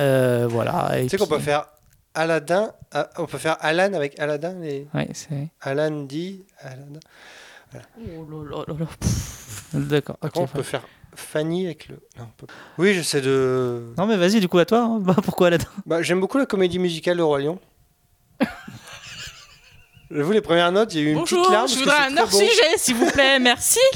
Euh, 0.00 0.46
voilà. 0.48 0.92
Tu 1.02 1.08
sais 1.10 1.16
qu'on 1.18 1.26
peut 1.26 1.38
faire 1.38 1.66
Aladdin, 2.14 2.72
on 3.18 3.26
peut 3.26 3.38
faire 3.38 3.56
Alan 3.60 3.92
avec 3.92 4.18
Aladdin, 4.18 4.54
les 4.60 4.88
Ouais, 4.94 5.08
c'est. 5.12 5.48
Alan 5.60 5.90
dit 6.04 6.42
Aladdin. 6.60 7.00
Oh 8.52 8.64
D'accord. 9.74 10.16
on 10.36 10.46
peut 10.46 10.62
faire 10.62 10.82
Fanny 11.14 11.66
avec 11.66 11.88
le. 11.88 11.96
Non, 12.18 12.24
on 12.24 12.32
peut- 12.46 12.52
Oui, 12.78 12.94
j'essaie 12.94 13.20
de. 13.20 13.92
Non, 13.98 14.06
mais 14.06 14.16
vas-y, 14.16 14.40
du 14.40 14.48
coup, 14.48 14.58
à 14.58 14.64
toi. 14.64 14.80
hein. 14.82 14.98
Bah, 15.00 15.14
pourquoi 15.22 15.48
Aladdin? 15.48 15.66
Bah, 15.86 16.02
j'aime 16.02 16.18
beaucoup 16.20 16.38
la 16.38 16.46
comédie 16.46 16.78
musicale 16.78 17.16
Le 17.18 17.24
Roi 17.24 17.40
Lion. 17.40 17.58
J'avoue, 20.10 20.32
les 20.32 20.40
premières 20.40 20.72
notes, 20.72 20.92
il 20.94 21.00
y 21.00 21.04
a 21.04 21.06
eu 21.06 21.12
une 21.12 21.18
Bonjour, 21.20 21.38
petite 21.42 21.52
larme. 21.52 21.68
je 21.68 21.76
voudrais 21.78 21.96
un 21.98 22.10
beau. 22.10 22.22
hors-sujet, 22.22 22.76
s'il 22.78 22.96
vous 22.96 23.10
plaît, 23.10 23.38
merci. 23.38 23.78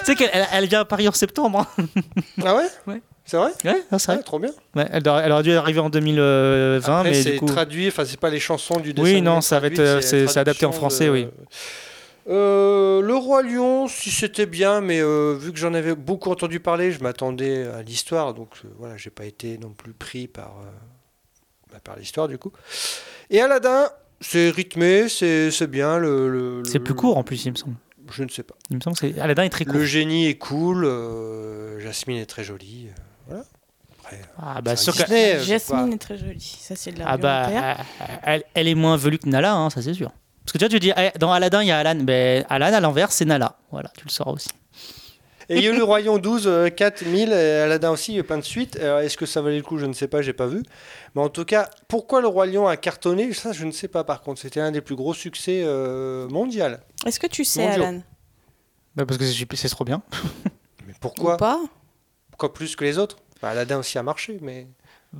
Tu 0.00 0.10
sais 0.10 0.14
qu'elle 0.16 0.30
elle- 0.34 0.46
elle 0.52 0.66
vient 0.66 0.80
à 0.80 0.84
Paris 0.84 1.08
en 1.08 1.12
septembre. 1.12 1.60
hein. 1.78 1.86
Ah 2.44 2.54
ouais 2.56 2.66
Ouais. 2.86 3.00
C'est 3.24 3.38
vrai 3.38 3.52
Ouais, 3.64 3.82
non, 3.90 3.98
c'est 3.98 4.10
Ah, 4.12 4.14
vrai. 4.16 4.22
trop 4.22 4.38
bien. 4.38 4.50
Ouais, 4.76 4.86
elle, 4.92 5.02
doit- 5.02 5.22
elle 5.22 5.32
aurait 5.32 5.42
dû 5.42 5.52
arriver 5.52 5.80
en 5.80 5.88
2020, 5.88 6.98
Après, 6.98 7.10
mais 7.10 7.14
c'est 7.22 7.32
du 7.32 7.38
coup. 7.38 7.46
traduit, 7.46 7.88
enfin, 7.88 8.04
c'est 8.04 8.20
pas 8.20 8.28
les 8.28 8.38
chansons 8.40 8.78
du 8.80 8.92
dessin. 8.92 9.02
Oui, 9.08 9.22
non, 9.22 9.40
ça 9.40 9.60
va 9.60 9.68
être, 9.68 9.78
euh, 9.78 10.00
c'est- 10.02 10.26
c'est 10.26 10.38
adapté 10.40 10.66
en 10.66 10.72
français, 10.72 11.06
de- 11.06 11.10
oui. 11.10 11.28
Euh, 12.28 13.00
le 13.00 13.14
roi 13.16 13.42
lion, 13.42 13.88
si 13.88 14.10
c'était 14.10 14.44
bien, 14.46 14.82
mais 14.82 15.00
euh, 15.00 15.34
vu 15.40 15.52
que 15.52 15.58
j'en 15.58 15.72
avais 15.72 15.94
beaucoup 15.94 16.30
entendu 16.30 16.60
parler, 16.60 16.92
je 16.92 17.00
m'attendais 17.00 17.66
à 17.68 17.80
l'histoire, 17.82 18.34
donc 18.34 18.50
euh, 18.64 18.68
voilà, 18.78 18.98
j'ai 18.98 19.10
pas 19.10 19.24
été 19.24 19.56
non 19.56 19.70
plus 19.70 19.94
pris 19.94 20.26
par 20.28 20.56
euh, 20.62 20.68
bah, 21.74 21.80
par 21.82 21.96
l'histoire 21.96 22.28
du 22.28 22.38
coup. 22.38 22.52
Et 23.30 23.40
Aladdin, 23.40 23.88
c'est 24.20 24.50
rythmé, 24.50 25.08
c'est 25.08 25.50
c'est 25.50 25.66
bien. 25.66 25.98
Le, 25.98 26.28
le- 26.30 26.62
C'est 26.64 26.78
le- 26.78 26.84
plus 26.84 26.94
court 26.94 27.16
en 27.18 27.24
plus, 27.24 27.44
il 27.44 27.50
me 27.52 27.56
semble. 27.56 27.74
Je 28.12 28.22
ne 28.22 28.28
sais 28.28 28.42
pas. 28.42 28.54
Il 28.70 28.76
me 28.76 28.80
semble 28.80 28.96
que 28.96 29.08
c'est- 29.12 29.18
Aladdin 29.20 29.42
est 29.44 29.48
très 29.50 29.64
court. 29.64 29.74
Le 29.74 29.84
génie 29.84 30.26
est 30.28 30.36
cool, 30.38 30.84
euh, 30.84 31.80
Jasmine 31.80 32.18
est 32.18 32.26
très 32.26 32.44
jolie. 32.44 32.88
euh, 32.88 33.00
voilà. 33.28 33.44
Ah 34.38 34.60
bah 34.60 34.76
sûr 34.76 34.92
que- 34.94 35.02
Disney, 35.02 35.40
Jasmine 35.40 35.92
est 35.94 35.98
très 35.98 36.16
jolie. 36.18 36.56
Ça, 36.60 36.76
c'est 36.76 36.92
de 36.92 37.02
Ah 37.04 37.16
bah, 37.16 37.48
euh, 37.48 37.74
elle, 38.22 38.44
elle 38.54 38.68
est 38.68 38.74
moins 38.74 38.96
velue 38.96 39.18
que 39.18 39.28
Nala, 39.28 39.54
hein, 39.54 39.70
ça 39.70 39.82
c'est 39.82 39.94
sûr. 39.94 40.12
Parce 40.44 40.52
que 40.52 40.58
tu 40.58 40.64
vois, 40.64 40.68
tu 40.68 40.78
dis, 40.78 40.92
eh, 40.94 41.18
dans 41.18 41.32
Aladdin, 41.32 41.62
il 41.62 41.68
y 41.68 41.72
a 41.72 41.78
Alan. 41.78 41.96
Ben, 42.02 42.44
Alan, 42.50 42.66
à 42.72 42.80
l'envers, 42.80 43.10
c'est 43.10 43.24
Nala. 43.24 43.56
Voilà, 43.72 43.90
tu 43.96 44.04
le 44.04 44.10
sauras 44.10 44.32
aussi. 44.32 44.48
Et 45.48 45.58
il 45.58 45.64
y 45.64 45.68
a 45.68 45.70
eu 45.70 45.76
le 45.76 45.84
Royaume 45.84 46.20
12, 46.20 46.46
euh, 46.46 46.68
4000, 46.70 47.32
et 47.32 47.34
Aladdin 47.34 47.90
aussi, 47.90 48.12
il 48.12 48.14
y 48.14 48.18
a 48.18 48.20
eu 48.20 48.24
plein 48.24 48.38
de 48.38 48.42
suites. 48.42 48.76
Alors, 48.80 49.00
Est-ce 49.00 49.16
que 49.16 49.26
ça 49.26 49.42
valait 49.42 49.58
le 49.58 49.62
coup? 49.62 49.78
Je 49.78 49.86
ne 49.86 49.92
sais 49.92 50.08
pas, 50.08 50.22
j'ai 50.22 50.32
pas 50.32 50.46
vu. 50.46 50.62
Mais 51.14 51.22
en 51.22 51.28
tout 51.28 51.44
cas, 51.44 51.68
pourquoi 51.88 52.20
le 52.20 52.28
Roi 52.28 52.46
Lion 52.46 52.66
a 52.66 52.76
cartonné? 52.76 53.32
Ça, 53.32 53.52
je 53.52 53.64
ne 53.64 53.72
sais 53.72 53.88
pas 53.88 54.04
par 54.04 54.22
contre. 54.22 54.40
C'était 54.40 54.60
un 54.60 54.70
des 54.72 54.80
plus 54.80 54.96
gros 54.96 55.14
succès 55.14 55.62
euh, 55.64 56.28
mondial. 56.28 56.80
Est-ce 57.06 57.20
que 57.20 57.26
tu 57.26 57.44
sais, 57.44 57.66
Mondiaux. 57.66 57.82
Alan? 57.84 58.02
Bah, 58.96 59.04
parce 59.06 59.18
que 59.18 59.24
c'est 59.24 59.56
c'est 59.56 59.68
trop 59.68 59.84
bien. 59.84 60.02
Mais 60.86 60.92
Ou 60.92 60.96
pourquoi 61.00 61.36
pas 61.36 61.60
Pourquoi 62.30 62.52
plus 62.52 62.76
que 62.76 62.84
les 62.84 62.98
autres? 62.98 63.16
Bah, 63.42 63.50
Aladdin 63.50 63.78
aussi 63.78 63.98
a 63.98 64.02
marché, 64.02 64.38
mais. 64.40 64.66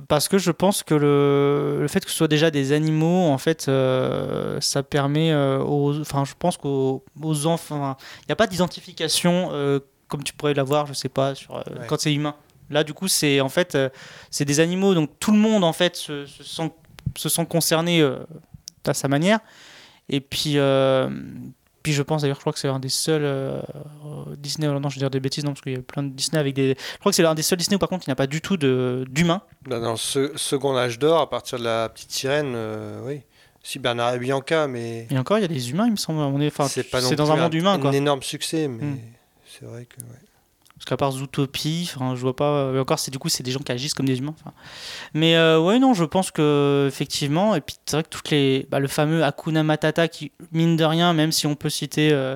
Parce 0.07 0.27
que 0.27 0.37
je 0.37 0.51
pense 0.51 0.83
que 0.83 0.93
le, 0.93 1.77
le 1.81 1.87
fait 1.87 2.03
que 2.03 2.11
ce 2.11 2.17
soit 2.17 2.27
déjà 2.27 2.51
des 2.51 2.73
animaux, 2.73 3.27
en 3.27 3.37
fait, 3.37 3.67
euh, 3.67 4.59
ça 4.59 4.83
permet 4.83 5.31
euh, 5.31 5.59
aux. 5.59 5.99
Enfin, 6.01 6.25
je 6.25 6.33
pense 6.37 6.57
qu'aux 6.57 7.03
aux 7.21 7.45
enfants. 7.45 7.95
Il 8.23 8.25
n'y 8.27 8.33
a 8.33 8.35
pas 8.35 8.47
d'identification 8.47 9.49
euh, 9.51 9.79
comme 10.07 10.23
tu 10.23 10.33
pourrais 10.33 10.53
l'avoir, 10.53 10.85
je 10.87 10.93
sais 10.93 11.09
pas, 11.09 11.35
sur, 11.35 11.55
euh, 11.55 11.61
Ouais. 11.79 11.87
quand 11.87 11.99
c'est 11.99 12.13
humain. 12.13 12.35
Là, 12.69 12.83
du 12.83 12.93
coup, 12.93 13.07
c'est 13.07 13.41
en 13.41 13.49
fait, 13.49 13.75
euh, 13.75 13.89
c'est 14.31 14.45
des 14.45 14.59
animaux, 14.59 14.93
donc 14.95 15.11
tout 15.19 15.31
le 15.31 15.37
monde 15.37 15.63
en 15.63 15.73
fait 15.73 15.95
se, 15.95 16.25
se 16.25 16.43
sent, 16.43 16.71
se 17.15 17.29
sent 17.29 17.45
concerné 17.45 18.01
euh, 18.01 18.17
à 18.87 18.93
sa 18.93 19.07
manière. 19.07 19.39
Et 20.09 20.19
puis, 20.19 20.53
euh, 20.57 21.09
puis 21.83 21.93
je 21.93 22.01
pense 22.01 22.21
d'ailleurs, 22.23 22.37
je 22.37 22.41
crois 22.41 22.53
que 22.53 22.59
c'est 22.59 22.67
un 22.67 22.79
des 22.79 22.89
seuls 22.89 23.23
euh, 23.23 23.61
Disney. 24.37 24.67
Non, 24.67 24.89
je 24.89 24.95
vais 24.95 24.99
dire 24.99 25.09
des 25.11 25.19
bêtises, 25.19 25.43
non, 25.43 25.51
parce 25.51 25.61
qu'il 25.61 25.73
y 25.73 25.77
a 25.77 25.81
plein 25.81 26.01
de 26.03 26.09
Disney 26.09 26.39
avec 26.39 26.55
des. 26.55 26.75
Je 26.93 26.97
crois 26.99 27.11
que 27.11 27.15
c'est 27.15 27.21
l'un 27.23 27.35
des 27.35 27.43
seuls 27.43 27.57
Disney 27.59 27.75
où 27.75 27.79
par 27.79 27.89
contre 27.89 28.05
il 28.07 28.09
n'y 28.09 28.13
a 28.13 28.15
pas 28.15 28.27
du 28.27 28.41
tout 28.41 28.57
de- 28.57 29.05
d'humains. 29.09 29.41
Bah, 29.67 29.79
dans 29.79 29.95
ce 29.95 30.31
second 30.35 30.75
âge 30.77 30.97
d'or, 30.99 31.21
à 31.21 31.29
partir 31.29 31.59
de 31.59 31.63
la 31.63 31.89
petite 31.89 32.11
sirène, 32.11 32.53
euh, 32.55 33.01
oui. 33.05 33.21
Si 33.63 33.79
Bernard 33.79 34.13
et 34.15 34.19
Bianca, 34.19 34.67
mais. 34.67 35.07
Et 35.09 35.17
encore, 35.17 35.39
il 35.39 35.41
y 35.41 35.45
a 35.45 35.47
des 35.47 35.71
humains, 35.71 35.85
il 35.87 35.91
me 35.91 35.95
semble. 35.97 36.19
On 36.19 36.39
est, 36.39 36.51
c'est 36.67 36.93
non 36.93 37.09
dans 37.15 37.25
plus 37.25 37.31
un 37.33 37.35
monde 37.43 37.53
humain, 37.55 37.79
quoi. 37.79 37.93
énorme 37.95 38.21
succès, 38.21 38.67
mais 38.67 38.83
Hmm. 38.83 38.97
C'est 39.59 39.65
vrai 39.65 39.85
que. 39.85 40.01
ouais. 40.01 40.19
Parce 40.75 40.85
qu'à 40.85 40.97
part 40.97 41.11
Zootopie, 41.11 41.85
je 41.85 42.21
vois 42.21 42.35
pas. 42.35 42.71
Et 42.73 42.79
encore, 42.79 42.99
c'est 42.99 43.09
du 43.09 43.17
coup, 43.17 43.29
c'est 43.29 43.43
des 43.43 43.51
gens 43.51 43.59
qui 43.59 43.71
agissent 43.71 43.93
comme 43.93 44.07
des 44.07 44.19
humains. 44.19 44.35
Mais 45.13 45.37
euh, 45.37 45.57
ouais, 45.59 45.79
non, 45.79 45.93
je 45.93 46.03
pense 46.03 46.31
que 46.31 46.85
effectivement. 46.89 47.55
Et 47.55 47.61
puis 47.61 47.77
c'est 47.85 47.95
vrai 47.95 48.03
que 48.03 48.09
toutes 48.09 48.29
les, 48.29 48.67
bah, 48.69 48.79
le 48.79 48.89
fameux 48.89 49.23
Hakuna 49.23 49.63
Matata, 49.63 50.09
qui 50.09 50.33
mine 50.51 50.75
de 50.75 50.83
rien, 50.83 51.13
même 51.13 51.31
si 51.31 51.47
on 51.47 51.55
peut 51.55 51.69
citer 51.69 52.11
euh, 52.11 52.35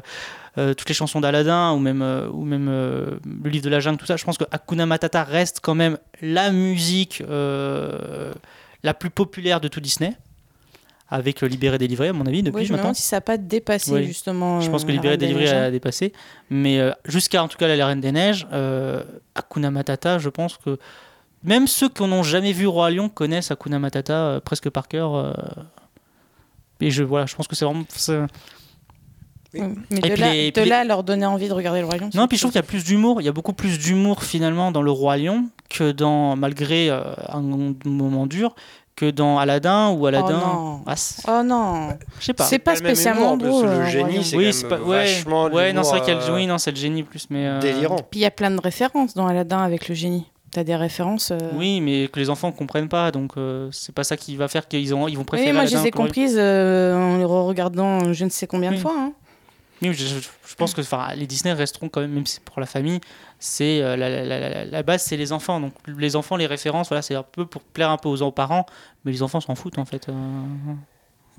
euh, 0.58 0.74
toutes 0.74 0.88
les 0.88 0.96
chansons 0.96 1.20
d'Aladin 1.20 1.74
ou 1.74 1.80
même 1.80 2.02
euh, 2.02 2.30
ou 2.30 2.46
même 2.46 2.68
le 2.68 3.50
livre 3.50 3.66
de 3.66 3.70
la 3.70 3.82
jungle, 3.82 3.98
tout 3.98 4.06
ça, 4.06 4.16
je 4.16 4.24
pense 4.24 4.38
que 4.38 4.46
Hakuna 4.52 4.86
Matata 4.86 5.26
reste 5.26 5.60
quand 5.62 5.76
même 5.76 5.98
la 6.22 6.52
musique 6.52 7.22
la 7.28 8.94
plus 8.94 9.10
populaire 9.10 9.60
de 9.60 9.68
tout 9.68 9.82
Disney. 9.82 10.14
Avec 11.12 11.42
euh, 11.44 11.48
Libéré 11.48 11.78
délivré, 11.80 12.10
à 12.10 12.14
mon 12.14 12.26
avis, 12.28 12.44
depuis 12.44 12.58
Oui, 12.60 12.66
je 12.66 12.72
me 12.72 12.78
maintenant. 12.78 12.90
demande 12.90 12.96
si 12.96 13.02
ça 13.02 13.18
n'a 13.18 13.22
pas 13.22 13.38
dépassé 13.38 13.92
Oui. 13.92 14.06
justement. 14.06 14.62
Je 14.62 14.70
pense 14.70 14.84
que 14.86 14.90
euh, 14.90 14.94
Libéré 14.94 15.18
délivré 15.18 15.50
a 15.50 15.72
dépassé. 15.72 16.14
Mais 16.52 16.80
euh, 16.80 16.92
jusqu'à 17.06 17.44
en 17.44 17.48
tout 17.48 17.58
cas 17.58 17.68
la 17.74 17.88
Reine 17.88 18.00
des 18.02 18.12
Neiges, 18.12 18.48
euh, 18.54 19.04
Hakuna 19.34 19.72
Matata, 19.72 20.20
je 20.20 20.30
pense 20.30 20.58
que 20.58 20.78
même 21.44 21.66
ceux 21.68 21.90
qui 21.90 22.04
n'ont 22.04 22.22
jamais 22.24 22.52
vu 22.52 22.68
Roi 22.68 22.92
Lion 22.92 23.10
connaissent 23.10 23.50
Hakuna 23.50 23.80
Matata 23.80 24.14
euh, 24.14 24.40
presque 24.40 24.70
par 24.70 24.88
cœur. 24.88 25.16
euh. 25.16 25.34
et 26.82 26.92
je, 26.92 27.02
voilà, 27.04 27.26
je 27.26 27.36
pense 27.36 27.48
que 27.48 27.56
c'est 27.56 27.66
vraiment. 27.66 27.86
Oui, 29.54 29.62
Mais 29.90 29.98
Et 29.98 30.10
de, 30.12 30.16
là, 30.16 30.32
les- 30.34 30.48
de 30.48 30.52
puis 30.54 30.64
les- 30.66 30.70
là 30.70 30.80
à 30.82 30.84
leur 30.84 31.04
donner 31.04 31.26
envie 31.26 31.48
de 31.48 31.54
regarder 31.54 31.80
le 31.80 31.88
royaume. 31.88 32.12
Non, 32.14 32.28
puis 32.28 32.38
je 32.38 32.44
trouve 32.44 32.52
qu'il 32.52 32.60
y 32.62 32.64
a 32.64 32.68
plus 32.68 32.84
d'humour. 32.84 33.20
Il 33.20 33.26
y 33.26 33.28
a 33.28 33.32
beaucoup 33.32 33.54
plus 33.54 33.80
d'humour 33.80 34.22
finalement 34.24 34.72
dans 34.72 34.84
le 34.84 34.92
Roi 34.92 35.18
Lion 35.18 35.50
que 35.72 35.92
dans, 35.92 36.36
malgré 36.36 36.92
euh, 36.92 37.02
un 37.30 37.42
moment 37.42 38.28
dur, 38.28 38.54
que 39.00 39.12
dans 39.12 39.38
Aladdin 39.40 39.92
ou 39.92 40.06
Aladdin. 40.08 40.40
non. 40.40 40.82
Ah, 40.86 40.96
Oh 41.28 41.44
non, 41.44 41.90
je 42.20 42.26
sais 42.26 42.34
pas. 42.34 42.44
c'est 42.44 42.60
pas 42.60 42.76
spécialement 42.76 43.38
que 43.38 43.44
le 43.46 43.50
euh, 43.50 43.86
génie, 43.86 44.24
c'est 44.26 44.36
oui, 44.36 44.52
pas. 44.68 44.78
Ouais, 44.80 44.98
vachement 45.06 45.46
ouais 45.46 45.72
non, 45.72 45.84
c'est 45.84 45.92
vrai 45.92 46.00
qu'il 46.02 46.10
y 46.10 46.12
a 46.12 46.20
le 46.20 46.26
l'humour, 46.26 46.36
oui, 46.38 46.48
non, 46.48 46.58
c'est 46.58 46.72
le 46.72 46.78
génie 46.78 47.04
plus. 47.04 47.28
Mais, 47.30 47.48
euh, 47.48 47.60
délirant. 47.60 47.96
Puis 48.12 48.20
il 48.20 48.24
y 48.24 48.26
a 48.26 48.32
plein 48.32 48.52
de 48.52 48.60
références 48.60 49.14
dans 49.14 49.26
Aladdin 49.28 49.60
avec 49.60 49.88
le 49.88 49.96
génie. 49.96 50.26
T'as 50.52 50.64
des 50.64 50.76
références. 50.76 51.32
euh, 51.32 51.38
Oui, 51.54 51.80
mais 51.80 52.08
que 52.08 52.20
les 52.20 52.30
enfants 52.30 52.52
comprennent 52.52 52.90
pas, 52.90 53.12
donc 53.12 53.34
euh, 53.38 53.70
c'est 53.72 53.94
pas 53.94 54.04
ça 54.04 54.18
qui 54.18 54.36
va 54.36 54.48
faire 54.48 54.68
qu'ils 54.68 54.94
ont, 54.96 55.08
ils 55.08 55.16
vont 55.18 55.24
préférer. 55.24 55.52
Oui, 55.52 55.56
moi 55.56 55.66
je 55.66 55.78
les 55.78 55.88
ai 55.88 55.92
comprises 55.92 56.36
euh, 56.40 56.96
en 56.98 57.18
les 57.18 57.24
regardant 57.26 58.12
je 58.14 58.26
ne 58.26 58.30
sais 58.30 58.48
combien 58.48 58.72
de 58.72 58.78
fois. 58.78 58.96
hein. 58.98 59.14
Oui, 59.82 59.94
je, 59.94 60.56
pense 60.58 60.74
que 60.74 60.82
les 61.16 61.28
Disney 61.28 61.54
resteront 61.54 61.88
quand 61.90 62.02
même, 62.02 62.12
même 62.12 62.26
si 62.26 62.40
pour 62.42 62.60
la 62.60 62.66
famille, 62.66 63.00
c'est 63.40 63.82
euh, 63.82 63.96
la, 63.96 64.10
la- 64.10 64.26
la- 64.26 64.66
la- 64.66 64.84
base, 64.84 65.04
c'est 65.04 65.16
les 65.16 65.32
enfants. 65.32 65.60
Donc 65.62 65.74
les 65.88 66.16
enfants, 66.16 66.36
les 66.36 66.48
références, 66.48 66.90
voilà, 66.90 67.02
c'est 67.02 67.16
un 67.16 67.24
peu 67.24 67.46
pour 67.46 67.62
plaire 67.62 67.90
un 67.90 67.98
peu 67.98 68.10
aux, 68.10 68.32
parents, 68.32 68.66
mais 69.06 69.12
les 69.12 69.24
enfants 69.24 69.40
s'en 69.40 69.56
foutent 69.56 69.78
en 69.78 69.86
fait. 69.86 70.10
euh. 70.10 70.14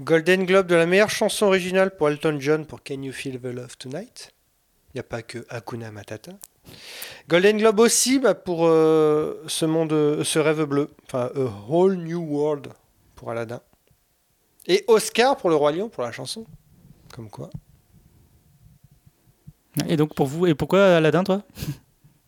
Golden 0.01 0.47
Globe 0.47 0.67
de 0.67 0.75
la 0.75 0.87
meilleure 0.87 1.11
chanson 1.11 1.47
originale 1.47 1.95
pour 1.95 2.09
Elton 2.09 2.39
John 2.41 2.65
pour 2.65 2.83
Can 2.83 3.03
You 3.03 3.13
Feel 3.13 3.39
the 3.39 3.45
Love 3.45 3.77
Tonight? 3.77 4.31
Il 4.93 4.97
n'y 4.97 5.01
a 5.01 5.05
pas 5.05 5.23
que 5.23 5.45
Hakuna 5.51 5.91
Matata. 5.91 6.33
Golden 7.29 7.59
Globe 7.59 7.81
aussi 7.81 8.19
bah, 8.19 8.35
pour 8.35 8.67
euh, 8.67 9.43
ce 9.47 9.67
monde, 9.67 10.23
ce 10.25 10.39
rêve 10.39 10.65
bleu, 10.65 10.91
enfin 11.07 11.31
A 11.35 11.69
Whole 11.69 11.97
New 11.97 12.21
World 12.23 12.69
pour 13.15 13.31
Aladdin. 13.31 13.61
Et 14.67 14.85
Oscar 14.89 15.37
pour 15.37 15.51
le 15.51 15.57
Roi 15.57 15.73
Lion 15.73 15.89
pour 15.89 16.03
la 16.03 16.13
chanson. 16.13 16.45
Comme 17.15 17.29
quoi. 17.29 17.51
Et 19.89 19.97
donc 19.97 20.15
pour 20.15 20.27
vous, 20.27 20.47
et 20.47 20.55
pourquoi 20.55 20.97
Aladdin, 20.97 21.25
toi? 21.25 21.43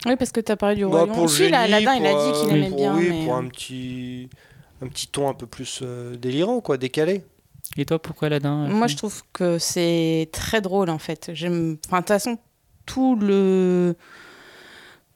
Oui, 0.07 0.16
parce 0.16 0.32
que 0.32 0.40
t'as 0.40 0.57
parlé 0.57 0.76
du 0.76 0.82
Bah, 0.84 0.88
royaume. 0.90 1.12
pour 1.12 1.22
le 1.24 1.28
Si, 1.28 1.49
là, 1.49 1.66
génie, 1.66 1.74
Aladdin, 1.86 1.95
il 1.97 2.07
a 2.07 2.32
dit 2.32 2.40
qu'il 2.40 2.57
aimait 2.57 2.68
pour- 2.68 2.76
bien. 2.78 2.97
Oui, 2.97 3.07
mais, 3.11 3.24
pour 3.24 3.34
euh, 3.34 3.38
un 3.38 3.47
petit, 3.49 4.28
un 4.82 4.88
petit 4.88 5.07
ton 5.09 5.28
un 5.28 5.34
peu 5.34 5.47
plus 5.47 5.80
euh, 5.82 6.16
délirant, 6.16 6.61
quoi, 6.61 6.76
décalé. 6.76 7.22
Et 7.76 7.84
toi, 7.84 8.01
pourquoi 8.01 8.26
Aladdin 8.26 8.64
euh, 8.64 8.68
Moi, 8.68 8.86
je 8.88 8.97
trouve 8.97 9.22
que 9.32 9.59
c'est 9.59 10.28
très 10.32 10.61
drôle 10.61 10.90
en 10.90 10.99
fait. 10.99 11.30
J'aime. 11.34 11.78
Enfin, 11.86 11.99
de 11.99 12.03
toute 12.03 12.09
façon, 12.09 12.38
tout 12.86 13.16
le 13.16 13.95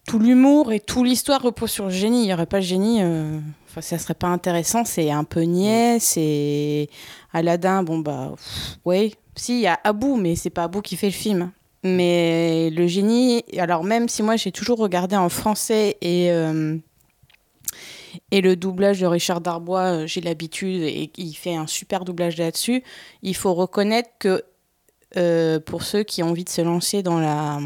tout 0.06 0.20
l'humour 0.20 0.72
et 0.72 0.78
toute 0.78 1.04
l'histoire 1.04 1.42
repose 1.42 1.70
sur 1.70 1.86
le 1.86 1.90
génie. 1.90 2.22
Il 2.22 2.26
n'y 2.26 2.32
aurait 2.32 2.46
pas 2.46 2.58
le 2.58 2.64
génie, 2.64 3.02
euh, 3.02 3.40
enfin, 3.68 3.80
ça 3.80 3.98
serait 3.98 4.14
pas 4.14 4.28
intéressant. 4.28 4.84
C'est 4.84 5.10
un 5.10 5.24
peu 5.24 5.42
niais. 5.42 5.98
C'est 6.00 6.88
Aladdin. 7.32 7.82
Bon 7.82 7.98
bah, 7.98 8.32
pff, 8.36 8.78
ouais. 8.84 9.12
Si, 9.34 9.54
il 9.56 9.60
y 9.62 9.66
a 9.66 9.78
Abou, 9.84 10.16
mais 10.16 10.36
c'est 10.36 10.48
pas 10.50 10.64
Abou 10.64 10.80
qui 10.80 10.96
fait 10.96 11.08
le 11.08 11.12
film. 11.12 11.50
Mais 11.82 12.70
le 12.70 12.86
génie. 12.86 13.44
Alors 13.58 13.84
même 13.84 14.08
si 14.08 14.22
moi 14.22 14.36
j'ai 14.36 14.52
toujours 14.52 14.78
regardé 14.78 15.16
en 15.16 15.28
français 15.28 15.96
et 16.00 16.30
euh, 16.30 16.76
et 18.30 18.40
le 18.40 18.56
doublage 18.56 19.00
de 19.00 19.06
Richard 19.06 19.40
Darbois, 19.40 19.80
euh, 19.80 20.06
j'ai 20.06 20.20
l'habitude 20.20 20.82
et 20.82 21.10
il 21.16 21.34
fait 21.34 21.54
un 21.54 21.66
super 21.66 22.04
doublage 22.04 22.36
là-dessus. 22.38 22.82
Il 23.22 23.36
faut 23.36 23.54
reconnaître 23.54 24.10
que 24.18 24.42
euh, 25.16 25.60
pour 25.60 25.82
ceux 25.82 26.02
qui 26.02 26.22
ont 26.22 26.30
envie 26.30 26.44
de 26.44 26.48
se 26.48 26.60
lancer 26.60 27.02
dans 27.02 27.20
la, 27.20 27.58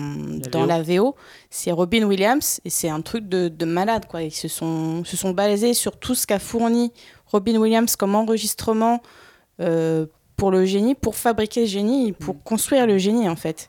dans 0.53 0.61
VO. 0.61 0.67
la 0.67 0.83
VO, 0.83 1.17
c'est 1.49 1.73
Robin 1.73 2.05
Williams 2.05 2.61
et 2.65 2.71
c'est 2.71 2.91
un 2.91 3.01
truc 3.01 3.29
de, 3.29 3.49
de 3.49 3.65
malade. 3.65 4.05
Quoi. 4.07 4.23
Ils 4.23 4.31
se 4.31 4.47
sont, 4.47 5.05
se 5.05 5.17
sont 5.17 5.31
basés 5.31 5.75
sur 5.75 5.99
tout 5.99 6.15
ce 6.15 6.27
qu'a 6.27 6.39
fourni 6.39 6.93
Robin 7.27 7.57
Williams 7.57 7.97
comme 7.97 8.15
enregistrement 8.15 9.01
euh, 9.61 10.07
pour 10.37 10.51
le 10.51 10.65
génie, 10.65 10.95
pour 10.95 11.17
fabriquer 11.17 11.63
le 11.63 11.67
génie, 11.67 12.13
pour 12.13 12.43
construire 12.43 12.87
le 12.87 12.99
génie 12.99 13.29
en 13.29 13.37
fait. 13.37 13.69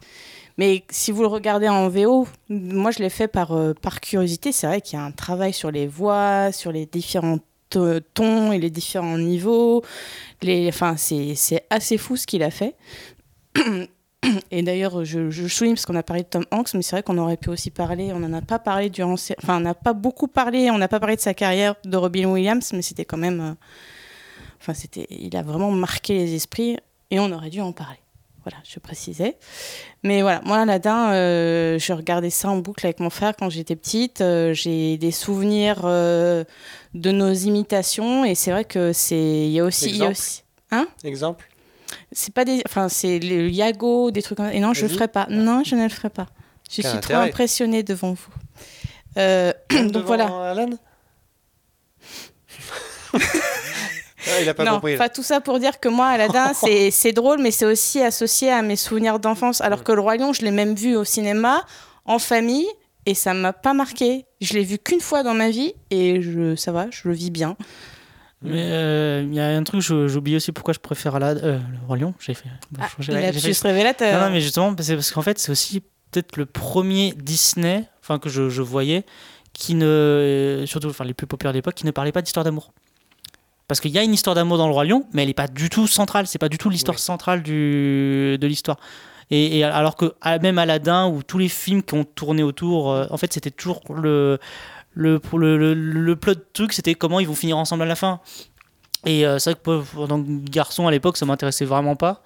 Mais 0.61 0.83
si 0.91 1.11
vous 1.11 1.23
le 1.23 1.27
regardez 1.27 1.67
en 1.67 1.89
VO, 1.89 2.27
moi 2.47 2.91
je 2.91 2.99
l'ai 2.99 3.09
fait 3.09 3.27
par, 3.27 3.51
euh, 3.53 3.73
par 3.73 3.99
curiosité. 3.99 4.51
C'est 4.51 4.67
vrai 4.67 4.79
qu'il 4.79 4.99
y 4.99 5.01
a 5.01 5.03
un 5.03 5.09
travail 5.09 5.53
sur 5.53 5.71
les 5.71 5.87
voix, 5.87 6.51
sur 6.51 6.71
les 6.71 6.85
différents 6.85 7.39
to- 7.71 7.99
tons 8.13 8.51
et 8.51 8.59
les 8.59 8.69
différents 8.69 9.17
niveaux. 9.17 9.81
Les, 10.43 10.67
enfin, 10.67 10.97
c'est 10.97 11.33
assez 11.71 11.97
fou 11.97 12.15
ce 12.15 12.27
qu'il 12.27 12.43
a 12.43 12.51
fait. 12.51 12.75
Et 14.51 14.61
d'ailleurs, 14.61 15.03
je, 15.03 15.47
souligne 15.47 15.73
parce 15.73 15.87
qu'on 15.87 15.95
a 15.95 16.03
parlé 16.03 16.21
de 16.21 16.27
Tom 16.27 16.45
Hanks, 16.51 16.75
mais 16.75 16.83
c'est 16.83 16.95
vrai 16.95 17.01
qu'on 17.01 17.17
aurait 17.17 17.37
pu 17.37 17.49
aussi 17.49 17.71
parler. 17.71 18.13
On 18.13 18.19
n'en 18.19 18.31
a 18.33 18.43
pas 18.43 18.59
parlé 18.59 18.91
durant. 18.91 19.13
Enfin, 19.13 19.57
on 19.57 19.61
n'a 19.61 19.73
pas 19.73 19.93
beaucoup 19.93 20.27
parlé. 20.27 20.69
On 20.69 20.77
n'a 20.77 20.87
pas 20.87 20.99
parlé 20.99 21.15
de 21.15 21.21
sa 21.21 21.33
carrière 21.33 21.73
de 21.85 21.97
Robin 21.97 22.25
Williams, 22.25 22.71
mais 22.73 22.83
c'était 22.83 23.05
quand 23.05 23.17
même. 23.17 23.41
euh, 23.41 23.53
Enfin, 24.61 24.75
c'était. 24.75 25.07
Il 25.09 25.35
a 25.35 25.41
vraiment 25.41 25.71
marqué 25.71 26.13
les 26.13 26.35
esprits 26.35 26.77
et 27.09 27.19
on 27.19 27.31
aurait 27.31 27.49
dû 27.49 27.61
en 27.61 27.71
parler. 27.71 27.97
Voilà, 28.43 28.57
je 28.67 28.79
précisais. 28.79 29.37
Mais 30.03 30.21
voilà, 30.23 30.41
moi, 30.43 30.57
Aladdin, 30.57 31.11
euh, 31.13 31.77
je 31.77 31.93
regardais 31.93 32.31
ça 32.31 32.49
en 32.49 32.57
boucle 32.57 32.85
avec 32.87 32.99
mon 32.99 33.11
frère 33.11 33.33
quand 33.37 33.49
j'étais 33.51 33.75
petite. 33.75 34.21
Euh, 34.21 34.51
j'ai 34.53 34.97
des 34.97 35.11
souvenirs 35.11 35.81
euh, 35.83 36.43
de 36.95 37.11
nos 37.11 37.31
imitations 37.33 38.25
et 38.25 38.33
c'est 38.33 38.49
vrai 38.51 38.65
que 38.65 38.93
c'est. 38.93 39.15
Il 39.45 39.51
y 39.51 39.59
a 39.59 39.63
aussi. 39.63 39.89
il 39.89 39.97
y 39.97 40.01
a 40.03 40.09
Exemple? 40.09 40.11
aussi- 40.11 41.07
Exemple? 41.07 41.47
C'est 42.13 42.33
pas 42.33 42.45
des 42.45 42.61
enfin 42.65 42.87
c'est 42.89 43.19
le 43.19 43.49
Yago 43.49 44.11
des 44.11 44.21
trucs 44.21 44.37
comme 44.37 44.47
ça. 44.47 44.53
et 44.53 44.59
non 44.59 44.73
je 44.73 44.83
le 44.83 44.87
ferai 44.87 45.07
pas 45.09 45.27
non 45.29 45.63
je 45.65 45.75
ne 45.75 45.83
le 45.83 45.89
ferai 45.89 46.09
pas 46.09 46.27
je 46.69 46.81
suis 46.81 46.99
trop 47.01 47.15
impressionnée 47.15 47.83
devant 47.83 48.13
vous 48.13 48.33
donc 49.15 49.91
Devant 49.91 50.05
voilà 50.05 50.51
Alan? 50.51 50.69
Ah, 54.27 54.41
il 54.41 54.49
a 54.49 54.53
pas 54.53 54.63
non 54.65 54.73
compris. 54.75 54.95
enfin 54.95 55.07
tout 55.09 55.23
ça 55.23 55.41
pour 55.41 55.59
dire 55.59 55.79
que 55.79 55.89
moi 55.89 56.07
Aladdin 56.07 56.51
c'est 56.55 56.91
c'est 56.91 57.11
drôle 57.13 57.39
mais 57.41 57.51
c'est 57.51 57.65
aussi 57.65 58.01
associé 58.01 58.51
à 58.51 58.61
mes 58.61 58.75
souvenirs 58.75 59.19
d'enfance 59.19 59.61
alors 59.61 59.83
que 59.83 59.91
le 59.91 60.01
Roi 60.01 60.17
Lion 60.17 60.33
je 60.33 60.41
l'ai 60.43 60.51
même 60.51 60.75
vu 60.75 60.95
au 60.95 61.03
cinéma 61.03 61.63
en 62.05 62.19
famille 62.19 62.67
et 63.07 63.15
ça 63.15 63.33
m'a 63.33 63.51
pas 63.51 63.73
marqué. 63.73 64.25
Je 64.41 64.53
l'ai 64.53 64.63
vu 64.63 64.77
qu'une 64.77 64.99
fois 64.99 65.23
dans 65.23 65.33
ma 65.33 65.49
vie 65.49 65.73
et 65.89 66.21
je, 66.21 66.55
ça 66.55 66.71
va, 66.71 66.85
je 66.91 67.07
le 67.07 67.13
vis 67.15 67.31
bien. 67.31 67.55
Mais 68.43 68.61
euh, 68.71 69.23
il 69.27 69.33
y 69.33 69.39
a 69.39 69.47
un 69.49 69.63
truc, 69.63 69.81
je- 69.81 70.07
j'oublie 70.07 70.35
aussi 70.35 70.51
pourquoi 70.51 70.73
je 70.73 70.79
préfère 70.79 71.15
Aladdin, 71.15 71.43
euh, 71.43 71.57
le 71.59 71.87
Roi 71.87 71.97
Lion. 71.97 72.13
J'ai 72.19 72.33
fait. 72.35 72.49
Ah, 72.79 72.87
j'ai- 72.99 73.11
il 73.11 73.17
a 73.17 73.31
j'ai 73.31 73.39
plus 73.39 73.59
fait- 73.59 73.67
révélateur. 73.67 74.19
Non, 74.19 74.27
non, 74.27 74.31
mais 74.31 74.41
justement, 74.41 74.75
c'est 74.79 74.95
parce 74.95 75.11
qu'en 75.11 75.21
fait, 75.23 75.37
c'est 75.39 75.51
aussi 75.51 75.81
peut-être 76.11 76.37
le 76.37 76.45
premier 76.45 77.13
Disney, 77.17 77.85
enfin 78.03 78.19
que 78.19 78.29
je, 78.29 78.49
je 78.49 78.61
voyais, 78.61 79.03
qui 79.53 79.73
ne, 79.75 80.63
surtout, 80.67 80.89
enfin 80.89 81.03
les 81.05 81.13
plus 81.13 81.27
populaires 81.27 81.53
de 81.53 81.57
l'époque, 81.57 81.75
qui 81.75 81.85
ne 81.85 81.91
parlait 81.91 82.11
pas 82.11 82.21
d'histoire 82.21 82.43
d'amour. 82.43 82.71
Parce 83.71 83.79
qu'il 83.79 83.91
y 83.91 83.97
a 83.97 84.03
une 84.03 84.13
histoire 84.13 84.35
d'amour 84.35 84.57
dans 84.57 84.67
le 84.67 84.73
Roi 84.73 84.83
Lion, 84.83 85.05
mais 85.13 85.21
elle 85.21 85.29
n'est 85.29 85.33
pas 85.33 85.47
du 85.47 85.69
tout 85.69 85.87
centrale. 85.87 86.27
C'est 86.27 86.39
pas 86.39 86.49
du 86.49 86.57
tout 86.57 86.69
l'histoire 86.69 86.99
centrale 86.99 87.41
du, 87.41 88.37
de 88.37 88.45
l'histoire. 88.45 88.77
Et, 89.29 89.59
et 89.59 89.63
alors 89.63 89.95
que 89.95 90.13
ah, 90.19 90.39
même 90.39 90.57
Aladdin 90.57 91.07
ou 91.07 91.23
tous 91.23 91.37
les 91.37 91.47
films 91.47 91.81
qui 91.81 91.93
ont 91.93 92.03
tourné 92.03 92.43
autour, 92.43 92.91
euh, 92.91 93.05
en 93.11 93.15
fait, 93.15 93.31
c'était 93.31 93.49
toujours 93.49 93.81
le 93.95 94.39
le, 94.93 95.21
le, 95.31 95.57
le, 95.57 95.73
le 95.73 96.15
plot 96.17 96.33
de 96.33 96.45
truc, 96.51 96.73
c'était 96.73 96.95
comment 96.95 97.21
ils 97.21 97.27
vont 97.29 97.33
finir 97.33 97.57
ensemble 97.57 97.83
à 97.83 97.85
la 97.85 97.95
fin. 97.95 98.19
Et 99.05 99.25
euh, 99.25 99.39
c'est 99.39 99.51
vrai 99.51 99.59
que 99.63 99.79
pour- 99.79 100.19
garçon 100.49 100.87
à 100.87 100.91
l'époque, 100.91 101.15
ça 101.15 101.25
m'intéressait 101.25 101.63
vraiment 101.63 101.95
pas. 101.95 102.23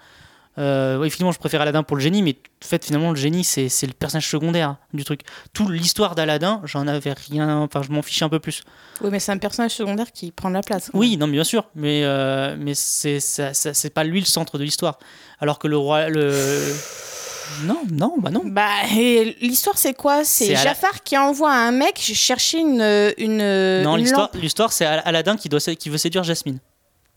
Euh, 0.58 0.98
oui, 0.98 1.10
finalement, 1.10 1.32
je 1.34 1.40
préfère 1.40 1.62
Aladdin 1.62 1.84
pour 1.84 1.98
le 1.98 2.02
génie, 2.02 2.24
mais 2.24 2.38
en 2.64 2.68
fait, 2.68 2.86
finalement, 2.86 3.10
le 3.10 3.16
génie, 3.18 3.44
c'est 3.44 3.68
le 3.84 3.92
personnage 3.94 4.30
secondaire 4.30 4.78
du 4.94 5.04
truc. 5.04 5.22
Toute 5.54 5.70
l'histoire 5.70 6.16
d'Aladdin, 6.16 6.62
j'en 6.64 6.88
avais 6.88 7.14
rien, 7.14 7.58
enfin, 7.60 7.82
je 7.84 7.92
m'en 7.92 8.02
fichais 8.02 8.24
un 8.24 8.30
peu 8.30 8.40
plus. 8.40 8.64
Oui, 9.02 9.10
mais 9.12 9.20
c'est 9.20 9.32
un 9.34 9.38
personnage 9.38 9.72
secondaire 9.72 10.12
qui 10.14 10.32
prend 10.32 10.50
de 10.50 10.54
la 10.56 10.62
place. 10.62 10.90
Oui, 10.94 11.18
non, 11.18 11.28
mais 11.28 11.34
bien 11.34 11.44
sûr, 11.44 11.66
mais, 11.76 12.04
euh, 12.06 12.56
mais 12.58 12.74
c'est 12.74 13.20
c'est 13.20 13.90
pas 13.94 14.04
lui 14.06 14.22
le 14.22 14.26
centre 14.26 14.58
de 14.58 14.64
l'histoire. 14.64 14.98
Alors 15.40 15.60
que 15.60 15.68
le 15.68 15.78
roi. 15.78 16.08
Le... 16.10 16.32
Non, 17.64 17.84
non, 17.92 18.16
bah 18.18 18.32
non. 18.32 18.42
Bah, 18.44 18.68
l'histoire, 19.40 19.78
c'est 19.78 19.94
quoi? 19.94 20.24
C'est 20.26 20.54
la- 20.54 20.64
Jafar 20.64 21.04
qui 21.04 21.16
envoie 21.16 21.54
un 21.54 21.72
mec 21.72 22.00
chercher 22.00 22.58
une, 22.58 22.82
une, 23.20 23.84
non, 23.84 23.96
l'histoire, 23.98 24.74
c'est 24.74 24.84
Al- 24.84 25.04
Aladdin 25.06 25.38
qui, 25.38 25.48
doit, 25.48 25.60
qui 25.60 25.90
veut 25.92 26.00
séduire 26.00 26.24
Jasmine. 26.24 26.58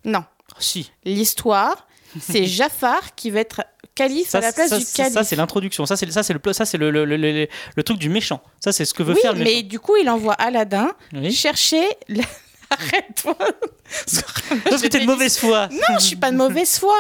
Non, 0.04 0.22
si. 0.58 0.92
l'histoire, 1.06 1.87
c'est 2.20 2.44
Jafar 2.44 3.14
qui 3.14 3.30
va 3.30 3.40
être 3.40 3.62
calife 3.94 4.28
Ça, 4.28 4.38
à 4.38 4.40
la 4.42 4.52
place 4.52 4.70
ça, 4.70 4.78
du 4.78 4.84
calife. 4.84 5.12
ça, 5.14 5.24
c'est 5.24 5.36
l'introduction. 5.36 5.84
Ça, 5.86 5.96
c'est 5.96 6.10
ça, 6.10 6.22
c'est 6.22 6.32
le, 6.32 6.38
plo- 6.38 6.52
ça, 6.52 6.64
c'est 6.64 6.78
le, 6.78 6.90
le, 6.90 7.04
le, 7.04 7.16
le- 7.16 7.48
le 7.76 7.82
truc 7.82 7.98
du 7.98 8.08
méchant. 8.08 8.40
Ça, 8.60 8.72
c'est 8.72 8.84
ce 8.84 8.94
que 8.94 9.02
veut 9.02 9.14
oui, 9.14 9.20
faire 9.20 9.32
le 9.32 9.38
mais 9.40 9.44
méchant. 9.56 9.66
du 9.68 9.80
coup, 9.80 9.96
il 9.96 10.08
envoie 10.08 10.34
Aladdin 10.34 10.92
Oui. 11.12 11.32
chercher. 11.32 11.82
la- 12.08 12.22
Arrête-toi 12.70 13.34
Parce 14.68 14.82
que 14.82 14.88
t'es 14.88 15.00
de 15.00 15.06
mauvaise 15.06 15.38
foi. 15.38 15.68
Non, 15.72 15.98
je 15.98 16.04
suis 16.04 16.16
pas 16.16 16.30
de 16.30 16.36
mauvaise 16.36 16.78
foi. 16.78 16.96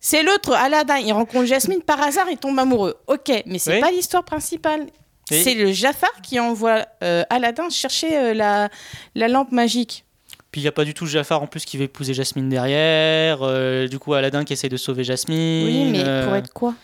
C'est 0.00 0.22
l'autre, 0.22 0.52
Aladdin, 0.54 0.96
il 0.98 1.12
rencontre 1.12 1.44
Jasmine 1.46 1.82
par 1.82 2.00
hasard, 2.02 2.26
il 2.30 2.38
tombe 2.38 2.58
amoureux. 2.58 2.96
Ok, 3.06 3.30
mais 3.46 3.58
c'est 3.58 3.74
Oui. 3.74 3.80
pas 3.80 3.90
l'histoire 3.90 4.24
principale. 4.24 4.86
C'est 5.30 5.54
le 5.54 5.72
Jafar 5.72 6.10
qui 6.22 6.40
envoie 6.40 6.84
euh, 7.02 7.22
Aladdin 7.30 7.70
chercher 7.70 8.16
euh, 8.18 8.34
la, 8.34 8.68
la 9.14 9.28
lampe 9.28 9.50
magique. 9.52 10.04
Puis 10.52 10.60
il 10.60 10.64
n'y 10.64 10.68
a 10.68 10.72
pas 10.72 10.84
du 10.84 10.92
tout 10.94 11.06
Jafar 11.06 11.42
en 11.42 11.46
plus 11.46 11.64
qui 11.64 11.78
veut 11.78 11.84
épouser 11.84 12.12
Jasmine 12.14 12.48
derrière. 12.48 13.38
euh, 13.42 13.88
du 13.88 13.98
coup, 13.98 14.12
Aladdin 14.14 14.44
qui 14.44 14.52
essaie 14.52 14.68
de 14.68 14.76
sauver 14.76 15.02
Jasmine. 15.02 15.64
Oui, 15.66 15.90
mais 15.90 16.04
euh, 16.06 16.26
pour 16.26 16.36
être 16.36 16.52
quoi? 16.52 16.74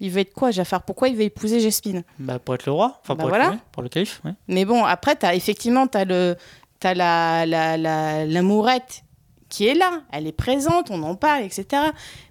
Il 0.00 0.10
veut 0.10 0.20
être 0.20 0.34
quoi, 0.34 0.50
Jafar? 0.50 0.82
Pourquoi 0.82 1.08
il 1.08 1.16
veut 1.16 1.22
épouser 1.22 1.58
Jasmine? 1.60 2.02
Bah, 2.18 2.38
pour 2.38 2.54
être 2.54 2.66
le 2.66 2.72
roi. 2.72 3.00
Enfin, 3.02 3.14
Bah 3.14 3.22
pour, 3.22 3.28
voilà. 3.30 3.54
être, 3.54 3.62
pour 3.72 3.82
le 3.82 3.88
calife. 3.88 4.20
Mais 4.48 4.64
bon, 4.66 4.84
après, 4.84 5.16
as, 5.24 5.34
effectivement, 5.34 5.86
tu 5.86 5.96
as, 5.96 6.04
le, 6.04 6.36
t'as 6.80 6.92
la, 6.94 7.46
la, 7.46 7.76
la, 7.78 8.26
l'amourette 8.26 9.02
qui 9.48 9.68
est 9.68 9.74
là. 9.74 10.02
Elle 10.12 10.26
est 10.26 10.32
présente, 10.32 10.90
on 10.90 11.02
en 11.04 11.14
parle, 11.14 11.44
etc. 11.44 11.66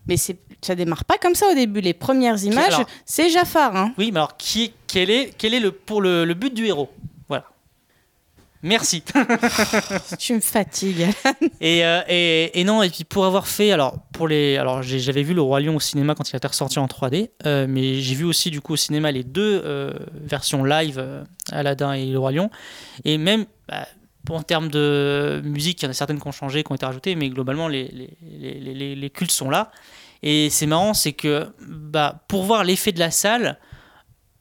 Mais 0.08 0.18
c'est, 0.18 0.38
ça 0.62 0.76
démarre 0.76 1.06
pas 1.06 1.18
comme 1.18 1.34
ça 1.36 1.48
au 1.50 1.56
début. 1.56 1.80
Les 1.82 1.94
premières 1.94 2.44
images, 2.44 2.76
c'est 3.06 3.30
Jafar. 3.30 3.76
Hein. 3.76 3.94
Oui, 3.98 4.12
mais 4.12 4.20
alors, 4.20 4.38
qui, 4.38 4.74
quel 4.86 5.10
est, 5.10 5.34
quel 5.38 5.54
est 5.56 5.60
le, 5.62 5.72
pour 5.72 6.02
le, 6.02 6.26
le 6.26 6.34
but 6.36 6.54
du 6.54 6.68
héros? 6.68 6.90
Merci. 8.64 9.04
Tu 10.18 10.34
me 10.34 10.40
fatigues. 10.40 11.06
et, 11.60 11.86
euh, 11.86 12.02
et, 12.08 12.60
et 12.60 12.64
non, 12.64 12.82
et 12.82 12.90
puis 12.90 13.04
pour 13.04 13.26
avoir 13.26 13.48
fait, 13.48 13.72
alors, 13.72 14.00
pour 14.14 14.28
les, 14.28 14.58
alors 14.58 14.82
j'avais 14.82 15.22
vu 15.22 15.34
Le 15.34 15.42
Roi 15.42 15.60
Lion 15.60 15.76
au 15.76 15.80
cinéma 15.82 16.16
quand 16.16 16.32
il 16.32 16.36
était 16.36 16.48
ressorti 16.48 16.80
en 16.80 16.86
3D, 16.88 17.30
euh, 17.46 17.66
mais 17.68 17.96
j'ai 17.96 18.16
vu 18.16 18.24
aussi 18.24 18.52
du 18.52 18.62
coup 18.62 18.74
au 18.74 18.78
cinéma 18.78 19.12
les 19.12 19.24
deux 19.24 19.62
euh, 19.66 19.94
versions 20.14 20.64
live, 20.64 21.06
Aladdin 21.52 21.92
et 21.94 22.06
Le 22.06 22.18
Roi 22.18 22.32
Lion. 22.32 22.50
Et 23.04 23.18
même, 23.18 23.46
bah, 23.68 23.86
en 24.30 24.42
termes 24.42 24.70
de 24.70 25.42
musique, 25.44 25.82
il 25.82 25.86
y 25.86 25.88
en 25.90 25.92
a 25.92 25.94
certaines 25.94 26.22
qui 26.22 26.28
ont 26.28 26.32
changé, 26.32 26.64
qui 26.64 26.72
ont 26.72 26.76
été 26.76 26.86
rajoutées, 26.86 27.16
mais 27.16 27.30
globalement, 27.30 27.68
les, 27.68 27.90
les, 27.90 28.18
les, 28.22 28.74
les, 28.74 28.96
les 28.96 29.10
cultes 29.10 29.32
sont 29.32 29.50
là. 29.50 29.72
Et 30.22 30.50
c'est 30.50 30.68
marrant, 30.68 30.94
c'est 30.94 31.12
que 31.12 31.48
bah, 31.68 32.24
pour 32.30 32.44
voir 32.44 32.64
l'effet 32.64 32.94
de 32.94 33.00
la 33.00 33.12
salle, 33.12 33.60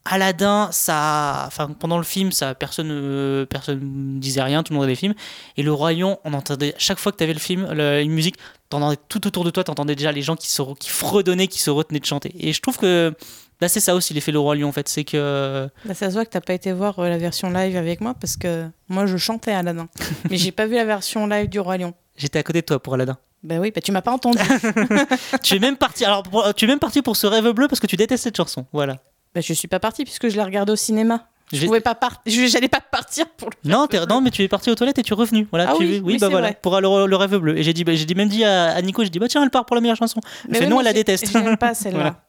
Aladdin, 0.05 0.68
ça, 0.72 1.44
enfin 1.46 1.68
pendant 1.78 1.96
le 1.96 2.03
film, 2.05 2.32
ça 2.32 2.55
personne, 2.55 2.88
euh, 2.90 3.46
personne 3.46 4.18
disait 4.18 4.42
rien, 4.42 4.62
tout 4.62 4.72
le 4.72 4.76
monde 4.76 4.84
avait 4.84 4.94
le 4.94 4.98
film. 4.98 5.14
Et 5.57 5.62
le 5.62 5.72
Lion, 5.72 6.18
on 6.24 6.32
entendait 6.34 6.74
chaque 6.78 6.98
fois 6.98 7.12
que 7.12 7.18
tu 7.18 7.24
avais 7.24 7.32
le 7.34 7.38
film, 7.38 7.70
le- 7.72 8.00
une 8.03 8.11
musique, 8.12 8.36
t'entendais 8.68 8.96
tout 9.09 9.24
autour 9.26 9.44
de 9.44 9.50
toi, 9.50 9.62
t'entendais 9.64 9.94
déjà 9.94 10.11
les 10.12 10.22
gens 10.22 10.34
qui 10.36 10.50
se, 10.50 10.62
qui 10.74 10.88
fredonnaient, 10.90 11.46
qui 11.46 11.61
se 11.61 11.70
retenaient 11.70 12.00
de 12.00 12.05
chanter. 12.07 12.32
Et 12.38 12.53
je 12.53 12.61
trouve 12.61 12.78
que 12.78 13.14
là, 13.61 13.68
c'est 13.68 13.78
ça 13.80 13.94
aussi 13.94 14.12
l'effet 14.12 14.32
le 14.32 14.40
Roi 14.40 14.57
Lion 14.57 14.68
en 14.68 14.72
fait, 14.72 14.88
c'est 14.88 15.05
que 15.05 15.68
Bah, 15.84 15.94
ça 15.94 16.09
se 16.09 16.14
voit 16.14 16.24
que 16.24 16.30
t'as 16.30 16.40
pas 16.40 16.55
été 16.55 16.72
voir 16.72 16.98
euh, 16.98 17.09
la 17.09 17.18
version 17.18 17.50
live 17.50 17.76
avec 17.76 18.00
moi 18.00 18.14
parce 18.20 18.36
que 18.36 18.66
moi 18.88 19.07
je 19.07 19.16
chantais 19.16 19.53
Aladdin. 19.53 19.88
mais 20.30 20.36
j'ai 20.36 20.50
pas 20.53 20.66
vu 20.66 20.74
la 20.74 20.84
version 20.84 21.26
live 21.28 21.48
du 21.48 21.61
Roi 21.61 21.76
Lion. 21.76 21.94
j'étais 22.16 22.40
à 22.40 22.42
côté 22.42 22.61
de 22.62 22.66
toi 22.66 22.82
pour 22.82 22.94
Aladdin. 22.94 23.18
Bah 23.44 23.57
oui, 23.61 23.72
bah 23.74 23.80
tu 23.80 23.90
m'as 23.92 24.03
pas 24.03 24.12
entendu. 24.12 24.38
tu 25.42 25.57
es 25.57 25.59
même 25.59 25.76
parti, 25.76 26.05
alors 26.05 26.22
pour- 26.22 26.55
tu 26.55 26.64
es 26.64 26.68
même 26.68 26.78
parti 26.78 27.03
pour 27.03 27.16
ce 27.16 27.26
rêve 27.26 27.48
bleu 27.50 27.66
parce 27.68 27.80
que 27.80 27.86
tu 27.86 27.96
détestes 27.96 28.24
cette 28.24 28.36
chanson. 28.36 28.66
Voilà. 28.72 28.98
Bah 29.34 29.40
je 29.40 29.52
suis 29.52 29.68
pas 29.68 29.80
partie 29.80 30.04
puisque 30.04 30.28
je 30.28 30.36
l'ai 30.36 30.42
regardé 30.42 30.72
au 30.72 30.76
cinéma. 30.76 31.26
Je 31.52 31.66
pouvais 31.66 31.80
pas 31.82 31.94
partir. 31.94 32.48
J'allais 32.48 32.68
pas 32.68 32.80
partir 32.80 33.28
pour 33.28 33.50
le. 33.50 33.70
Non, 33.70 33.86
non, 34.08 34.20
mais 34.22 34.30
tu 34.30 34.42
es 34.42 34.48
parti 34.48 34.70
aux 34.70 34.74
toilettes 34.74 34.98
et 34.98 35.02
tu 35.02 35.12
es 35.12 35.16
revenu. 35.16 35.46
Voilà, 35.50 35.70
Ah 35.70 35.74
tu, 35.76 35.84
oui, 35.84 36.00
oui, 36.02 36.16
bah 36.18 36.30
voilà, 36.30 36.48
vrai. 36.48 36.58
pour 36.62 36.80
le, 36.80 37.06
le 37.06 37.16
rêve 37.16 37.36
bleu. 37.36 37.58
Et 37.58 37.62
j'ai 37.62 37.74
dit, 37.74 37.84
bah, 37.84 37.94
j'ai 37.94 38.06
dit 38.06 38.14
même 38.14 38.28
dit 38.30 38.42
à, 38.42 38.72
à 38.72 38.80
Nico, 38.80 39.04
j'ai 39.04 39.10
dit 39.10 39.18
bah 39.18 39.28
tiens, 39.28 39.42
elle 39.42 39.50
part 39.50 39.66
pour 39.66 39.74
la 39.76 39.82
meilleure 39.82 39.98
chanson. 39.98 40.20
Mais 40.48 40.58
fait 40.58 40.64
oui, 40.64 40.70
non, 40.70 40.76
mais 40.76 40.80
elle 40.80 40.84
la 40.86 40.92
déteste. 40.94 41.30
J'aime 41.30 41.58
pas 41.58 41.74
celle-là. 41.74 41.98
Voilà. 41.98 42.24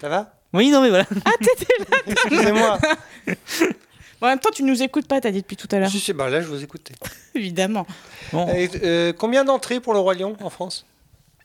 Ça 0.00 0.08
va? 0.10 0.34
Oui, 0.52 0.68
non 0.70 0.82
mais 0.82 0.90
voilà. 0.90 1.06
Excusez-moi. 2.06 2.78
Bon, 4.20 4.26
en 4.26 4.30
même 4.30 4.38
temps, 4.40 4.50
tu 4.52 4.62
nous 4.62 4.82
écoutes 4.82 5.06
pas, 5.06 5.20
t'as 5.20 5.30
dit 5.30 5.40
depuis 5.40 5.56
tout 5.56 5.68
à 5.72 5.78
l'heure. 5.78 5.88
Si, 5.88 5.98
si, 5.98 6.12
bah 6.12 6.28
là, 6.28 6.42
je 6.42 6.46
vous 6.48 6.62
écoutais. 6.62 6.92
Évidemment. 7.34 7.86
Bon, 8.32 8.46
euh, 8.82 9.12
combien 9.16 9.44
d'entrées 9.44 9.80
pour 9.80 9.94
le 9.94 10.00
Roi 10.00 10.14
Lion 10.14 10.36
en 10.42 10.50
France? 10.50 10.84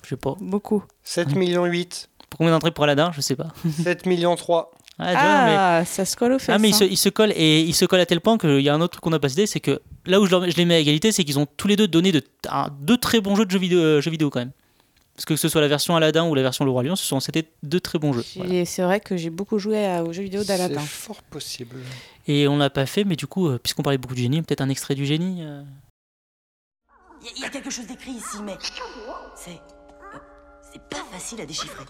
Je 0.03 0.09
sais 0.09 0.15
pas. 0.17 0.35
Beaucoup. 0.41 0.83
7 1.03 1.35
millions 1.35 1.65
8, 1.65 2.09
Pour 2.29 2.39
combien 2.39 2.51
d'entrées 2.51 2.71
pour 2.71 2.83
Aladdin, 2.83 3.11
je 3.15 3.21
sais 3.21 3.35
pas. 3.37 3.47
7 3.83 4.05
millions 4.05 4.35
3. 4.35 4.71
Ah, 4.97 5.79
mais- 5.79 5.85
ça 5.85 6.05
se 6.05 6.15
colle 6.15 6.33
au 6.33 6.39
fesses. 6.39 6.55
Ah 6.55 6.57
mais 6.59 6.69
il 6.69 6.75
se, 6.75 6.83
hein. 6.85 6.87
il 6.89 6.97
se 6.97 7.09
colle 7.09 7.31
et 7.35 7.61
il 7.61 7.73
se 7.75 7.83
colle 7.85 7.99
à 7.99 8.05
tel 8.05 8.21
point 8.21 8.37
qu'il 8.37 8.61
y 8.61 8.69
a 8.69 8.73
un 8.73 8.79
autre 8.81 8.93
truc 8.93 9.03
qu'on 9.03 9.09
n'a 9.09 9.19
pas 9.19 9.27
cité, 9.29 9.45
c'est 9.45 9.59
que 9.59 9.81
là 10.05 10.21
où 10.21 10.25
je, 10.25 10.31
leur- 10.31 10.49
je 10.49 10.55
les 10.55 10.63
mets 10.65 10.75
à 10.75 10.79
égalité, 10.79 11.11
c'est 11.11 11.23
qu'ils 11.25 11.37
ont 11.37 11.45
tous 11.45 11.67
les 11.67 11.75
deux 11.75 11.87
donné 11.87 12.11
de, 12.13 12.21
un- 12.49 12.69
deux 12.79 12.97
très 12.97 13.19
bons 13.19 13.35
jeux 13.35 13.45
de 13.45 13.51
jeux 13.51 13.59
vidéo, 13.59 13.79
euh, 13.79 14.01
jeux 14.01 14.11
vidéo 14.11 14.29
quand 14.29 14.39
même. 14.39 14.51
Parce 15.15 15.25
que 15.25 15.35
ce 15.37 15.47
soit 15.49 15.61
la 15.61 15.67
version 15.69 15.95
Aladdin 15.95 16.25
ou 16.27 16.35
la 16.35 16.41
version 16.41 16.65
Le 16.65 16.71
Roi 16.71 16.83
Lion, 16.83 16.95
ce 16.97 17.05
sont 17.05 17.19
c'était 17.21 17.45
deux 17.63 17.79
très 17.79 17.99
bons 17.99 18.11
jeux. 18.13 18.23
Voilà. 18.35 18.65
C'est 18.65 18.83
vrai 18.83 18.99
que 18.99 19.15
j'ai 19.17 19.29
beaucoup 19.29 19.59
joué 19.59 19.85
à- 19.85 20.03
aux 20.03 20.11
jeux 20.13 20.23
vidéo 20.23 20.41
C'est 20.41 20.47
d'Aladdin. 20.49 20.79
fort 20.81 21.21
possible. 21.23 21.77
Et 22.27 22.47
on 22.47 22.57
l'a 22.57 22.69
pas 22.69 22.85
fait, 22.85 23.03
mais 23.05 23.15
du 23.15 23.25
coup, 23.27 23.47
euh, 23.47 23.57
puisqu'on 23.57 23.81
parlait 23.83 23.97
beaucoup 23.97 24.15
du 24.15 24.21
génie, 24.23 24.41
peut-être 24.41 24.61
un 24.61 24.69
extrait 24.69 24.95
du 24.95 25.05
génie. 25.05 25.41
euh. 25.43 25.61
Il 27.35 27.41
y, 27.41 27.45
a 27.45 27.49
quelque 27.49 27.69
chose 27.71 27.87
d'écrit 27.87 28.11
ici, 28.11 28.37
mais 28.45 28.55
c'est. 29.35 29.51
euh, 29.51 30.17
c'est 30.71 30.81
pas 30.89 31.03
facile 31.11 31.41
à 31.41 31.45
déchiffrer. 31.45 31.83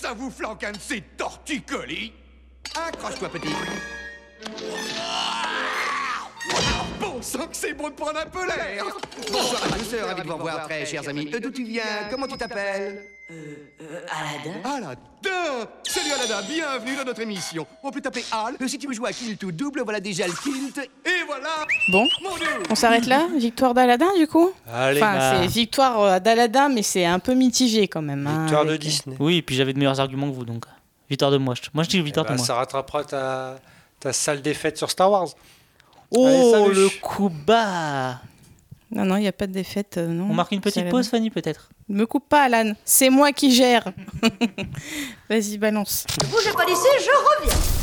Ça 0.00 0.14
vous 0.14 0.30
flanque 0.30 0.64
un 0.64 0.72
de 0.72 0.78
ces 0.78 1.02
torticolis 1.02 2.12
Accroche-toi, 2.74 3.28
petit. 3.28 3.48
Bon 6.98 7.20
sang 7.20 7.46
que 7.46 7.54
c'est 7.56 7.74
bon 7.74 7.90
de 7.90 7.94
prendre 7.94 8.18
un 8.18 8.24
peu 8.26 8.46
l'air 8.46 8.84
Bonsoir 9.30 9.62
à 9.62 9.68
tous, 9.76 9.92
euh, 9.94 10.06
ravi 10.06 10.22
de 10.22 10.26
vous 10.26 10.36
revoir, 10.36 10.66
très 10.66 10.86
chers 10.86 11.06
amis. 11.06 11.30
Euh, 11.34 11.38
D'où 11.38 11.50
tu 11.50 11.64
viens? 11.64 12.08
Comment 12.10 12.26
tu 12.26 12.38
t'appelles? 12.38 13.02
Euh, 13.30 14.00
Aladdin 14.08 14.60
Aladdin 14.64 15.68
Salut 15.86 16.12
Aladdin, 16.12 16.42
bienvenue 16.48 16.96
dans 16.96 17.04
notre 17.04 17.20
émission. 17.20 17.66
On 17.82 17.90
peut 17.90 18.00
t'appeler 18.00 18.24
Al. 18.32 18.54
Euh, 18.60 18.68
Si 18.68 18.78
tu 18.78 18.86
veux 18.88 18.94
jouer 18.94 19.10
à 19.10 19.12
Kilt 19.12 19.42
ou 19.44 19.52
double, 19.52 19.82
voilà 19.82 20.00
déjà 20.00 20.26
le 20.26 20.32
Kilt. 20.32 20.78
Et 21.04 21.19
Bon, 21.90 22.06
on 22.70 22.74
s'arrête 22.74 23.06
là 23.06 23.26
Victoire 23.36 23.74
d'Aladin, 23.74 24.08
du 24.18 24.26
coup 24.26 24.50
Allez, 24.72 25.00
Enfin, 25.00 25.16
bah. 25.16 25.32
c'est 25.40 25.46
victoire 25.48 26.00
euh, 26.02 26.18
d'Aladin, 26.20 26.68
mais 26.68 26.82
c'est 26.82 27.04
un 27.04 27.18
peu 27.18 27.34
mitigé 27.34 27.88
quand 27.88 28.02
même. 28.02 28.26
hein, 28.26 28.42
victoire 28.42 28.64
de 28.64 28.70
avec- 28.70 28.80
Disney. 28.82 29.16
Oui, 29.18 29.36
et 29.38 29.42
puis 29.42 29.54
j'avais 29.56 29.72
de 29.72 29.78
meilleurs 29.78 30.00
arguments 30.00 30.28
que 30.30 30.34
vous, 30.34 30.44
donc. 30.44 30.64
Victoire 31.08 31.30
de 31.30 31.38
moi. 31.38 31.54
Je- 31.60 31.68
Moi, 31.74 31.82
je 31.84 31.88
dis 31.88 32.00
victoire 32.00 32.26
Bah, 32.26 32.32
de 32.32 32.36
moi. 32.38 32.46
ça 32.46 32.54
rattrapera 32.54 33.04
ta, 33.04 33.56
ta 33.98 34.12
sale 34.12 34.42
défaite 34.42 34.76
sur 34.78 34.90
Star 34.90 35.10
Wars. 35.10 35.28
Oh, 36.12 36.26
Allez, 36.26 36.50
salut. 36.50 36.74
le 36.74 36.88
coup 37.00 37.28
bas 37.28 38.20
Non, 38.92 39.04
non, 39.04 39.16
il 39.16 39.20
n'y 39.22 39.28
a 39.28 39.32
pas 39.32 39.46
de 39.46 39.52
défaite. 39.52 39.96
euh, 39.98 40.06
non. 40.06 40.28
On 40.30 40.34
marque 40.34 40.52
une 40.52 40.58
C'est 40.62 40.70
petite 40.70 40.88
pause, 40.90 41.08
Fanny, 41.08 41.30
peut-être 41.30 41.70
Ne 41.88 41.96
me 41.98 42.06
coupe 42.06 42.28
pas, 42.28 42.42
Alan. 42.44 42.72
C'est 42.84 43.10
moi 43.10 43.32
qui 43.32 43.52
gère. 43.54 43.84
Vas-y, 45.30 45.58
balance. 45.58 46.06
Ne 46.22 46.26
bougez 46.28 46.52
pas 46.52 46.64
d'ici, 46.64 46.86
je 47.00 47.40
reviens. 47.44 47.79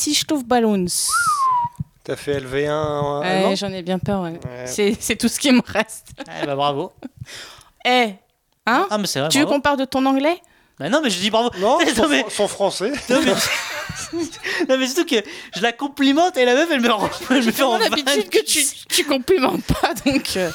99 0.00 0.30
Luftballons. 0.30 0.86
T'as 2.02 2.16
fait 2.16 2.40
LV1 2.40 2.70
en 2.72 3.20
Ouais, 3.20 3.26
allemand? 3.26 3.54
J'en 3.54 3.70
ai 3.72 3.82
bien 3.82 3.98
peur, 3.98 4.22
ouais. 4.22 4.40
Ouais. 4.44 4.94
C'est 4.98 5.16
tout 5.16 5.28
ce 5.28 5.38
qui 5.38 5.52
me 5.52 5.60
reste. 5.64 6.08
Eh 6.42 6.46
bah 6.46 6.56
bravo. 6.56 6.92
Eh, 7.86 8.12
hein? 8.66 8.86
Ah 8.90 8.98
mais 8.98 9.06
c'est 9.06 9.20
vrai. 9.20 9.30
Tu 9.30 9.38
veux 9.38 9.44
bravo. 9.44 9.56
qu'on 9.56 9.62
parle 9.62 9.78
de 9.78 9.86
ton 9.86 10.04
anglais? 10.04 10.38
Bah 10.78 10.90
non 10.90 11.00
mais 11.02 11.08
je 11.08 11.18
dis 11.18 11.30
bravo. 11.30 11.48
Non, 11.58 11.78
Non, 11.86 11.94
son, 11.94 12.08
mais- 12.08 12.24
son 12.28 12.46
français. 12.48 12.92
Non 13.08 13.20
mais... 13.24 13.32
non 14.68 14.76
mais 14.78 14.86
surtout 14.86 15.06
que 15.06 15.22
je 15.56 15.62
la 15.62 15.72
complimente 15.72 16.36
et 16.36 16.44
la 16.44 16.54
meuf 16.54 16.68
elle 16.70 16.80
me, 16.82 16.90
rend- 16.90 17.08
elle 17.30 17.42
me 17.44 17.50
fait 17.52 17.62
en 17.62 17.78
l'habitude 17.78 18.28
que 18.28 18.44
tu, 18.44 18.60
tu 18.88 19.04
complimentes 19.04 19.62
pas, 19.64 19.94
donc... 20.04 20.30
euh, 20.36 20.50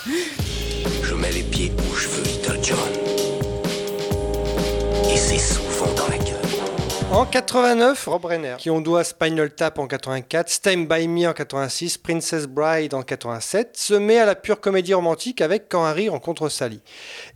Je 1.03 1.13
mets 1.15 1.31
les 1.31 1.41
pieds 1.43 1.71
où 1.91 1.95
je 1.95 2.07
veux, 2.09 2.23
Little 2.23 2.59
John. 2.63 2.77
En 7.15 7.25
89, 7.25 8.07
Rob 8.07 8.25
Reiner, 8.25 8.55
qui 8.57 8.69
on 8.69 8.81
doit 8.81 9.05
Spinal 9.05 9.49
Tap 9.49 9.79
en 9.79 9.87
84, 9.87 10.49
Stand 10.49 10.85
By 10.89 11.07
Me 11.07 11.29
en 11.29 11.31
86, 11.31 11.97
Princess 11.97 12.45
Bride 12.45 12.93
en 12.93 13.03
87, 13.03 13.77
se 13.77 13.93
met 13.93 14.17
à 14.17 14.25
la 14.25 14.35
pure 14.35 14.59
comédie 14.59 14.93
romantique 14.93 15.39
avec 15.39 15.69
Quand 15.69 15.85
Harry 15.85 16.09
rencontre 16.09 16.49
Sally. 16.49 16.81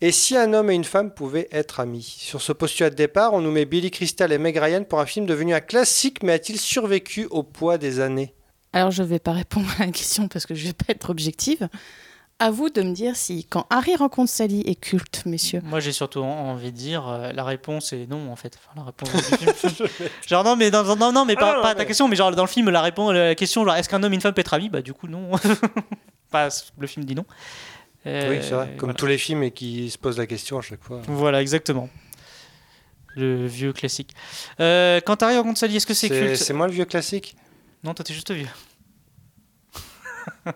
Et 0.02 0.12
si 0.12 0.36
un 0.36 0.54
homme 0.54 0.70
et 0.70 0.76
une 0.76 0.84
femme 0.84 1.12
pouvaient 1.12 1.48
être 1.54 1.80
amis? 1.80 2.18
Sur 2.20 2.42
ce 2.42 2.52
postulat 2.52 2.90
de 2.90 2.96
départ, 2.96 3.32
on 3.32 3.40
nous 3.40 3.52
met 3.52 3.64
Billy 3.64 3.90
Crystal 3.90 4.34
et 4.34 4.38
Meg 4.38 4.58
Ryan 4.58 4.84
pour 4.84 5.00
un 5.00 5.06
film 5.06 5.26
devenu 5.26 5.54
un 5.54 5.62
classique, 5.62 6.24
mais 6.24 6.34
a-t-il 6.34 6.60
survécu 6.60 7.28
au 7.32 7.44
poids 7.44 7.78
des 7.78 8.02
années? 8.02 8.34
Alors, 8.74 8.92
je 8.92 9.02
vais 9.02 9.20
pas 9.20 9.32
répondre 9.32 9.68
à 9.80 9.86
la 9.86 9.92
question 9.94 10.28
parce 10.28 10.46
que 10.46 10.56
je 10.56 10.68
vais 10.68 10.74
pas 10.74 10.92
être 10.92 11.10
objective. 11.10 11.70
À 12.42 12.52
vous 12.52 12.70
de 12.70 12.82
me 12.82 12.94
dire 12.94 13.18
si, 13.18 13.44
quand 13.46 13.68
Harry 13.70 13.96
rencontre 13.98 14.32
Sally, 14.32 14.62
est 14.62 14.76
culte, 14.76 15.24
messieurs. 15.26 15.60
Moi 15.66 15.82
j'ai 15.82 15.92
surtout 15.92 16.20
en- 16.22 16.52
envie 16.52 16.72
de 16.72 16.78
dire 16.78 17.06
euh, 17.08 17.34
la 17.34 17.44
réponse 17.44 17.92
est 17.92 18.08
non 18.08 18.32
en 18.32 18.36
fait. 18.38 18.58
Enfin, 18.58 18.80
la 18.80 18.84
réponse 18.86 19.12
du 19.40 19.48
film. 19.54 19.90
genre 20.28 20.44
non 20.46 20.56
mais 20.56 20.72
dans, 20.72 20.96
non 20.96 21.12
non 21.12 21.26
mais 21.26 21.36
pas, 21.36 21.52
Ah, 21.52 21.56
non, 21.58 21.62
pas 21.62 21.76
ta 21.76 21.84
question 21.86 22.08
mais 22.08 22.16
genre 22.16 22.32
dans 22.32 22.44
le 22.44 22.48
film 22.50 22.70
la 22.70 22.82
réponse 22.82 23.12
la 23.14 23.36
question 23.36 23.66
genre 23.66 23.76
est-ce 23.76 23.90
qu'un 23.90 24.02
homme 24.04 24.14
et 24.14 24.16
une 24.16 24.22
femme 24.22 24.34
peut 24.34 24.40
être 24.42 24.54
amis? 24.54 24.70
Bah 24.70 24.82
du 24.82 24.94
coup 24.94 25.08
non. 25.10 25.32
pas 26.32 26.48
le 26.78 26.88
film 26.88 27.06
dit 27.06 27.14
non. 27.16 27.26
Euh, 28.06 28.30
Oui, 28.30 28.38
c'est 28.42 28.52
vrai. 28.52 28.68
Comme 28.78 28.88
voilà. 28.88 28.94
tous 28.94 29.06
les 29.08 29.18
films 29.18 29.44
et 29.44 29.52
qui 29.52 29.90
se 29.90 29.98
posent 29.98 30.18
la 30.18 30.26
question 30.28 30.58
à 30.58 30.62
chaque 30.62 30.82
fois. 30.82 31.02
Voilà 31.08 31.42
exactement. 31.42 31.90
Le 33.18 33.46
vieux 33.48 33.74
classique. 33.74 34.16
Euh, 34.62 35.02
quand 35.06 35.22
Harry 35.24 35.36
rencontre 35.36 35.60
Sally 35.60 35.76
est-ce 35.76 35.86
que 35.86 35.94
c'est 35.94 36.08
C'est 36.08 36.20
culte? 36.28 36.36
c'est 36.38 36.54
moi 36.54 36.68
le 36.68 36.72
vieux 36.74 36.86
classique? 36.86 37.36
Non, 37.84 37.94
toi, 37.94 38.06
t'es 38.06 38.14
juste 38.14 38.32
vieux. 38.32 38.48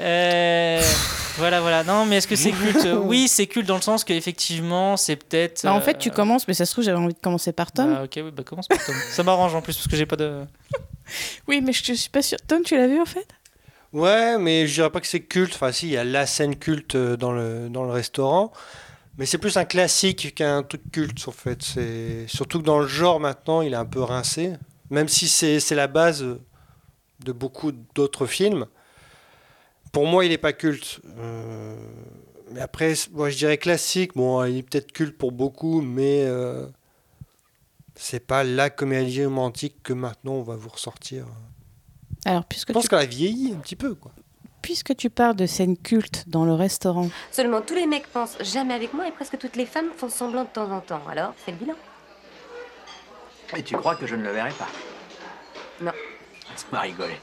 Euh, 0.00 0.82
voilà, 1.36 1.60
voilà. 1.60 1.84
Non, 1.84 2.06
mais 2.06 2.16
est-ce 2.16 2.26
que 2.26 2.36
c'est 2.36 2.52
culte? 2.52 2.86
Oui, 3.04 3.28
c'est 3.28 3.46
culte 3.46 3.66
dans 3.66 3.76
le 3.76 3.82
sens 3.82 4.04
qu'effectivement, 4.04 4.96
c'est 4.96 5.16
peut-être. 5.16 5.62
Bah, 5.64 5.72
en 5.72 5.80
fait, 5.80 5.98
tu 5.98 6.08
euh, 6.08 6.12
commences, 6.12 6.48
mais 6.48 6.54
ça 6.54 6.66
se 6.66 6.72
trouve, 6.72 6.84
j'avais 6.84 6.98
envie 6.98 7.14
de 7.14 7.18
commencer 7.20 7.52
par 7.52 7.72
Tom. 7.72 7.92
bah, 7.92 8.02
ok, 8.04 8.12
oui, 8.16 8.30
bah 8.32 8.42
commence 8.42 8.68
par 8.68 8.84
Tom. 8.84 8.94
Ça 9.10 9.22
m'arrange 9.22 9.54
en 9.54 9.62
plus 9.62 9.76
parce 9.76 9.88
que 9.88 9.96
j'ai 9.96 10.06
pas 10.06 10.16
de. 10.16 10.44
Oui, 11.48 11.60
mais 11.60 11.72
je, 11.72 11.82
je 11.84 11.94
suis 11.94 12.10
pas 12.10 12.22
sûre. 12.22 12.38
Tom, 12.46 12.62
tu 12.62 12.76
l'as 12.76 12.86
vu 12.86 13.00
en 13.00 13.04
fait? 13.04 13.26
Ouais, 13.92 14.38
mais 14.38 14.68
je 14.68 14.74
dirais 14.74 14.90
pas 14.90 15.00
que 15.00 15.08
c'est 15.08 15.20
culte. 15.20 15.54
Enfin, 15.54 15.72
si, 15.72 15.88
il 15.88 15.92
y 15.92 15.96
a 15.96 16.04
la 16.04 16.24
scène 16.24 16.54
culte 16.54 16.94
euh, 16.94 17.16
dans 17.16 17.32
le, 17.32 17.68
dans 17.68 17.82
le 17.82 17.90
restaurant. 17.90 18.52
Mais 19.18 19.26
c'est 19.26 19.38
plus 19.38 19.56
un 19.56 19.64
classique 19.64 20.36
qu'un 20.36 20.62
truc 20.62 20.82
culte, 20.92 21.26
en 21.26 21.32
fait. 21.32 21.62
C'est 21.62 22.26
surtout 22.28 22.60
que 22.60 22.64
dans 22.64 22.78
le 22.78 22.86
genre 22.86 23.18
maintenant, 23.18 23.60
il 23.60 23.72
est 23.72 23.76
un 23.76 23.84
peu 23.84 24.00
rincé, 24.00 24.52
même 24.88 25.08
si 25.08 25.26
c'est 25.28 25.58
c'est 25.58 25.74
la 25.74 25.88
base 25.88 26.24
de 27.24 27.32
beaucoup 27.32 27.72
d'autres 27.94 28.26
films. 28.26 28.66
Pour 29.92 30.06
moi, 30.06 30.24
il 30.24 30.28
n'est 30.30 30.38
pas 30.38 30.52
culte. 30.52 31.00
Euh, 31.18 31.76
mais 32.52 32.60
après, 32.60 32.94
moi, 33.12 33.30
je 33.30 33.36
dirais 33.38 33.58
classique. 33.58 34.12
Bon, 34.14 34.44
il 34.44 34.58
est 34.58 34.62
peut-être 34.62 34.92
culte 34.92 35.16
pour 35.18 35.32
beaucoup, 35.32 35.80
mais 35.80 36.24
euh, 36.24 36.66
c'est 37.96 38.24
pas 38.26 38.44
la 38.44 38.70
comédie 38.70 39.24
romantique 39.24 39.76
que 39.82 39.92
maintenant 39.92 40.32
on 40.34 40.42
va 40.42 40.56
vous 40.56 40.68
ressortir. 40.68 41.26
Alors, 42.24 42.44
puisque 42.44 42.68
Je 42.68 42.72
pense 42.74 42.84
tu, 42.84 42.88
qu'elle 42.88 42.98
a 43.00 43.04
vieilli 43.06 43.52
un 43.52 43.58
petit 43.58 43.76
peu, 43.76 43.94
quoi. 43.94 44.12
puisque 44.62 44.94
tu 44.94 45.10
parles 45.10 45.36
de 45.36 45.46
scènes 45.46 45.76
cultes 45.76 46.24
dans 46.28 46.44
le 46.44 46.52
restaurant, 46.54 47.08
Seulement, 47.32 47.60
tous 47.62 47.74
les 47.74 47.86
mecs 47.86 48.06
pensent 48.08 48.36
jamais 48.42 48.74
avec 48.74 48.92
moi 48.94 49.08
et 49.08 49.10
presque 49.12 49.38
toutes 49.38 49.56
les 49.56 49.66
femmes 49.66 49.90
font 49.96 50.08
semblant 50.10 50.44
de 50.44 50.48
temps 50.50 50.70
en 50.70 50.80
temps. 50.80 51.02
Alors, 51.10 51.32
fais 51.36 51.52
le 51.52 51.56
bilan. 51.58 51.74
Et 53.56 53.62
tu 53.64 53.76
crois 53.76 53.96
que 53.96 54.06
je 54.06 54.14
ne 54.14 54.22
le 54.22 54.30
verrai 54.32 54.50
pas? 54.52 54.68
Non. 55.80 55.92
Laisse-moi 56.50 56.80
rigoler. 56.80 57.16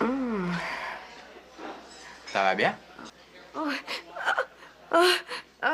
Hmm. 0.00 0.50
Ça 2.26 2.42
va 2.42 2.54
bien? 2.54 2.74
Oh, 3.54 3.68
oh, 4.92 4.96
oh, 5.62 5.68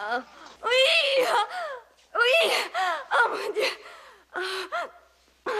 oh, 0.00 0.20
oui 0.64 1.24
Oui 2.14 2.50
Oh 3.12 3.28
mon 3.30 3.52
Dieu 3.52 3.70
Oh, 4.36 5.50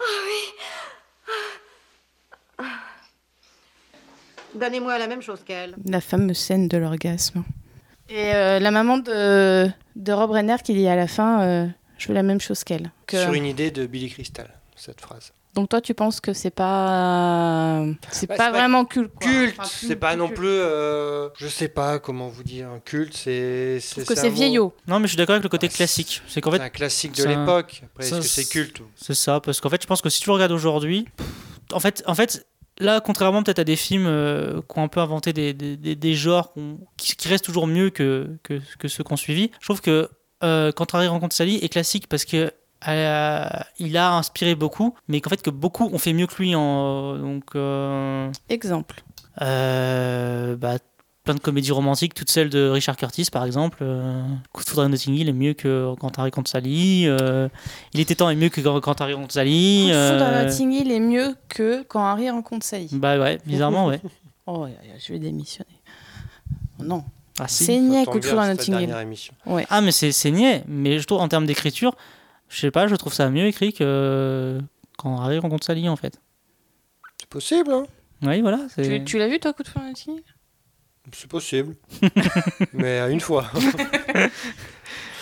oh 0.00 0.20
oui 0.26 0.42
Donnez-moi 4.54 4.98
la 4.98 5.06
même 5.06 5.22
chose 5.22 5.42
qu'elle. 5.44 5.74
la 5.86 6.00
fameuse 6.00 6.36
scène 6.38 6.68
de 6.68 6.76
l'orgasme. 6.76 7.42
Et 8.10 8.34
euh, 8.34 8.58
la 8.58 8.70
maman 8.70 8.98
de, 8.98 9.70
de 9.96 10.12
Rob 10.12 10.30
Renner 10.32 10.56
qui 10.62 10.74
dit 10.74 10.86
à 10.88 10.96
la 10.96 11.06
fin 11.06 11.42
euh, 11.42 11.66
Je 11.96 12.08
veux 12.08 12.14
la 12.14 12.22
même 12.22 12.40
chose 12.40 12.62
qu'elle. 12.64 12.90
Que- 13.06 13.22
Sur 13.22 13.32
une 13.32 13.46
idée 13.46 13.70
de 13.70 13.86
Billy 13.86 14.10
Crystal, 14.10 14.50
cette 14.76 15.00
phrase. 15.00 15.32
Donc 15.54 15.68
toi, 15.68 15.80
tu 15.82 15.92
penses 15.92 16.20
que 16.20 16.32
c'est 16.32 16.50
pas, 16.50 17.84
c'est 18.10 18.26
Bah, 18.26 18.36
pas 18.36 18.50
vraiment 18.50 18.84
culte. 18.86 19.12
quoi. 19.14 19.30
Culte, 19.30 19.54
Enfin, 19.58 19.68
c'est 19.70 19.96
pas 19.96 20.16
non 20.16 20.28
plus. 20.28 20.46
euh, 20.48 21.28
je 21.36 21.46
sais 21.46 21.68
pas 21.68 21.98
comment 21.98 22.28
vous 22.28 22.42
dire. 22.42 22.68
Un 22.70 22.78
culte, 22.80 23.14
c'est. 23.14 23.78
trouve 23.90 24.04
que 24.04 24.14
c'est 24.14 24.30
vieillot. 24.30 24.72
Non, 24.86 24.98
mais 24.98 25.06
je 25.06 25.10
suis 25.12 25.16
d'accord 25.18 25.34
avec 25.34 25.42
le 25.44 25.50
côté 25.50 25.68
classique. 25.68 26.22
C'est 26.26 26.40
qu'en 26.40 26.50
fait, 26.52 26.56
C'est 26.58 26.62
un 26.64 26.68
classique 26.70 27.12
de 27.16 27.24
l'époque. 27.24 27.82
Après, 27.84 28.04
est-ce 28.06 28.14
que 28.16 28.22
c'est 28.22 28.48
culte 28.48 28.80
C'est 28.96 29.14
ça, 29.14 29.40
parce 29.40 29.60
qu'en 29.60 29.68
fait, 29.68 29.82
je 29.82 29.86
pense 29.86 30.00
que 30.00 30.08
si 30.08 30.20
tu 30.20 30.28
le 30.30 30.34
regardes 30.34 30.52
aujourd'hui, 30.52 31.06
en 31.72 31.80
fait, 31.80 32.02
en 32.06 32.14
fait, 32.14 32.46
là, 32.78 33.00
contrairement 33.00 33.42
peut-être 33.42 33.58
à 33.58 33.64
des 33.64 33.76
films 33.76 34.06
euh, 34.06 34.60
qui 34.62 34.78
ont 34.78 34.84
un 34.84 34.88
peu 34.88 35.00
inventé 35.00 35.34
des, 35.34 35.52
des, 35.52 35.76
des- 35.76 35.96
des 35.96 36.14
genres 36.14 36.54
qui, 36.96 37.14
qui 37.14 37.28
restent 37.28 37.44
toujours 37.44 37.66
mieux 37.66 37.90
que, 37.90 38.26
que, 38.42 38.58
que 38.78 38.88
ceux 38.88 39.04
qu'on 39.04 39.16
suivi, 39.16 39.50
je 39.60 39.66
trouve 39.66 39.82
que 39.82 40.08
euh, 40.42 40.72
Quand 40.72 40.92
Harry 40.94 41.06
rencontre 41.08 41.36
Sally 41.36 41.56
est 41.62 41.68
classique 41.68 42.08
parce 42.08 42.24
que 42.24 42.50
euh, 42.88 43.46
il 43.78 43.96
a 43.96 44.12
inspiré 44.14 44.54
beaucoup, 44.54 44.94
mais 45.08 45.20
qu'en 45.20 45.30
fait 45.30 45.42
que 45.42 45.50
beaucoup 45.50 45.88
ont 45.92 45.98
fait 45.98 46.12
mieux 46.12 46.26
que 46.26 46.34
lui. 46.42 46.54
En, 46.54 47.16
donc, 47.16 47.44
euh, 47.54 48.30
Exemple. 48.48 49.02
euh, 49.40 50.56
bah, 50.56 50.78
plein 51.24 51.34
de 51.34 51.40
comédies 51.40 51.70
romantiques, 51.70 52.14
toutes 52.14 52.30
celles 52.30 52.50
de 52.50 52.68
Richard 52.68 52.96
Curtis 52.96 53.26
par 53.30 53.44
exemple. 53.44 53.78
Euh, 53.82 54.22
Coup 54.52 54.64
de 54.64 54.68
foudre 54.68 54.82
à 54.82 54.88
Notting 54.88 55.14
Hill 55.14 55.28
est 55.28 55.32
mieux 55.32 55.54
que 55.54 55.94
Quand 56.00 56.18
Harry 56.18 56.30
rencontre 56.30 56.50
Sally. 56.50 57.04
Euh, 57.06 57.48
il 57.94 58.00
était 58.00 58.16
temps 58.16 58.28
est 58.28 58.34
mieux 58.34 58.48
que 58.48 58.60
Quand 58.80 59.00
Harry 59.00 59.14
rencontre 59.14 59.34
Sally. 59.34 59.84
Coup 59.84 59.88
de 59.92 60.08
foudre 60.10 60.24
à 60.24 60.42
Notting 60.44 60.72
Hill 60.72 60.90
est 60.90 61.00
mieux 61.00 61.36
que 61.48 61.82
quand 61.84 62.04
Harry 62.04 62.28
rencontre 62.30 62.66
Sally. 62.66 62.88
Bah 62.92 63.18
ouais, 63.18 63.38
bizarrement, 63.46 63.86
ouais. 63.86 64.00
Oh, 64.46 64.66
je 64.98 65.12
vais 65.12 65.20
démissionner. 65.20 65.70
Non. 66.80 67.04
Ah, 67.38 67.46
si. 67.46 67.64
c'est 67.64 67.78
niais, 67.78 68.04
coup 68.04 68.18
de 68.18 68.24
foudre 68.24 68.40
à 68.40 68.48
Notting 68.48 68.74
Hill. 68.80 68.94
Ouais. 69.46 69.64
Ah, 69.70 69.80
mais 69.80 69.92
c'est 69.92 70.10
c'est 70.10 70.32
niais. 70.32 70.64
Mais 70.66 70.98
je 70.98 71.06
trouve 71.06 71.20
en 71.20 71.28
termes 71.28 71.46
d'écriture, 71.46 71.94
je 72.52 72.60
sais 72.60 72.70
pas, 72.70 72.86
je 72.86 72.94
trouve 72.96 73.14
ça 73.14 73.30
mieux 73.30 73.46
écrit 73.46 73.72
que 73.72 74.60
quand 74.98 75.18
Harry 75.20 75.38
rencontre 75.38 75.64
Sally 75.64 75.88
en 75.88 75.96
fait. 75.96 76.20
C'est 77.18 77.28
possible, 77.28 77.72
hein 77.72 77.84
Oui, 78.22 78.42
voilà. 78.42 78.66
Tu, 78.76 79.02
tu 79.04 79.18
l'as 79.18 79.28
vu 79.28 79.40
toi, 79.40 79.54
coup 79.54 79.62
de 79.62 79.70
Hill 80.06 80.22
C'est 81.12 81.28
possible. 81.30 81.76
Mais 82.74 82.98
à 82.98 83.08
une 83.08 83.20
fois. 83.20 83.46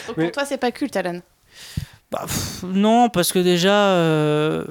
Donc 0.09 0.17
Mais- 0.17 0.25
pour 0.25 0.33
toi, 0.33 0.45
c'est 0.45 0.59
pas 0.59 0.73
culte, 0.73 0.97
Alan? 0.97 1.21
Bah, 2.11 2.23
pff, 2.27 2.65
non, 2.65 3.09
parce 3.09 3.33
que 3.33 3.39
déjà, 3.39 3.91
euh, 3.95 4.65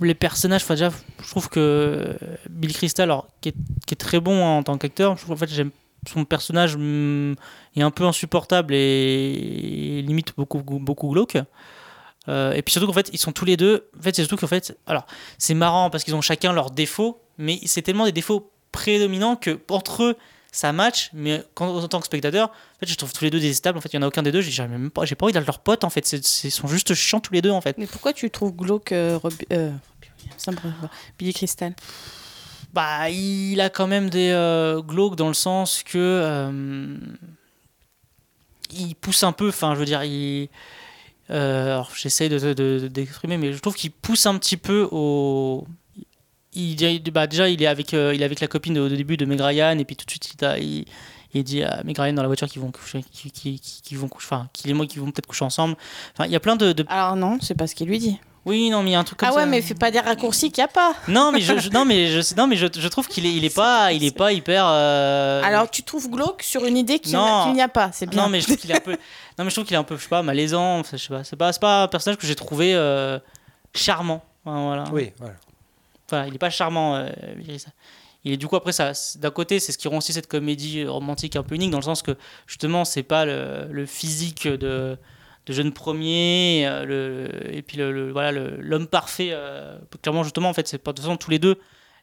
les 0.00 0.14
personnages, 0.14 0.62
enfin, 0.62 0.74
déjà, 0.74 0.90
je 1.20 1.28
trouve 1.28 1.48
que 1.48 2.16
Bill 2.48 2.72
Crystal, 2.72 3.10
alors, 3.10 3.26
qui, 3.40 3.48
est, 3.48 3.54
qui 3.86 3.94
est 3.94 3.96
très 3.96 4.20
bon 4.20 4.46
hein, 4.46 4.58
en 4.58 4.62
tant 4.62 4.78
qu'acteur, 4.78 5.16
je 5.16 5.22
trouve 5.22 5.32
en 5.34 5.38
fait, 5.38 5.48
j'aime 5.50 5.70
son 6.08 6.24
personnage 6.24 6.76
hum, 6.76 7.34
est 7.74 7.82
un 7.82 7.90
peu 7.90 8.04
insupportable 8.04 8.74
et, 8.74 9.98
et 9.98 10.02
limite 10.02 10.34
beaucoup, 10.36 10.60
beaucoup 10.60 11.10
glauque. 11.10 11.36
Euh, 12.28 12.52
et 12.52 12.62
puis 12.62 12.72
surtout 12.72 12.86
qu'en 12.86 12.92
fait, 12.92 13.08
ils 13.12 13.18
sont 13.18 13.32
tous 13.32 13.44
les 13.44 13.56
deux. 13.56 13.88
En 13.98 14.02
fait, 14.02 14.14
c'est 14.16 14.22
surtout 14.22 14.36
qu'en 14.36 14.46
fait, 14.46 14.76
alors, 14.86 15.06
c'est 15.38 15.54
marrant 15.54 15.90
parce 15.90 16.04
qu'ils 16.04 16.14
ont 16.14 16.20
chacun 16.20 16.52
leurs 16.52 16.70
défauts, 16.70 17.20
mais 17.38 17.60
c'est 17.66 17.82
tellement 17.82 18.04
des 18.04 18.12
défauts 18.12 18.50
prédominants 18.72 19.36
que 19.36 19.58
entre 19.70 20.02
eux, 20.02 20.16
ça 20.52 20.72
match. 20.72 21.10
Mais 21.12 21.42
quand, 21.54 21.68
en 21.68 21.86
tant 21.88 22.00
que 22.00 22.06
spectateur, 22.06 22.48
en 22.48 22.78
fait, 22.80 22.86
je 22.86 22.94
trouve 22.96 23.12
tous 23.12 23.24
les 23.24 23.30
deux 23.30 23.40
détestables. 23.40 23.78
En 23.78 23.80
fait, 23.80 23.90
il 23.92 23.96
y 23.96 23.98
en 23.98 24.02
a 24.02 24.06
aucun 24.08 24.22
des 24.22 24.32
deux. 24.32 24.40
J'ai 24.40 24.66
même 24.66 24.90
pas, 24.90 25.04
j'ai 25.04 25.14
pas 25.14 25.26
envie 25.26 25.32
d'être 25.32 25.46
leur 25.46 25.58
pote. 25.60 25.84
En 25.84 25.90
fait, 25.90 26.10
ils 26.12 26.50
sont 26.50 26.66
juste 26.68 26.94
chiants 26.94 27.20
tous 27.20 27.32
les 27.32 27.42
deux. 27.42 27.50
En 27.50 27.60
fait. 27.60 27.76
Mais 27.78 27.86
pourquoi 27.86 28.12
tu 28.12 28.28
trouves 28.30 28.52
glauque 28.56 28.92
euh, 28.92 29.18
Rob- 29.22 29.32
euh, 29.52 29.70
brûle. 30.46 30.72
Billy 31.18 31.32
Crystal 31.34 31.74
Bah, 32.72 33.08
il 33.10 33.60
a 33.60 33.70
quand 33.70 33.86
même 33.86 34.10
des 34.10 34.30
euh, 34.30 34.80
glauques 34.82 35.16
dans 35.16 35.28
le 35.28 35.34
sens 35.34 35.82
que 35.84 36.98
il 38.72 38.94
pousse 38.96 39.22
un 39.22 39.32
peu. 39.32 39.48
Enfin, 39.48 39.74
je 39.74 39.78
veux 39.80 39.84
dire, 39.86 40.02
il. 40.04 40.48
Euh, 41.30 41.66
alors, 41.74 41.90
j'essaie 41.96 42.28
de, 42.28 42.38
de- 42.38 42.52
de- 42.54 42.88
d'exprimer, 42.88 43.36
mais 43.36 43.52
je 43.52 43.58
trouve 43.58 43.74
qu'il 43.74 43.90
pousse 43.90 44.26
un 44.26 44.38
petit 44.38 44.56
peu 44.56 44.88
au. 44.90 45.66
Il, 46.54 46.76
bah, 47.12 47.26
déjà, 47.26 47.48
il 47.48 47.62
est 47.62 47.66
avec, 47.66 47.92
euh, 47.92 48.14
il 48.14 48.22
est 48.22 48.24
avec 48.24 48.40
la 48.40 48.46
copine 48.46 48.78
au 48.78 48.88
début 48.88 49.16
de 49.18 49.26
Meg 49.26 49.40
Ryan, 49.40 49.78
et 49.78 49.84
puis 49.84 49.94
tout 49.96 50.06
de 50.06 50.10
suite, 50.10 50.24
il, 50.58 50.86
dit 51.44 51.62
à 51.62 51.82
Meg 51.84 51.98
Ryan 51.98 52.14
dans 52.14 52.22
la 52.22 52.28
voiture 52.28 52.48
qu'ils 52.48 52.62
vont 52.62 52.70
coucher, 52.70 53.04
vont 53.98 54.08
enfin, 54.14 54.48
qu'il 54.54 54.70
et 54.70 54.74
moi 54.74 54.86
qui 54.86 54.98
vont 54.98 55.06
peut-être 55.10 55.26
coucher 55.26 55.44
ensemble. 55.44 55.76
Enfin, 56.14 56.24
il 56.26 56.32
y 56.32 56.36
a 56.36 56.40
plein 56.40 56.56
de, 56.56 56.72
de- 56.72 56.84
Alors 56.88 57.14
non, 57.16 57.38
c'est 57.42 57.54
pas 57.54 57.66
ce 57.66 57.74
qu'il 57.74 57.88
lui 57.88 57.98
dit. 57.98 58.18
Oui, 58.46 58.70
non, 58.70 58.82
mais 58.82 58.90
il 58.90 58.92
y 58.92 58.96
a 58.96 59.00
un 59.00 59.04
truc 59.04 59.18
comme 59.18 59.28
Ah 59.28 59.32
ça. 59.32 59.38
ouais, 59.38 59.46
mais 59.46 59.60
fais 59.60 59.74
pas 59.74 59.90
des 59.90 59.98
raccourcis 60.00 60.52
qu'il 60.52 60.62
n'y 60.62 60.66
a 60.66 60.72
pas. 60.72 60.94
Non, 61.08 61.32
mais 61.32 61.40
je, 61.40 61.58
je- 61.58 61.68
non, 61.70 61.84
mais 61.84 62.06
je, 62.06 62.34
non, 62.36 62.46
mais 62.46 62.54
je, 62.56 62.66
je 62.78 62.88
trouve 62.88 63.08
qu'il 63.08 63.26
est, 63.26 63.34
il 63.34 63.44
est 63.44 63.54
pas, 63.54 63.92
il 63.92 64.04
est 64.04 64.16
pas 64.16 64.32
hyper. 64.32 64.64
euh, 64.66 65.42
Alors 65.44 65.68
tu 65.68 65.82
trouves 65.82 66.08
glauque 66.08 66.42
sur 66.44 66.64
une 66.64 66.76
idée 66.76 67.00
qu'il 67.00 67.10
n'y 67.18 67.60
a 67.62 67.68
pas, 67.68 67.90
c'est 67.92 68.06
bien. 68.06 68.22
Non, 68.22 68.28
mais 68.28 68.40
je 68.40 68.46
trouve 68.46 68.56
qu'il 68.58 68.70
est 68.70 68.76
un 68.76 68.80
peu. 68.80 68.92
Non, 68.92 69.44
mais 69.44 69.50
je 69.50 69.54
trouve 69.56 69.64
qu'il 69.66 69.74
est 69.74 69.78
un 69.78 69.82
peu, 69.84 69.96
je 69.96 70.02
sais 70.04 70.08
pas, 70.08 70.22
malaisant. 70.22 70.82
Je 70.84 70.96
sais 70.96 71.08
pas. 71.08 71.24
C'est 71.24 71.36
pas, 71.36 71.52
c'est 71.52 71.60
pas 71.60 71.82
un 71.82 71.88
personnage 71.88 72.18
que 72.18 72.26
j'ai 72.26 72.36
trouvé 72.36 72.74
euh, 72.74 73.18
charmant. 73.74 74.22
Enfin, 74.44 74.64
voilà. 74.64 74.84
Oui, 74.92 75.12
voilà. 75.18 75.34
Enfin, 76.08 76.24
il 76.28 76.34
est 76.36 76.38
pas 76.38 76.50
charmant. 76.50 76.94
euh, 76.94 77.08
il 78.24 78.32
est 78.32 78.36
du 78.36 78.46
coup 78.46 78.54
après 78.56 78.72
ça. 78.72 78.92
D'un 79.16 79.30
côté, 79.32 79.58
c'est 79.60 79.72
ce 79.72 79.78
qui 79.78 79.88
rend 79.88 79.98
aussi 79.98 80.12
cette 80.12 80.28
comédie 80.28 80.84
romantique 80.84 81.34
un 81.36 81.42
peu 81.42 81.54
unique 81.56 81.70
dans 81.72 81.78
le 81.78 81.82
sens 81.84 82.02
que 82.02 82.16
justement, 82.46 82.84
c'est 82.84 83.02
pas 83.02 83.24
le, 83.24 83.66
le 83.70 83.86
physique 83.86 84.46
de 84.48 84.96
de 85.46 85.52
jeune 85.52 85.72
premier 85.72 86.64
euh, 86.66 87.28
et 87.50 87.62
puis 87.62 87.78
le, 87.78 88.10
voilà 88.10 88.32
l'homme 88.32 88.88
parfait 88.88 89.28
euh, 89.30 89.78
clairement 90.02 90.24
justement 90.24 90.48
en 90.48 90.54
fait 90.54 90.66
c'est 90.66 90.78
pas 90.78 90.92
de 90.92 90.96
toute 90.96 91.04
façon 91.04 91.16
tous 91.16 91.30
les 91.30 91.38
deux. 91.38 91.58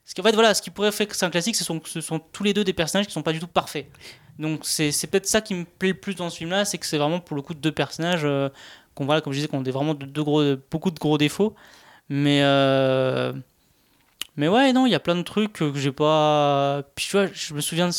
Ce 0.06 0.16
qu'en 0.16 0.24
fait 0.24 0.34
voilà 0.34 0.54
ce 0.54 0.62
qui 0.62 0.70
pourrait 0.70 0.92
faire 0.92 1.08
que 1.08 1.16
c'est 1.16 1.26
un 1.26 1.30
classique 1.30 1.56
ce 1.56 1.64
sont, 1.64 1.80
tous 2.20 2.44
les 2.44 2.54
deux 2.54 2.64
des 2.64 2.74
personnages 2.74 3.06
qui 3.08 3.14
sont 3.14 3.22
pas 3.22 3.34
du 3.34 3.40
tout 3.40 3.48
parfaits. 3.48 3.88
Donc 4.40 4.62
c'est 4.64 4.92
peut-être 5.08 5.28
ça 5.28 5.42
qui 5.42 5.54
me 5.56 5.66
plaît 5.66 5.90
le 5.90 5.94
plus 6.00 6.16
dans 6.16 6.30
ce 6.30 6.38
film 6.38 6.50
là 6.52 6.66
c'est 6.66 6.78
que 6.78 6.86
c'est 6.86 6.98
vraiment 6.98 7.20
pour 7.20 7.36
le 7.36 7.42
coup 7.42 7.54
deux 7.54 7.72
personnages 7.72 8.24
euh, 8.24 8.50
qu'on 8.96 9.06
voilà 9.06 9.22
comme 9.22 9.34
je 9.34 9.38
disais 9.38 9.48
qu'on 9.48 9.60
a 9.60 9.64
des- 9.64 9.72
vraiment 9.72 9.94
beaucoup 10.72 10.92
de 10.92 11.00
gros 11.00 11.18
défauts. 11.18 11.54
Mais 12.10 12.42
mais 14.36 14.48
ouais 14.48 14.74
non 14.74 14.86
il 14.86 14.92
y 14.92 14.96
a 14.96 15.00
plein 15.00 15.16
de 15.16 15.22
trucs 15.22 15.54
que 15.54 15.74
j'ai 15.76 15.92
pas 15.92 16.84
puis 16.96 17.06
tu 17.06 17.12
vois 17.12 17.28
je 17.28 17.54
me 17.54 17.62
souviens 17.62 17.90
de, 17.90 17.94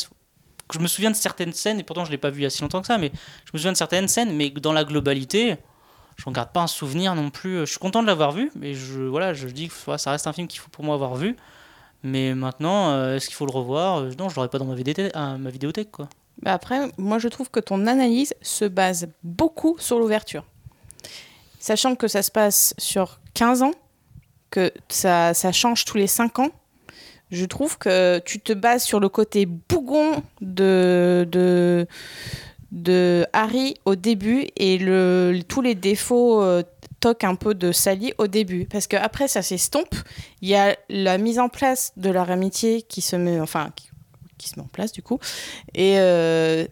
je 0.73 0.79
me 0.79 0.87
souviens 0.87 1.11
de 1.11 1.15
certaines 1.15 1.53
scènes 1.53 1.79
et 1.79 1.83
pourtant 1.83 2.05
je 2.05 2.11
l'ai 2.11 2.17
pas 2.17 2.29
vu 2.29 2.41
il 2.41 2.43
y 2.43 2.45
a 2.45 2.49
si 2.49 2.61
longtemps 2.61 2.81
que 2.81 2.87
ça 2.87 2.97
mais 2.97 3.11
je 3.45 3.51
me 3.53 3.57
souviens 3.57 3.71
de 3.71 3.77
certaines 3.77 4.07
scènes 4.07 4.35
mais 4.35 4.49
dans 4.49 4.73
la 4.73 4.83
globalité 4.83 5.57
je 6.17 6.29
garde 6.29 6.51
pas 6.51 6.61
un 6.61 6.67
souvenir 6.67 7.13
non 7.13 7.29
plus. 7.29 7.59
Je 7.59 7.65
suis 7.65 7.79
content 7.79 8.01
de 8.01 8.07
l'avoir 8.07 8.31
vu 8.31 8.51
mais 8.55 8.73
je 8.73 9.01
voilà 9.01 9.33
je 9.33 9.47
dis 9.47 9.69
que 9.69 9.97
ça 9.97 10.11
reste 10.11 10.27
un 10.27 10.33
film 10.33 10.47
qu'il 10.47 10.59
faut 10.59 10.69
pour 10.69 10.83
moi 10.83 10.95
avoir 10.95 11.15
vu. 11.15 11.35
Mais 12.03 12.33
maintenant 12.35 12.91
euh, 12.91 13.15
est-ce 13.15 13.27
qu'il 13.27 13.35
faut 13.35 13.45
le 13.45 13.51
revoir? 13.51 13.99
Euh, 13.99 14.11
non 14.17 14.29
je 14.29 14.35
l'aurai 14.35 14.49
pas 14.49 14.57
dans 14.57 14.65
ma, 14.65 14.75
vidéothèque, 14.75 15.15
ma 15.15 15.49
vidéothèque 15.49 15.91
quoi. 15.91 16.09
Bah 16.41 16.53
après, 16.53 16.89
moi 16.97 17.17
je 17.19 17.27
trouve 17.27 17.49
que 17.49 17.59
ton 17.59 17.87
analyse 17.87 18.33
se 18.41 18.65
base 18.65 19.07
beaucoup 19.23 19.77
sur 19.79 19.99
l'ouverture. 19.99 20.45
Sachant 21.59 21.95
que 21.95 22.07
ça 22.07 22.21
se 22.21 22.31
passe 22.31 22.73
sur 22.77 23.19
15 23.33 23.63
ans, 23.63 23.71
que 24.51 24.71
ça, 24.89 25.33
ça 25.33 25.51
change 25.51 25.85
tous 25.85 25.97
les 25.97 26.07
5 26.07 26.39
ans, 26.39 26.49
je 27.35 27.45
trouve 27.45 27.77
que 27.77 28.19
tu 28.19 28.39
te 28.39 28.53
bases 28.53 28.83
sur 28.83 28.99
le 28.99 29.09
côté 29.09 29.45
bougon 29.45 30.23
de, 30.41 31.27
de, 32.71 33.25
Harry 33.33 33.75
au 33.85 33.95
début 33.95 34.47
et 34.57 34.77
le, 34.77 35.39
tous 35.47 35.61
les 35.61 35.75
défauts 35.75 36.41
euh, 36.41 36.63
un 37.21 37.35
peu 37.35 37.53
de 37.53 37.71
Sally 37.71 38.13
au 38.17 38.27
début. 38.27 38.65
Parce 38.65 38.87
qu'après, 38.87 39.27
ça 39.27 39.41
s'estompe. 39.41 39.95
Il 40.41 40.49
y 40.49 40.55
a 40.55 40.75
la 40.89 41.17
mise 41.17 41.39
en 41.39 41.49
place 41.49 41.93
de 41.97 42.09
leur 42.09 42.31
amitié 42.31 42.81
qui 42.81 43.01
se 43.01 43.15
met, 43.15 43.39
enfin, 43.39 43.69
qui, 43.75 43.89
qui 44.37 44.49
se 44.49 44.55
met 44.55 44.63
en 44.63 44.69
place 44.69 44.91
du 44.91 45.01
coup. 45.01 45.19
Et 45.73 45.99
euh, 45.99 46.65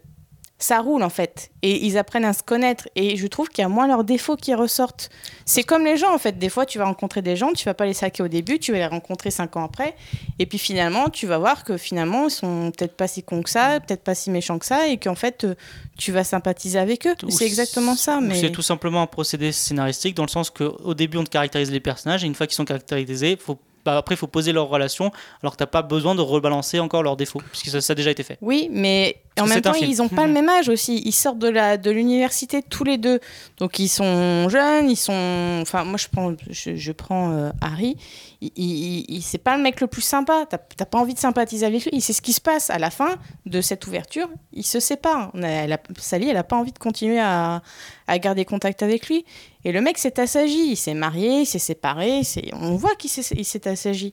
ça 0.64 0.80
roule 0.80 1.02
en 1.02 1.10
fait. 1.10 1.50
Et 1.60 1.84
ils 1.84 1.98
apprennent 1.98 2.24
à 2.24 2.32
se 2.32 2.42
connaître. 2.42 2.88
Et 2.96 3.16
je 3.16 3.26
trouve 3.26 3.48
qu'il 3.48 3.60
y 3.60 3.64
a 3.64 3.68
moins 3.68 3.86
leurs 3.86 4.02
défauts 4.02 4.36
qui 4.36 4.54
ressortent. 4.54 5.10
C'est 5.44 5.62
comme 5.62 5.84
les 5.84 5.98
gens 5.98 6.14
en 6.14 6.18
fait. 6.18 6.38
Des 6.38 6.48
fois, 6.48 6.64
tu 6.64 6.78
vas 6.78 6.86
rencontrer 6.86 7.20
des 7.20 7.36
gens, 7.36 7.52
tu 7.52 7.66
vas 7.66 7.74
pas 7.74 7.84
les 7.84 7.92
saquer 7.92 8.22
au 8.22 8.28
début, 8.28 8.58
tu 8.58 8.72
vas 8.72 8.78
les 8.78 8.86
rencontrer 8.86 9.30
cinq 9.30 9.56
ans 9.56 9.64
après. 9.64 9.94
Et 10.38 10.46
puis 10.46 10.58
finalement, 10.58 11.10
tu 11.10 11.26
vas 11.26 11.36
voir 11.36 11.64
que 11.64 11.76
finalement, 11.76 12.28
ils 12.28 12.30
sont 12.30 12.72
peut-être 12.76 12.96
pas 12.96 13.08
si 13.08 13.22
cons 13.22 13.42
que 13.42 13.50
ça, 13.50 13.78
peut-être 13.80 14.02
pas 14.02 14.14
si 14.14 14.30
méchants 14.30 14.58
que 14.58 14.64
ça. 14.64 14.88
Et 14.88 14.96
qu'en 14.96 15.14
fait, 15.14 15.44
euh, 15.44 15.54
tu 15.98 16.12
vas 16.12 16.24
sympathiser 16.24 16.78
avec 16.78 17.06
eux. 17.06 17.14
C'est 17.28 17.44
exactement 17.44 17.94
ça. 17.94 18.20
Mais 18.22 18.40
C'est 18.40 18.50
tout 18.50 18.62
simplement 18.62 19.02
un 19.02 19.06
procédé 19.06 19.52
scénaristique 19.52 20.14
dans 20.14 20.24
le 20.24 20.28
sens 20.28 20.48
qu'au 20.48 20.94
début 20.94 21.18
on 21.18 21.24
te 21.24 21.30
caractérise 21.30 21.70
les 21.70 21.80
personnages 21.80 22.24
et 22.24 22.26
une 22.26 22.34
fois 22.34 22.46
qu'ils 22.46 22.56
sont 22.56 22.64
caractérisés, 22.64 23.36
faut, 23.36 23.58
bah, 23.84 23.96
après 23.96 24.14
il 24.14 24.18
faut 24.18 24.26
poser 24.26 24.52
leur 24.52 24.68
relation 24.68 25.10
alors 25.42 25.52
que 25.52 25.58
t'as 25.58 25.66
pas 25.66 25.82
besoin 25.82 26.14
de 26.14 26.20
rebalancer 26.20 26.78
encore 26.80 27.02
leurs 27.02 27.16
défauts 27.16 27.40
puisque 27.50 27.68
ça, 27.68 27.80
ça 27.80 27.92
a 27.92 27.96
déjà 27.96 28.10
été 28.10 28.22
fait. 28.22 28.38
Oui, 28.40 28.68
mais 28.70 29.16
en 29.36 29.42
Parce 29.42 29.48
que 29.48 29.54
même 29.54 29.56
c'est 29.56 29.62
temps, 29.80 29.86
ils 29.86 29.96
n'ont 29.98 30.08
pas 30.08 30.26
le 30.26 30.32
même 30.32 30.48
âge 30.48 30.68
aussi. 30.68 31.02
Ils 31.04 31.12
sortent 31.12 31.38
de 31.40 31.48
la 31.48 31.76
de 31.76 31.90
l'université 31.90 32.62
tous 32.62 32.84
les 32.84 32.98
deux, 32.98 33.18
donc 33.58 33.78
ils 33.78 33.88
sont 33.88 34.48
jeunes. 34.48 34.88
Ils 34.90 34.96
sont, 34.96 35.58
enfin, 35.62 35.84
moi 35.84 35.96
je 35.98 36.06
prends, 36.10 36.32
je, 36.50 36.76
je 36.76 36.92
prends 36.92 37.32
euh, 37.32 37.50
Harry. 37.60 37.96
Il, 38.40 38.52
il, 38.56 39.04
il- 39.08 39.22
c'est 39.22 39.38
pas 39.38 39.56
le 39.56 39.62
mec 39.62 39.80
le 39.80 39.86
plus 39.88 40.02
sympa. 40.02 40.44
T'as 40.48 40.58
t'as 40.58 40.84
pas 40.84 40.98
envie 40.98 41.14
de 41.14 41.18
sympathiser 41.18 41.66
avec 41.66 41.84
lui. 41.86 42.00
Sait 42.00 42.12
ce 42.12 42.22
qui 42.22 42.32
se 42.32 42.40
passe 42.40 42.70
à 42.70 42.78
la 42.78 42.90
fin 42.90 43.16
de 43.46 43.60
cette 43.60 43.86
ouverture. 43.86 44.28
Ils 44.52 44.64
se 44.64 44.78
séparent. 44.80 45.30
On 45.34 45.42
a- 45.42 45.48
elle 45.48 45.72
a- 45.72 45.80
Sally, 45.98 46.28
elle 46.30 46.36
a 46.36 46.44
pas 46.44 46.56
envie 46.56 46.72
de 46.72 46.78
continuer 46.78 47.18
à, 47.20 47.60
à 48.06 48.18
garder 48.18 48.44
contact 48.44 48.82
avec 48.84 49.08
lui. 49.08 49.24
Et 49.64 49.72
le 49.72 49.80
mec 49.80 49.98
s'est 49.98 50.20
assagi. 50.20 50.70
Il 50.72 50.76
s'est 50.76 50.94
marié, 50.94 51.40
il 51.40 51.46
s'est 51.46 51.58
séparé. 51.58 52.22
c'est- 52.24 52.50
On 52.54 52.76
voit 52.76 52.94
qu'il 52.96 53.10
s'est 53.10 53.68
assagi. 53.68 54.12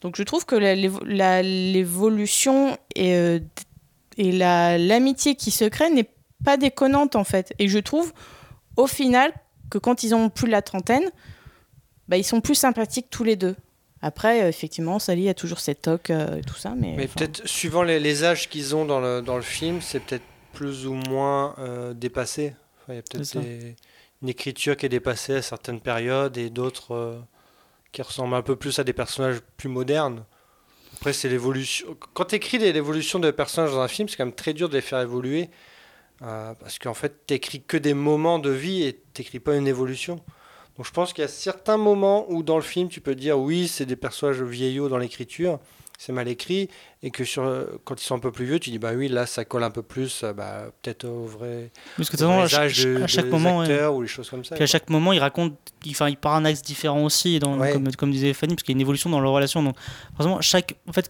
Donc 0.00 0.16
je 0.16 0.22
trouve 0.22 0.46
que 0.46 0.56
la- 0.56 0.74
l'évo- 0.74 1.04
la- 1.04 1.42
l'évolution 1.42 2.76
et, 2.94 3.14
euh, 3.14 3.38
et 4.16 4.32
la- 4.32 4.78
l'amitié 4.78 5.34
qui 5.34 5.50
se 5.50 5.64
crée 5.64 5.90
n'est 5.90 6.08
pas 6.44 6.56
déconnante 6.56 7.16
en 7.16 7.24
fait. 7.24 7.52
Et 7.58 7.68
je 7.68 7.78
trouve 7.78 8.12
au 8.76 8.86
final 8.86 9.32
que 9.70 9.78
quand 9.78 10.02
ils 10.02 10.14
ont 10.14 10.30
plus 10.30 10.46
de 10.46 10.52
la 10.52 10.62
trentaine, 10.62 11.04
bah, 12.08 12.16
ils 12.16 12.24
sont 12.24 12.40
plus 12.40 12.54
sympathiques 12.54 13.06
tous 13.10 13.24
les 13.24 13.36
deux. 13.36 13.56
Après, 14.02 14.42
euh, 14.42 14.48
effectivement, 14.48 14.98
Sally 14.98 15.28
a 15.28 15.34
toujours 15.34 15.60
ses 15.60 15.74
tocs 15.74 16.08
euh, 16.10 16.38
et 16.38 16.40
tout 16.42 16.54
ça, 16.56 16.74
mais, 16.76 16.96
peut-être, 17.06 17.46
suivant 17.46 17.82
les, 17.82 18.00
les 18.00 18.24
âges 18.24 18.48
qu'ils 18.48 18.74
ont 18.74 18.86
dans 18.86 18.98
le, 19.00 19.20
dans 19.20 19.36
le 19.36 19.42
film, 19.42 19.80
c'est 19.82 20.00
peut-être 20.00 20.24
plus 20.54 20.86
ou 20.86 20.94
moins 20.94 21.54
euh, 21.58 21.92
dépassé. 21.92 22.54
Enfin, 22.82 22.94
il 22.94 22.96
y 22.96 22.98
a 22.98 23.02
peut-être 23.02 23.24
C'est 23.24 23.34
ça. 23.34 23.40
des- 23.40 23.76
une 24.22 24.28
écriture 24.28 24.76
qui 24.76 24.86
est 24.86 24.90
dépassée 24.90 25.36
à 25.36 25.42
certaines 25.42 25.80
périodes 25.80 26.36
et 26.36 26.50
d'autres 26.50 26.94
euh, 26.94 27.18
qui 27.92 28.02
ressemblent 28.02 28.34
un 28.34 28.42
peu 28.42 28.56
plus 28.56 28.78
à 28.78 28.84
des 28.84 28.92
personnages 28.92 29.40
plus 29.56 29.68
modernes. 29.68 30.24
Après, 30.94 31.12
c'est 31.12 31.28
l'évolution. 31.28 31.96
Quand 32.12 32.26
tu 32.26 32.34
écris 32.34 32.58
l'évolution 32.58 33.18
de 33.18 33.30
personnages 33.30 33.70
dans 33.70 33.80
un 33.80 33.88
film, 33.88 34.08
c'est 34.08 34.16
quand 34.16 34.26
même 34.26 34.34
très 34.34 34.52
dur 34.52 34.68
de 34.68 34.74
les 34.74 34.80
faire 34.82 35.00
évoluer. 35.00 35.48
euh, 36.22 36.52
parce 36.54 36.78
qu'en 36.78 36.94
fait, 36.94 37.26
tu 37.26 37.34
n'écris 37.34 37.62
que 37.62 37.76
des 37.78 37.94
moments 37.94 38.38
de 38.38 38.50
vie 38.50 38.82
et 38.82 39.02
tu 39.14 39.40
pas 39.40 39.56
une 39.56 39.66
évolution. 39.66 40.16
Donc 40.76 40.86
je 40.86 40.92
pense 40.92 41.12
qu'il 41.12 41.22
y 41.22 41.24
a 41.24 41.28
certains 41.28 41.76
moments 41.76 42.30
où 42.30 42.42
dans 42.42 42.56
le 42.56 42.62
film, 42.62 42.88
tu 42.88 43.00
peux 43.00 43.14
dire 43.14 43.38
oui, 43.38 43.68
c'est 43.68 43.86
des 43.86 43.96
personnages 43.96 44.42
vieillots 44.42 44.88
dans 44.88 44.98
l'écriture, 44.98 45.58
c'est 46.02 46.12
mal 46.14 46.28
écrit, 46.28 46.70
et 47.02 47.10
que 47.10 47.24
sur, 47.24 47.44
quand 47.84 48.00
ils 48.00 48.04
sont 48.06 48.14
un 48.14 48.20
peu 48.20 48.32
plus 48.32 48.46
vieux, 48.46 48.58
tu 48.58 48.70
dis 48.70 48.78
bah 48.78 48.92
oui, 48.96 49.08
là 49.08 49.26
ça 49.26 49.44
colle 49.44 49.64
un 49.64 49.70
peu 49.70 49.82
plus, 49.82 50.22
euh, 50.24 50.32
bah, 50.32 50.62
peut-être 50.80 51.04
au 51.04 51.26
vrai, 51.26 51.70
Parce 51.98 52.08
que 52.08 52.16
de 52.16 52.24
au 52.24 52.28
toute 52.28 52.34
vrai 52.36 52.42
façon, 52.48 52.56
à 52.56 52.64
âge 52.64 52.74
chaque- 52.74 52.86
de- 52.86 53.02
à 53.02 53.06
chaque 53.06 53.24
des 53.26 53.30
moment, 53.30 53.58
ouais. 53.58 53.84
ou 53.86 54.00
les 54.00 54.08
choses 54.08 54.30
comme 54.30 54.42
ça. 54.42 54.54
Puis 54.54 54.64
à 54.64 54.66
chaque 54.66 54.88
moment, 54.88 55.12
il 55.12 55.18
raconte, 55.18 55.58
il, 55.84 55.90
enfin, 55.90 56.08
il 56.08 56.16
part 56.16 56.36
un 56.36 56.46
axe 56.46 56.62
différent 56.62 57.04
aussi, 57.04 57.38
dans, 57.38 57.58
Ouais. 57.58 57.72
comme, 57.74 57.92
comme 57.96 58.10
disait 58.12 58.32
Fanny, 58.32 58.54
parce 58.54 58.62
qu'il 58.62 58.72
y 58.72 58.76
a 58.76 58.78
une 58.78 58.80
évolution 58.80 59.10
dans 59.10 59.20
leur 59.20 59.32
relation. 59.32 59.62
Donc, 59.62 59.76
forcément, 60.16 60.40
chaque, 60.40 60.74
en 60.88 60.92
fait, 60.94 61.06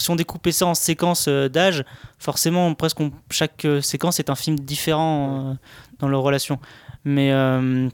si 0.00 0.10
on 0.10 0.16
découpait 0.16 0.50
ça 0.50 0.66
en 0.66 0.74
séquences 0.74 1.26
euh, 1.28 1.48
d'âge, 1.48 1.84
forcément, 2.18 2.74
presque 2.74 2.98
on- 2.98 3.12
chaque 3.30 3.64
euh, 3.66 3.80
séquence 3.80 4.18
est 4.18 4.30
un 4.30 4.34
film 4.34 4.58
différent 4.58 5.52
euh, 5.52 5.54
dans 6.00 6.08
leur 6.08 6.22
relation. 6.22 6.58
Mais, 7.04 7.30
euh, 7.32 7.88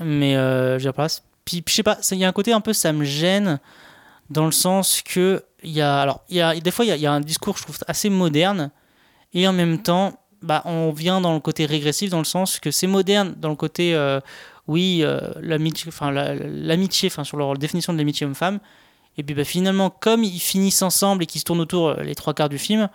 mais, 0.00 0.36
euh, 0.36 0.78
je 0.78 0.88
sais 1.74 1.82
pas, 1.82 1.98
il 2.12 2.18
y 2.18 2.24
a 2.24 2.28
un 2.28 2.32
côté 2.32 2.52
un 2.52 2.60
peu, 2.60 2.72
ça 2.72 2.92
me 2.92 3.04
gêne 3.04 3.58
dans 4.30 4.44
le 4.44 4.52
sens 4.52 5.00
que 5.02 5.42
alors, 5.62 6.24
des 6.28 6.70
fois, 6.70 6.84
il 6.84 6.96
y 6.96 7.06
a, 7.06 7.12
un 7.12 7.20
discours, 7.20 7.56
je 7.56 7.62
trouve, 7.62 7.78
assez 7.86 8.10
moderne, 8.10 8.70
et 9.34 9.46
en 9.46 9.52
même 9.52 9.82
temps, 9.82 10.18
bah, 10.42 10.62
on 10.64 10.92
vient 10.92 11.20
dans 11.20 11.34
le 11.34 11.40
côté 11.40 11.66
régressif, 11.66 12.10
dans 12.10 12.18
le 12.18 12.24
sens 12.24 12.60
que 12.60 12.70
c'est 12.70 12.86
moderne, 12.86 13.34
dans 13.38 13.48
le 13.48 13.56
côté, 13.56 13.94
euh, 13.94 14.20
oui, 14.66 15.00
euh, 15.02 15.20
l'amitié, 15.40 15.88
enfin, 15.88 16.10
la- 16.10 16.34
définition 17.56 17.92
de 17.92 17.98
l'amitié 17.98 18.26
homme-femme, 18.26 18.60
et 19.16 19.24
puis 19.24 19.34
bah, 19.34 19.44
finalement, 19.44 19.90
comme 19.90 20.22
ils 20.22 20.38
finissent 20.38 20.82
ensemble 20.82 21.24
et 21.24 21.26
qu'ils 21.26 21.40
se 21.40 21.44
tournent 21.44 21.60
autour 21.60 21.88
euh, 21.88 22.02
les 22.02 22.14
trois 22.14 22.34
quarts 22.34 22.48
du 22.48 22.58
film, 22.58 22.88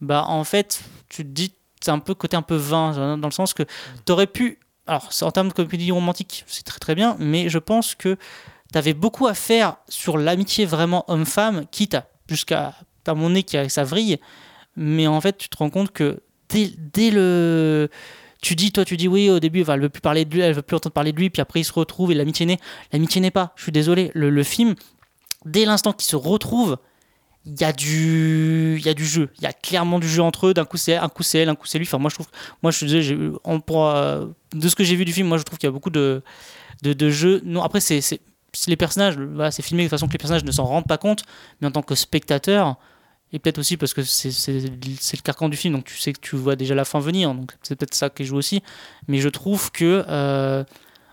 bah, 0.00 0.24
en 0.26 0.44
fait, 0.44 0.82
tu 1.08 1.24
te 1.24 1.28
dis, 1.28 1.52
c'est 1.80 1.90
un 1.90 1.98
peu 1.98 2.14
côté 2.14 2.36
un 2.36 2.42
peu 2.42 2.56
vain, 2.56 3.18
dans 3.18 3.28
le 3.28 3.32
sens 3.32 3.52
que 3.52 3.64
t'aurais 4.04 4.26
pu, 4.26 4.58
alors, 4.86 5.10
en 5.20 5.30
termes 5.30 5.48
de 5.48 5.52
comédie 5.52 5.92
romantique, 5.92 6.44
c'est 6.46 6.64
très 6.64 6.78
très 6.78 6.94
bien, 6.94 7.16
mais 7.18 7.50
je 7.50 7.58
pense 7.58 7.94
que 7.94 8.16
t'avais 8.72 8.94
beaucoup 8.94 9.26
à 9.26 9.34
faire 9.34 9.76
sur 9.88 10.18
l'amitié 10.18 10.66
vraiment 10.66 11.04
homme-femme, 11.08 11.66
quitte 11.70 11.94
à 11.94 12.08
jusqu'à 12.28 12.74
à 13.06 13.14
mon 13.14 13.30
nez 13.30 13.42
qui 13.42 13.56
a 13.56 13.68
sa 13.68 13.84
vrille, 13.84 14.18
mais 14.76 15.06
en 15.06 15.20
fait 15.20 15.38
tu 15.38 15.48
te 15.48 15.56
rends 15.56 15.70
compte 15.70 15.92
que 15.92 16.22
dès, 16.48 16.70
dès 16.76 17.10
le 17.10 17.88
tu 18.40 18.54
dis 18.54 18.70
toi 18.70 18.84
tu 18.84 18.96
dis 18.96 19.08
oui 19.08 19.30
au 19.30 19.40
début 19.40 19.64
elle 19.66 19.80
veut 19.80 19.88
plus 19.88 20.00
parler 20.00 20.24
de 20.24 20.34
lui 20.34 20.40
elle 20.40 20.54
veut 20.54 20.62
plus 20.62 20.76
entendre 20.76 20.92
parler 20.92 21.12
de 21.12 21.18
lui 21.18 21.30
puis 21.30 21.42
après 21.42 21.60
ils 21.60 21.64
se 21.64 21.72
retrouvent 21.72 22.12
et 22.12 22.14
l'amitié 22.14 22.46
naît. 22.46 22.58
L'amitié 22.92 23.20
n'est 23.20 23.30
pas 23.30 23.52
je 23.56 23.62
suis 23.62 23.72
désolé. 23.72 24.10
Le, 24.14 24.42
film 24.42 24.74
dès 25.44 25.64
l'instant 25.64 25.92
qu'ils 25.92 26.08
se 26.08 26.16
retrouvent 26.16 26.76
il 27.46 27.58
y 27.58 27.64
a 27.64 27.72
du 27.72 28.80
y 28.84 28.88
a 28.88 28.94
du 28.94 29.06
jeu. 29.06 29.30
Il 29.38 29.44
y 29.44 29.46
a 29.46 29.52
clairement 29.52 29.98
du 29.98 30.08
jeu 30.08 30.22
entre 30.22 30.48
eux. 30.48 30.54
D'un 30.54 30.66
coup 30.66 30.76
c'est 30.76 30.96
un 30.96 31.08
coup 31.08 31.22
c'est 31.22 31.38
elle 31.38 31.48
un 31.48 31.54
coup 31.54 31.66
c'est 31.66 31.78
lui. 31.78 31.86
Enfin 31.86 31.98
moi 31.98 32.10
je 32.10 32.16
trouve 32.16 32.28
moi 32.62 32.70
je 32.70 32.84
suis 32.84 33.16
on 33.44 33.60
pourra- 33.60 34.20
de 34.52 34.68
ce 34.68 34.76
que 34.76 34.84
j'ai 34.84 34.96
vu 34.96 35.04
du 35.04 35.12
film 35.12 35.28
moi 35.28 35.38
je 35.38 35.44
trouve 35.44 35.58
qu'il 35.58 35.66
y 35.66 35.70
a 35.70 35.72
beaucoup 35.72 35.90
de 35.90 36.22
de, 36.82 36.92
de 36.92 37.10
jeux. 37.10 37.40
Non 37.44 37.62
après 37.62 37.80
c'est 37.80 38.00
les 38.66 38.76
personnages 38.76 39.18
c'est 39.50 39.62
filmé 39.62 39.84
de 39.84 39.88
façon 39.88 40.06
que 40.06 40.12
les 40.12 40.18
personnages 40.18 40.44
ne 40.44 40.52
s'en 40.52 40.64
rendent 40.64 40.86
pas 40.86 40.98
compte 40.98 41.24
mais 41.60 41.68
en 41.68 41.70
tant 41.70 41.82
que 41.82 41.94
spectateur 41.94 42.78
et 43.32 43.38
peut-être 43.38 43.58
aussi 43.58 43.76
parce 43.76 43.92
que 43.92 44.02
c'est 44.02 44.30
le 44.30 45.22
carcan 45.22 45.48
du 45.48 45.56
film, 45.56 45.74
donc 45.74 45.84
tu 45.84 45.98
sais 45.98 46.12
que 46.12 46.20
tu 46.20 46.36
vois 46.36 46.56
déjà 46.56 46.74
la 46.74 46.84
fin 46.84 46.98
venir, 46.98 47.34
donc 47.34 47.52
c'est 47.62 47.76
peut-être 47.76 47.94
ça 47.94 48.08
qui 48.08 48.24
joue 48.24 48.36
aussi. 48.36 48.62
Mais 49.06 49.18
je 49.18 49.28
trouve 49.28 49.70
que, 49.70 50.04
euh, 50.08 50.64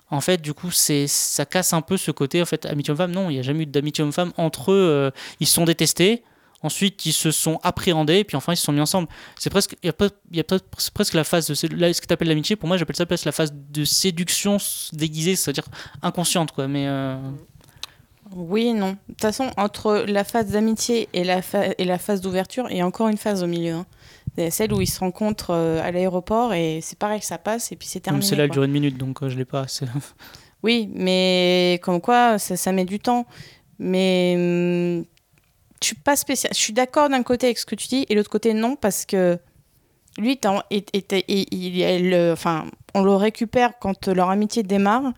en 0.09 0.21
fait, 0.21 0.41
du 0.41 0.53
coup, 0.53 0.71
ça 0.71 1.45
casse 1.45 1.73
un 1.73 1.81
peu 1.81 1.97
ce 1.97 2.11
côté, 2.11 2.41
en 2.41 2.45
fait, 2.45 2.65
amitié 2.65 2.91
homme-femme. 2.91 3.11
Non, 3.11 3.29
il 3.29 3.33
n'y 3.33 3.39
a 3.39 3.41
jamais 3.41 3.63
eu 3.63 3.65
d'amitié 3.65 4.03
homme-femme. 4.03 4.31
Entre 4.37 4.71
eux, 4.71 4.75
euh, 4.75 5.11
ils 5.41 5.47
se 5.47 5.55
sont 5.55 5.65
détestés, 5.65 6.23
ensuite 6.61 7.05
ils 7.05 7.13
se 7.13 7.31
sont 7.31 7.59
appréhendés, 7.63 8.23
puis 8.23 8.35
enfin 8.37 8.53
ils 8.53 8.57
se 8.57 8.63
sont 8.63 8.71
mis 8.71 8.81
ensemble. 8.81 9.07
C'est 9.37 9.49
presque, 9.49 9.75
il 9.83 9.87
y 9.87 9.89
a, 9.89 9.93
pas- 9.93 10.09
y 10.31 10.39
a 10.39 10.43
pas- 10.43 10.57
presque 10.93 11.13
la 11.13 11.23
phase 11.23 11.47
de 11.47 11.75
là, 11.75 11.93
ce 11.93 12.01
que 12.01 12.07
tu 12.07 12.13
appelles 12.13 12.27
l'amitié, 12.27 12.55
pour 12.55 12.67
moi 12.67 12.77
j'appelle 12.77 12.95
ça 12.95 13.05
presque 13.05 13.25
la 13.25 13.31
phase 13.31 13.53
de 13.53 13.83
séduction 13.85 14.57
déguisée, 14.93 15.35
c'est-à-dire 15.35 15.65
inconsciente, 16.01 16.51
quoi. 16.51 16.67
Mais. 16.67 16.85
euh, 16.87 17.17
oui 18.31 18.67
et 18.67 18.73
non. 18.73 18.91
De 18.91 18.97
toute 19.09 19.21
façon, 19.21 19.51
entre 19.57 20.03
la 20.07 20.23
phase 20.23 20.47
d'amitié 20.47 21.07
et 21.13 21.23
la, 21.23 21.41
et 21.77 21.85
la 21.85 21.99
phase 21.99 22.21
d'ouverture, 22.21 22.67
il 22.71 22.77
y 22.77 22.81
a 22.81 22.87
encore 22.87 23.07
une 23.07 23.17
phase 23.17 23.43
au 23.43 23.47
milieu. 23.47 23.73
hein. 23.73 23.85
C'est 24.37 24.49
celle 24.49 24.73
où 24.73 24.81
ils 24.81 24.87
se 24.87 24.99
rencontrent 24.99 25.51
euh, 25.51 25.81
à 25.81 25.91
l'aéroport 25.91 26.53
et 26.53 26.79
c'est 26.81 26.97
pareil, 26.97 27.21
ça 27.21 27.37
passe 27.37 27.71
et 27.71 27.75
puis 27.77 27.87
c'est 27.87 27.99
terminé. 28.01 28.25
celle-là, 28.25 28.47
dure 28.47 28.63
une 28.63 28.71
minute, 28.71 28.97
donc 28.97 29.21
euh, 29.23 29.29
je 29.29 29.37
l'ai 29.37 29.45
pas. 29.45 29.65
Oui, 30.63 30.89
mais 30.93 31.79
comme 31.83 32.01
quoi, 32.01 32.39
ça, 32.39 32.57
ça 32.57 32.71
met 32.71 32.85
du 32.85 32.99
temps. 32.99 33.25
Mais 33.77 34.33
hum, 34.35 35.05
je 35.81 35.87
suis 35.87 35.95
pas 35.95 36.15
spécial. 36.15 36.51
D'accord 36.73 37.09
d'un 37.09 37.23
côté 37.23 37.47
avec 37.47 37.57
ce 37.57 37.65
que 37.65 37.75
tu 37.75 37.87
dis 37.87 38.05
et 38.09 38.15
l'autre 38.15 38.29
côté 38.29 38.53
non 38.53 38.75
parce 38.75 39.05
que 39.05 39.37
lui, 40.17 40.39
et- 40.71 40.85
il- 41.55 42.31
enfin, 42.31 42.65
on 42.93 43.03
le 43.03 43.13
récupère 43.15 43.77
quand 43.79 44.07
leur 44.07 44.29
amitié 44.29 44.63
démarre. 44.63 45.13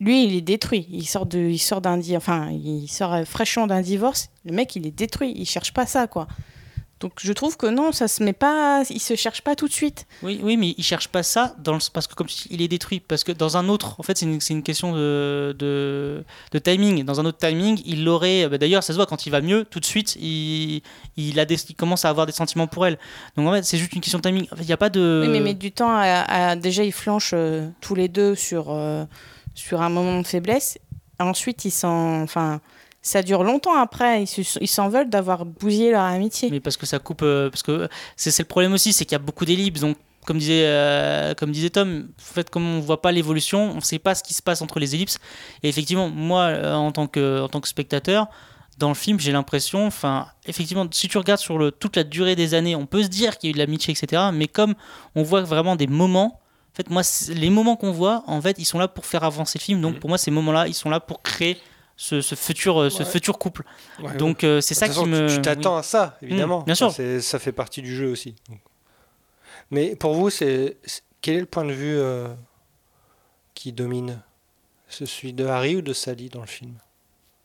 Lui, 0.00 0.24
il 0.24 0.34
est 0.34 0.40
détruit. 0.40 0.86
Il 0.90 1.06
sort 1.06 1.26
de, 1.26 1.38
il 1.38 1.58
sort 1.58 1.80
d'un, 1.80 2.00
enfin, 2.16 2.50
il 2.50 2.88
sort 2.88 3.12
euh, 3.14 3.24
fraîchement 3.24 3.66
d'un 3.66 3.82
divorce. 3.82 4.30
Le 4.44 4.52
mec, 4.52 4.74
il 4.76 4.86
est 4.86 4.90
détruit. 4.90 5.32
Il 5.36 5.46
cherche 5.46 5.72
pas 5.74 5.84
ça, 5.86 6.06
quoi. 6.06 6.26
Donc, 7.00 7.12
je 7.18 7.32
trouve 7.32 7.56
que 7.56 7.66
non, 7.66 7.92
ça 7.92 8.08
se 8.08 8.22
met 8.22 8.34
pas. 8.34 8.82
Il 8.90 9.00
se 9.00 9.16
cherche 9.16 9.40
pas 9.40 9.56
tout 9.56 9.66
de 9.66 9.72
suite. 9.72 10.06
Oui, 10.22 10.38
oui, 10.42 10.58
mais 10.58 10.74
il 10.76 10.84
cherche 10.84 11.08
pas 11.08 11.22
ça 11.22 11.54
dans 11.58 11.72
le, 11.72 11.78
parce 11.92 12.06
que 12.06 12.14
comme 12.14 12.26
il 12.50 12.60
est 12.60 12.68
détruit. 12.68 13.00
Parce 13.00 13.24
que 13.24 13.32
dans 13.32 13.56
un 13.56 13.68
autre, 13.70 13.96
en 13.98 14.02
fait, 14.02 14.18
c'est 14.18 14.26
une, 14.26 14.38
une 14.50 14.62
question 14.62 14.92
de, 14.92 15.56
de, 15.58 16.22
de 16.52 16.58
timing. 16.58 17.04
Dans 17.04 17.18
un 17.18 17.24
autre 17.24 17.38
timing, 17.38 17.80
il 17.86 18.04
l'aurait. 18.04 18.48
bah, 18.50 18.58
D'ailleurs, 18.58 18.82
ça 18.82 18.92
se 18.92 18.98
voit 18.98 19.06
quand 19.06 19.24
il 19.24 19.30
va 19.30 19.40
mieux, 19.40 19.64
tout 19.64 19.80
de 19.80 19.84
suite, 19.86 20.16
il, 20.16 20.82
il, 21.16 21.40
a 21.40 21.46
des, 21.46 21.56
il 21.70 21.74
commence 21.74 22.04
à 22.04 22.10
avoir 22.10 22.26
des 22.26 22.32
sentiments 22.32 22.66
pour 22.66 22.86
elle. 22.86 22.98
Donc 23.36 23.48
en 23.48 23.52
fait, 23.52 23.62
c'est 23.62 23.78
juste 23.78 23.94
une 23.94 24.02
question 24.02 24.18
de 24.18 24.22
timing. 24.22 24.46
En 24.52 24.56
fait, 24.56 24.62
Il 24.62 24.66
n'y 24.66 24.72
a 24.72 24.76
pas 24.76 24.90
de. 24.90 25.22
Oui, 25.24 25.28
mais 25.32 25.40
met 25.40 25.54
du 25.54 25.72
temps 25.72 25.90
à, 25.92 26.02
à- 26.50 26.56
déjà 26.56 26.84
ils 26.84 26.92
flanchent 26.92 27.32
euh, 27.32 27.68
tous 27.80 27.94
les 27.94 28.08
deux 28.08 28.34
sur 28.34 28.66
euh, 28.70 29.04
sur 29.54 29.80
un 29.80 29.88
moment 29.88 30.20
de 30.20 30.26
faiblesse. 30.26 30.78
Ensuite 31.18 31.64
ils 31.64 31.70
s'en, 31.70 32.20
enfin 32.22 32.60
ça 33.02 33.22
dure 33.22 33.44
longtemps 33.44 33.76
après. 33.76 34.22
Ils 34.22 34.26
se- 34.26 34.58
ils 34.60 34.66
s'en 34.68 34.88
veulent 34.88 35.08
d'avoir 35.10 35.44
bousillé 35.44 35.90
leur 35.90 36.02
amitié. 36.02 36.50
Mais 36.50 36.60
parce 36.60 36.76
que 36.76 36.86
ça 36.86 36.98
coupe. 36.98 37.22
euh, 37.22 37.50
parce 37.50 37.62
que 37.62 37.88
c'est 38.16 38.36
le 38.38 38.44
problème 38.44 38.72
aussi, 38.72 38.92
c'est 38.92 39.04
qu'il 39.04 39.12
y 39.12 39.16
a 39.16 39.18
beaucoup 39.20 39.44
d'ellipses. 39.44 39.80
Donc, 39.80 39.96
comme 40.26 40.38
disait, 40.38 40.64
euh, 40.66 41.34
comme 41.34 41.50
disait 41.50 41.70
Tom, 41.70 42.08
en 42.18 42.22
fait, 42.34 42.50
comme 42.50 42.66
on 42.66 42.80
voit 42.80 43.00
pas 43.00 43.10
l'évolution, 43.10 43.70
on 43.72 43.76
ne 43.76 43.80
sait 43.80 43.98
pas 43.98 44.14
ce 44.14 44.22
qui 44.22 44.34
se 44.34 44.42
passe 44.42 44.60
entre 44.60 44.78
les 44.78 44.94
ellipses. 44.94 45.18
Et 45.62 45.68
effectivement, 45.68 46.08
moi, 46.10 46.42
euh, 46.42 46.74
en 46.74 46.92
tant 46.92 47.06
que, 47.06 47.40
en 47.40 47.48
tant 47.48 47.60
que 47.60 47.68
spectateur, 47.68 48.26
dans 48.76 48.88
le 48.88 48.94
film, 48.94 49.18
j'ai 49.20 49.32
l'impression, 49.32 49.86
enfin, 49.86 50.26
effectivement, 50.46 50.86
si 50.90 51.08
tu 51.08 51.18
regardes 51.18 51.40
sur 51.40 51.58
le, 51.58 51.70
toute 51.70 51.96
la 51.96 52.04
durée 52.04 52.36
des 52.36 52.54
années, 52.54 52.76
on 52.76 52.86
peut 52.86 53.02
se 53.02 53.08
dire 53.08 53.36
qu'il 53.38 53.48
y 53.48 53.50
a 53.50 53.52
eu 53.52 53.54
de 53.54 53.58
l'amitié, 53.58 53.92
etc. 53.98 54.24
Mais 54.32 54.46
comme 54.46 54.74
on 55.14 55.22
voit 55.22 55.42
vraiment 55.42 55.74
des 55.76 55.86
moments. 55.86 56.40
En 56.72 56.76
fait, 56.76 56.88
moi, 56.88 57.02
les 57.30 57.50
moments 57.50 57.76
qu'on 57.76 57.90
voit, 57.90 58.22
en 58.26 58.40
fait, 58.40 58.56
ils 58.58 58.64
sont 58.64 58.78
là 58.78 58.86
pour 58.88 59.04
faire 59.04 59.24
avancer 59.24 59.58
le 59.58 59.64
film. 59.64 59.80
Donc, 59.80 59.98
pour 59.98 60.08
moi, 60.08 60.18
ces 60.18 60.30
moments-là, 60.30 60.68
ils 60.68 60.74
sont 60.74 60.88
là 60.88 61.00
pour 61.00 61.20
créer 61.20 61.58
ce, 62.02 62.22
ce 62.22 62.34
futur, 62.34 62.80
euh, 62.80 62.88
ce 62.88 63.04
futur 63.04 63.38
couple. 63.38 63.62
Ouais, 64.02 64.16
Donc, 64.16 64.42
euh, 64.42 64.62
c'est 64.62 64.72
ça 64.72 64.88
qui 64.88 65.04
me. 65.04 65.28
Tu 65.28 65.42
t'attends 65.42 65.74
oui. 65.74 65.80
à 65.80 65.82
ça, 65.82 66.16
évidemment. 66.22 66.60
Mm, 66.62 66.64
bien 66.64 66.74
sûr. 66.74 66.86
Enfin, 66.86 67.20
ça 67.20 67.38
fait 67.38 67.52
partie 67.52 67.82
du 67.82 67.94
jeu 67.94 68.10
aussi. 68.10 68.34
donc. 68.48 68.58
Mais 69.70 69.94
pour 69.96 70.14
vous, 70.14 70.30
c'est 70.30 70.78
c'est- 70.82 71.02
quel 71.20 71.36
est 71.36 71.40
le 71.40 71.46
point 71.46 71.66
de 71.66 71.72
vue 71.72 71.98
euh, 71.98 72.28
qui 73.52 73.72
domine? 73.72 74.22
C'est 74.88 75.04
celui 75.04 75.34
de 75.34 75.44
Harry 75.44 75.76
ou 75.76 75.82
de 75.82 75.92
Sally 75.92 76.30
dans 76.30 76.40
le 76.40 76.46
film? 76.46 76.74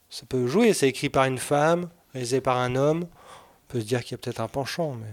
Ça 0.09 0.25
peut 0.25 0.47
jouer. 0.47 0.71
C'est 0.73 0.87
écrit 0.87 1.09
par 1.09 1.25
une 1.25 1.37
femme, 1.37 1.89
réalisé 2.13 2.39
par 2.39 2.57
un 2.57 2.77
homme. 2.77 3.03
On 3.03 3.73
peut 3.73 3.81
se 3.81 3.85
dire 3.85 4.01
qu'il 4.05 4.11
y 4.11 4.15
a 4.15 4.19
peut-être 4.19 4.39
un 4.39 4.47
penchant, 4.47 4.93
mais 4.93 5.11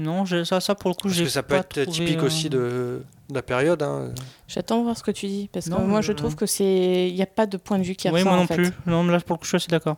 Non, 0.00 0.24
ça, 0.44 0.60
ça 0.60 0.74
pour 0.74 0.90
le 0.90 0.94
coup, 0.94 1.02
parce 1.08 1.14
j'ai 1.14 1.24
que 1.24 1.30
ça 1.30 1.42
peut 1.42 1.54
être 1.56 1.82
trouvé, 1.82 1.90
typique 1.90 2.18
euh, 2.18 2.26
aussi 2.26 2.48
de, 2.48 3.02
de 3.28 3.34
la 3.34 3.42
période. 3.42 3.82
hein. 3.82 4.12
J'attends 4.48 4.78
de 4.78 4.84
voir 4.84 4.96
ce 4.96 5.02
que 5.02 5.10
tu 5.10 5.26
dis 5.26 5.48
parce 5.52 5.66
que 5.66 5.70
Non, 5.70 5.80
moi 5.80 6.00
je- 6.00 6.12
trouve 6.12 6.34
que 6.36 6.46
c'est 6.46 7.08
il 7.08 7.14
n'y 7.14 7.22
a 7.22 7.26
pas 7.26 7.46
de 7.46 7.56
point 7.56 7.78
de 7.78 7.84
vue 7.84 7.94
qui 7.94 8.08
Oui, 8.08 8.14
ressort 8.14 8.28
moi 8.28 8.36
non 8.38 8.42
en 8.44 8.46
fait. 8.46 8.54
plus. 8.56 8.70
Non, 8.86 9.02
mais 9.02 9.12
là 9.12 9.20
pour 9.20 9.34
le 9.36 9.38
coup, 9.38 9.44
je 9.44 9.48
suis 9.50 9.56
assez 9.56 9.68
d'accord. 9.68 9.96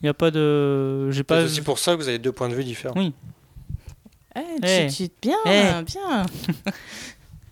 Il 0.00 0.06
n'y 0.06 0.08
a 0.10 0.14
pas 0.14 0.30
de. 0.30 1.10
J'ai 1.10 1.24
pas. 1.24 1.38
C'est 1.40 1.44
aussi 1.46 1.60
pour 1.62 1.78
ça 1.78 1.92
que 1.92 1.96
vous 2.02 2.08
avez 2.08 2.18
deux 2.18 2.32
points 2.32 2.48
de 2.48 2.54
vue 2.54 2.64
différents. 2.64 2.94
Oui. 2.96 3.12
Eh, 4.36 4.40
Eh. 4.62 4.86
tu, 4.88 5.08
tu- 5.08 5.14
bien, 5.22 5.36
Eh. 5.46 5.82
bien. 5.84 6.26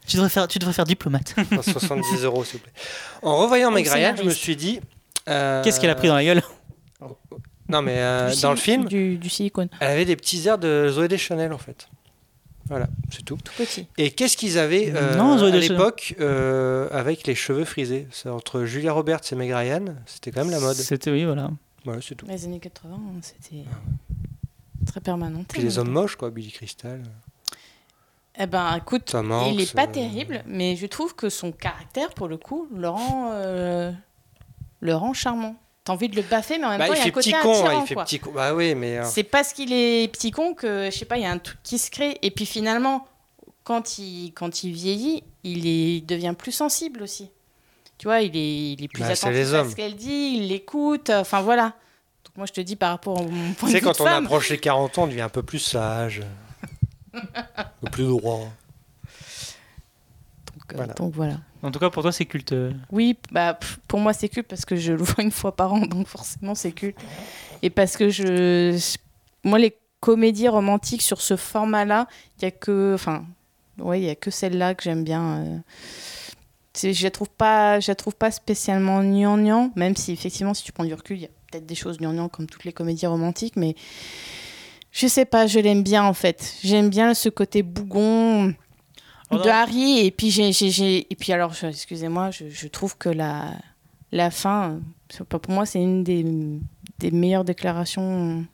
Tu 0.06 0.16
devrais 0.16 0.28
faire, 0.30 0.46
tu 0.46 0.60
devrais 0.60 0.72
faire 0.72 0.84
diplomate. 0.84 1.34
Enfin, 1.36 1.62
70 1.62 2.22
euros, 2.22 2.44
s'il 2.44 2.58
vous 2.60 2.62
plaît. 2.62 2.72
En 3.22 3.38
revoyant 3.38 3.70
Ryan, 3.74 4.14
je 4.16 4.22
me 4.22 4.30
suis 4.30 4.54
dit. 4.54 4.78
euh, 5.28 5.64
Qu'est-ce 5.64 5.80
qu'elle 5.80 5.90
a 5.90 5.96
pris 5.96 6.06
dans 6.06 6.14
la 6.14 6.22
gueule? 6.24 6.42
Non, 7.68 7.82
mais 7.82 7.98
euh, 7.98 8.32
Du 8.32 8.40
dans 8.40 8.50
le 8.50 8.56
film, 8.56 8.84
du, 8.84 9.16
du 9.16 9.28
silicone, 9.28 9.68
elle 9.80 9.90
avait 9.90 10.04
des 10.04 10.16
petits 10.16 10.46
airs 10.46 10.58
de 10.58 10.88
Zoé 10.88 11.08
Deschanel, 11.08 11.52
en 11.52 11.58
fait. 11.58 11.88
Voilà, 12.68 12.88
c'est 13.10 13.24
tout. 13.24 13.36
tout 13.36 13.52
petit. 13.56 13.86
Et 13.96 14.10
qu'est-ce 14.10 14.36
qu'ils 14.36 14.58
avaient 14.58 14.92
euh, 14.94 15.16
Non, 15.16 15.40
à 15.40 15.50
l'époque 15.50 16.16
euh, 16.20 16.88
avec 16.90 17.26
les 17.26 17.36
cheveux 17.36 17.64
frisés? 17.64 18.08
C'est 18.10 18.28
entre 18.28 18.64
Julia 18.64 18.92
Roberts 18.92 19.20
et 19.30 19.34
Meg 19.36 19.52
Ryan, 19.52 19.84
c'était 20.06 20.32
quand 20.32 20.42
même 20.44 20.50
la 20.50 20.58
mode. 20.60 20.74
C'était, 20.74 21.10
oui, 21.12 21.24
voilà. 21.24 21.50
Voilà, 21.84 22.00
c'est 22.02 22.16
tout. 22.16 22.26
Les 22.26 22.44
années 22.44 22.58
80, 22.58 22.94
hein, 22.94 23.20
c'était 23.22 23.62
très 24.86 25.00
permanent. 25.00 25.44
Puis 25.48 25.62
les 25.62 25.78
hommes 25.78 25.90
moches, 25.90 26.16
quoi, 26.16 26.30
Billy 26.30 26.50
Crystal. 26.50 27.02
Eh 28.38 28.46
ben, 28.46 28.76
écoute, 28.76 29.14
il 29.48 29.60
est 29.60 29.74
pas 29.74 29.84
euh, 29.84 29.92
terrible, 29.92 30.42
mais 30.46 30.76
je 30.76 30.86
trouve 30.86 31.14
que 31.14 31.30
son 31.30 31.52
caractère, 31.52 32.10
pour 32.10 32.28
le 32.28 32.36
coup, 32.36 32.68
le 32.74 32.88
rend, 32.88 33.30
euh, 33.32 33.90
le 34.80 34.94
rend 34.94 35.14
charmant. 35.14 35.56
T'as 35.86 35.92
envie 35.92 36.08
de 36.08 36.16
le 36.16 36.22
baffer, 36.22 36.58
mais 36.58 36.64
en 36.66 36.70
même 36.70 36.78
Bah, 36.80 36.88
temps, 36.88 36.92
il 36.94 36.96
y 36.96 37.00
a 37.00 37.02
fait 37.04 37.08
un 37.08 37.12
côté 37.12 37.30
petit 37.30 37.40
con, 37.40 37.52
attirant, 37.64 37.80
il 37.82 37.86
fait 37.86 37.94
quoi. 37.94 38.04
petit 38.04 38.18
con. 38.18 38.32
Bah 38.32 38.52
oui, 38.54 38.74
mais. 38.74 38.98
euh, 38.98 39.04
C'est 39.04 39.22
parce 39.22 39.52
qu'il 39.54 39.72
est 39.72 40.12
petit 40.12 40.32
con 40.32 40.52
que, 40.52 40.90
je 40.92 40.98
sais 40.98 41.04
pas, 41.04 41.16
il 41.16 41.22
y 41.22 41.26
a 41.26 41.30
un 41.30 41.38
truc 41.38 41.58
qui 41.62 41.78
se 41.78 41.90
crée. 41.90 42.18
Et 42.22 42.30
puis 42.32 42.44
finalement, 42.44 43.06
quand 43.64 43.98
il, 43.98 44.32
quand 44.34 44.64
il 44.64 44.72
vieillit, 44.72 45.22
il, 45.44 45.66
est, 45.66 45.96
il 45.98 46.02
devient 46.04 46.34
plus 46.36 46.52
sensible 46.52 47.02
aussi. 47.02 47.30
Tu 47.98 48.08
vois, 48.08 48.20
il 48.20 48.36
est, 48.36 48.72
il 48.72 48.84
est 48.84 48.88
plus 48.88 49.00
Bah, 49.02 49.06
attentif 49.10 49.54
à 49.54 49.64
ce 49.70 49.74
qu'elle 49.76 49.94
dit, 49.96 50.34
il 50.38 50.48
l'écoute, 50.48 51.08
enfin 51.10 51.40
voilà. 51.40 51.72
Donc 52.24 52.36
moi, 52.36 52.46
je 52.46 52.52
te 52.52 52.60
dis 52.60 52.74
par 52.76 52.90
rapport 52.90 53.18
à 53.20 53.22
mon 53.22 53.52
point 53.54 53.68
Tu 53.68 53.74
sais, 53.76 53.80
de 53.80 53.84
vue 53.86 53.92
quand 53.92 53.96
de 53.96 54.02
on 54.02 54.04
femme, 54.04 54.24
approche 54.24 54.50
les 54.50 54.58
40 54.58 54.98
ans, 54.98 55.04
on 55.04 55.06
devient 55.06 55.20
un 55.22 55.28
peu 55.28 55.44
plus 55.44 55.60
sage. 55.60 56.20
un 57.14 57.64
peu 57.80 57.90
plus 57.90 58.04
droit. 58.08 58.48
Donc, 60.68 60.72
euh, 60.72 60.76
voilà. 60.76 60.94
donc 60.94 61.14
voilà. 61.14 61.40
En 61.62 61.70
tout 61.70 61.78
cas, 61.78 61.90
pour 61.90 62.02
toi, 62.02 62.12
c'est 62.12 62.26
culte. 62.26 62.54
Oui, 62.90 63.16
bah, 63.32 63.58
pour 63.88 63.98
moi 64.00 64.12
c'est 64.12 64.28
culte 64.28 64.46
parce 64.48 64.64
que 64.64 64.76
je 64.76 64.92
le 64.94 65.02
vois 65.02 65.22
une 65.24 65.30
fois 65.30 65.54
par 65.54 65.72
an, 65.72 65.80
donc 65.80 66.06
forcément 66.06 66.54
c'est 66.54 66.72
culte. 66.72 66.96
Et 67.62 67.70
parce 67.70 67.96
que 67.96 68.08
je, 68.10 68.78
moi 69.44 69.58
les 69.58 69.76
comédies 70.00 70.48
romantiques 70.48 71.02
sur 71.02 71.20
ce 71.20 71.36
format-là, 71.36 72.06
il 72.38 72.42
y 72.42 72.46
a 72.46 72.50
que, 72.50 72.92
enfin, 72.94 73.24
ouais, 73.78 74.00
il 74.00 74.04
y 74.04 74.10
a 74.10 74.14
que 74.14 74.30
celle-là 74.30 74.74
que 74.74 74.82
j'aime 74.84 75.04
bien. 75.04 75.38
euh. 75.38 75.58
Je 76.82 77.02
la 77.02 77.10
trouve 77.10 77.30
pas, 77.30 77.80
je 77.80 77.90
la 77.90 77.94
trouve 77.94 78.14
pas 78.14 78.30
spécialement 78.30 79.02
gnangnan, 79.02 79.72
même 79.76 79.96
si 79.96 80.12
effectivement 80.12 80.52
si 80.52 80.62
tu 80.62 80.72
prends 80.72 80.84
du 80.84 80.92
recul, 80.92 81.16
il 81.16 81.22
y 81.22 81.24
a 81.24 81.30
peut-être 81.50 81.64
des 81.64 81.74
choses 81.74 81.96
gnangnan 81.96 82.28
comme 82.28 82.46
toutes 82.46 82.64
les 82.64 82.72
comédies 82.74 83.06
romantiques, 83.06 83.56
mais 83.56 83.74
je 84.92 85.06
sais 85.06 85.24
pas, 85.24 85.46
je 85.46 85.58
l'aime 85.58 85.82
bien 85.82 86.04
en 86.04 86.12
fait. 86.12 86.54
J'aime 86.62 86.90
bien 86.90 87.14
ce 87.14 87.30
côté 87.30 87.62
bougon 87.62 88.54
Oh 89.30 89.38
de. 89.38 89.48
Harry 89.48 90.06
et 90.06 90.10
puis 90.10 90.30
j'ai 90.30 91.06
et 91.10 91.16
puis 91.16 91.32
alors 91.32 91.52
excusez-moi 91.62 92.30
je, 92.30 92.48
je 92.48 92.68
trouve 92.68 92.96
que 92.96 93.08
la 93.08 93.52
la 94.12 94.30
fin 94.30 94.80
pas- 95.28 95.38
pour 95.40 95.52
moi 95.52 95.66
c'est 95.66 95.80
une 95.82 96.04
des, 96.04 96.24
des 96.98 97.10
meilleures 97.10 97.44
déclarations 97.44 98.44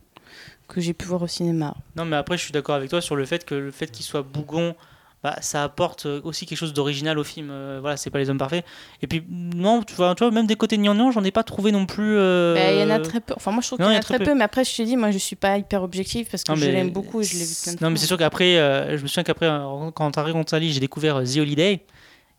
que 0.68 0.80
j'ai 0.80 0.94
pu 0.94 1.04
voir 1.06 1.20
au 1.22 1.26
cinéma 1.26 1.76
Non, 1.96 2.06
mais 2.06 2.16
après, 2.16 2.38
je 2.38 2.44
suis 2.44 2.52
d'accord 2.52 2.74
avec 2.76 2.88
toi 2.88 3.02
sur 3.02 3.14
le 3.14 3.26
fait 3.26 3.44
que 3.44 3.54
le 3.54 3.70
fait 3.70 3.88
qu'il 3.90 4.06
soit 4.06 4.22
bougon, 4.22 4.74
bah, 5.22 5.36
ça 5.40 5.62
apporte 5.62 6.06
euh, 6.06 6.20
aussi 6.24 6.46
quelque 6.46 6.58
chose 6.58 6.72
d'original 6.72 7.16
au 7.18 7.22
film. 7.24 7.48
Euh, 7.50 7.78
voilà, 7.80 7.96
c'est 7.96 8.10
pas 8.10 8.18
les 8.18 8.28
hommes 8.28 8.38
parfaits. 8.38 8.64
Et 9.02 9.06
puis, 9.06 9.22
non, 9.28 9.82
tu 9.82 9.94
vois, 9.94 10.14
tu 10.16 10.24
vois 10.24 10.32
même 10.32 10.46
des 10.48 10.56
côtés 10.56 10.76
gnangnan, 10.78 11.12
j'en 11.12 11.22
ai 11.22 11.30
pas 11.30 11.44
trouvé 11.44 11.70
non 11.70 11.86
plus. 11.86 12.16
euh, 12.16 12.54
Bah, 12.54 12.72
il 12.72 12.80
y 12.80 12.82
en 12.82 12.90
a 12.90 12.98
très 12.98 13.20
peu 13.20 13.32
enfin 13.36 13.52
moi 13.52 13.60
je 13.62 13.68
trouve 13.68 13.78
qu'il 13.78 13.86
il 13.86 13.92
y 13.92 13.96
en 13.96 13.98
a 13.98 14.02
très 14.02 14.18
peu. 14.18 14.34
mais 14.34 14.42
après 14.44 14.64
je 14.64 14.74
te 14.76 14.82
dis 14.82 14.96
moi 14.96 15.10
je 15.12 15.18
suis 15.18 15.36
pas 15.36 15.56
hyper 15.58 15.82
objective 15.84 16.26
parce 16.30 16.42
que 16.42 16.50
Non, 16.50 16.56
je 16.56 16.66
l'aime 16.66 16.90
beaucoup 16.90 17.20
et 17.20 17.24
je 17.24 17.34
l'ai 17.34 17.44
vu 17.44 17.54
plein 17.62 17.72
de 17.72 17.76
Non, 17.76 17.80
fois 17.80 17.90
mais 17.90 17.96
c'est 17.98 18.06
sûr 18.06 18.18
qu'après, 18.18 18.56
euh, 18.58 18.96
je 18.96 19.02
me 19.02 19.06
souviens 19.06 19.22
qu'après, 19.22 19.46
euh, 19.46 19.90
quand 19.92 20.18
Harry 20.18 20.32
Gonzalez, 20.32 20.70
j'ai 20.72 20.80
découvert 20.80 21.22
The 21.22 21.36
Holiday. 21.38 21.84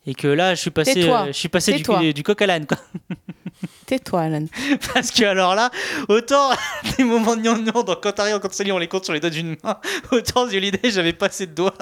Et 0.05 0.15
que 0.15 0.27
là, 0.27 0.53
je 0.53 0.59
suis 0.59 0.69
passé, 0.69 1.01
je 1.27 1.31
suis 1.31 1.47
passé 1.47 1.81
du, 2.13 2.23
coq 2.23 2.41
à 2.41 2.45
l'âne, 2.45 2.65
quoi. 2.65 2.77
tais-toi 3.85 4.19
Alan 4.23 4.45
Parce 4.93 5.11
que 5.11 5.23
alors 5.23 5.55
là, 5.55 5.69
autant 6.09 6.49
des 6.97 7.05
moments 7.05 7.37
de 7.37 7.41
gnangnan 7.41 7.83
dans 7.83 7.95
quand 7.95 8.19
Harry 8.19 8.37
Gonzalez, 8.37 8.73
on 8.73 8.79
les 8.79 8.89
compte 8.89 9.05
sur 9.05 9.13
les 9.13 9.21
doigts 9.21 9.29
d'une 9.29 9.55
main, 9.63 9.79
autant 10.11 10.45
The 10.45 10.55
Holiday, 10.55 10.91
j'avais 10.91 11.13
pas 11.13 11.27
assez 11.27 11.47
de 11.47 11.53
doigts. 11.53 11.73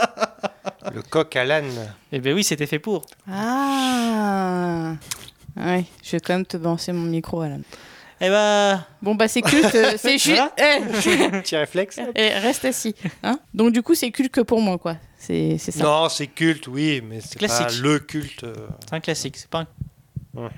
Le 0.93 1.01
coq 1.01 1.35
à 1.35 1.43
l'âne. 1.45 1.71
Et 2.11 2.19
ben 2.19 2.33
oui, 2.33 2.43
c'était 2.43 2.65
fait 2.67 2.79
pour. 2.79 3.05
ah 3.27 4.93
ouais 5.57 5.85
je 6.03 6.11
vais 6.11 6.19
quand 6.19 6.33
même 6.33 6.45
te 6.45 6.57
balancer 6.57 6.91
mon 6.93 7.01
micro 7.07 7.41
Alan 7.41 7.59
Eh 8.21 8.29
bah, 8.29 8.87
bon 9.01 9.15
bah 9.15 9.27
c'est 9.27 9.41
culte 9.41 9.75
euh, 9.75 9.93
c'est 9.97 10.17
juste 10.17 10.41
Eh, 10.57 10.79
Petit 11.41 11.57
réflexe. 11.57 11.99
eh, 12.15 12.29
reste 12.39 12.63
assis 12.65 12.95
hein 13.23 13.37
donc 13.53 13.73
du 13.73 13.81
coup 13.83 13.93
c'est 13.95 14.11
culte 14.11 14.31
que 14.31 14.41
pour 14.41 14.61
moi 14.61 14.77
quoi 14.77 14.95
c'est 15.17 15.57
c'est 15.59 15.71
ça 15.71 15.83
Non, 15.83 16.09
c'est 16.09 16.25
culte, 16.27 16.67
oui, 16.67 16.99
mais 17.07 17.19
c'est 17.21 17.39
pas 17.39 17.45
Classique. 17.47 17.81
le 17.83 17.99
culte. 17.99 18.43
euh. 18.43 18.55
c'est 18.87 18.95
un 18.95 18.99
classique, 19.01 19.37
c'est 19.37 19.49
pas 19.49 19.59
un... 19.59 19.67
Mhm. 20.33 20.49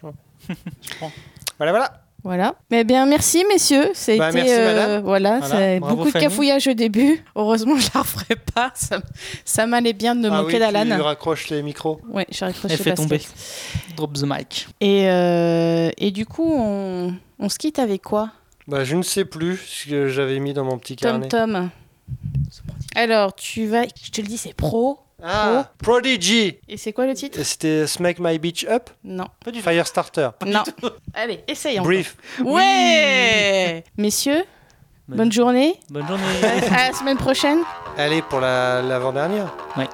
Voilà, 1.58 1.72
voilà. 1.74 2.03
Voilà. 2.24 2.56
Mais 2.72 2.86
bien, 2.86 3.06
merci 3.06 3.44
messieurs. 3.52 3.90
Ça 3.94 4.14
a 4.14 4.18
Bah, 4.18 4.30
été, 4.30 4.44
merci, 4.44 4.56
madame. 4.56 5.04
Voilà, 5.04 5.80
beaucoup 5.80 6.06
de 6.06 6.12
cafouillage 6.12 6.68
au 6.68 6.74
début. 6.74 7.22
Heureusement, 7.36 7.76
je 7.78 7.90
la 7.94 8.02
referai 8.02 8.36
pas. 8.56 8.72
Ça, 8.76 9.02
ça 9.44 9.68
m'allait 9.68 9.92
bien 9.94 10.16
de 10.16 10.22
me 10.22 10.30
ah 10.34 10.42
moquer 10.42 10.54
oui, 10.54 10.60
d'Alan. 10.60 10.96
tu 10.96 11.02
raccroches 11.02 11.50
les 11.50 11.62
micros. 11.62 12.00
Ouais, 12.10 12.26
j'ai 12.30 12.46
raccroché 12.46 12.76
Elle 12.76 12.80
fait 12.80 12.94
tomber. 12.94 13.22
Drop 13.98 14.14
the 14.14 14.24
mic. 14.26 14.68
Et, 14.80 15.10
euh, 15.10 15.92
et 15.98 16.12
du 16.12 16.26
coup, 16.26 16.50
on, 16.50 17.14
on 17.40 17.50
se 17.50 17.58
quitte 17.60 17.80
avec 17.80 18.02
quoi? 18.04 18.30
Bah, 18.68 18.86
je 18.86 18.96
ne 18.96 19.04
sais 19.04 19.26
plus 19.26 19.58
ce 19.58 19.90
que 19.90 20.08
j'avais 20.08 20.40
mis 20.40 20.54
dans 20.54 20.64
mon 20.64 20.78
petit 20.78 20.96
Tom 20.96 21.28
carnet. 21.28 21.28
Tom. 21.28 21.70
Alors, 22.96 23.36
tu 23.36 23.68
vas. 23.68 23.84
Je 24.02 24.12
te 24.12 24.22
le 24.22 24.28
dis, 24.28 24.38
c'est 24.38 24.54
pro. 24.54 25.00
Ah, 25.26 25.72
Prodigy. 25.82 26.58
Et 26.68 26.76
c'est 26.78 26.92
quoi 26.92 27.06
le 27.06 27.14
titre? 27.14 27.42
C'était 27.44 27.88
Smack 27.88 28.20
My 28.20 28.38
Beach 28.40 28.66
Up 28.70 28.90
Non. 29.04 29.26
Firestarter. 29.54 30.30
Non. 30.46 30.64
Allez, 31.14 31.44
essayons. 31.48 31.84
Brief. 31.84 32.18
Ouais 32.44 33.84
Messieurs, 33.98 34.44
bonne 35.08 35.32
journée. 35.32 35.80
Bonne 35.90 36.08
journée. 36.08 36.24
À 36.72 36.90
la 36.90 36.94
semaine 36.94 37.18
prochaine. 37.18 37.60
Allez, 37.98 38.22
pour 38.22 38.40
la- 38.42 38.82
l'avant-dernière. 38.82 39.54
Ouais. 39.78 39.88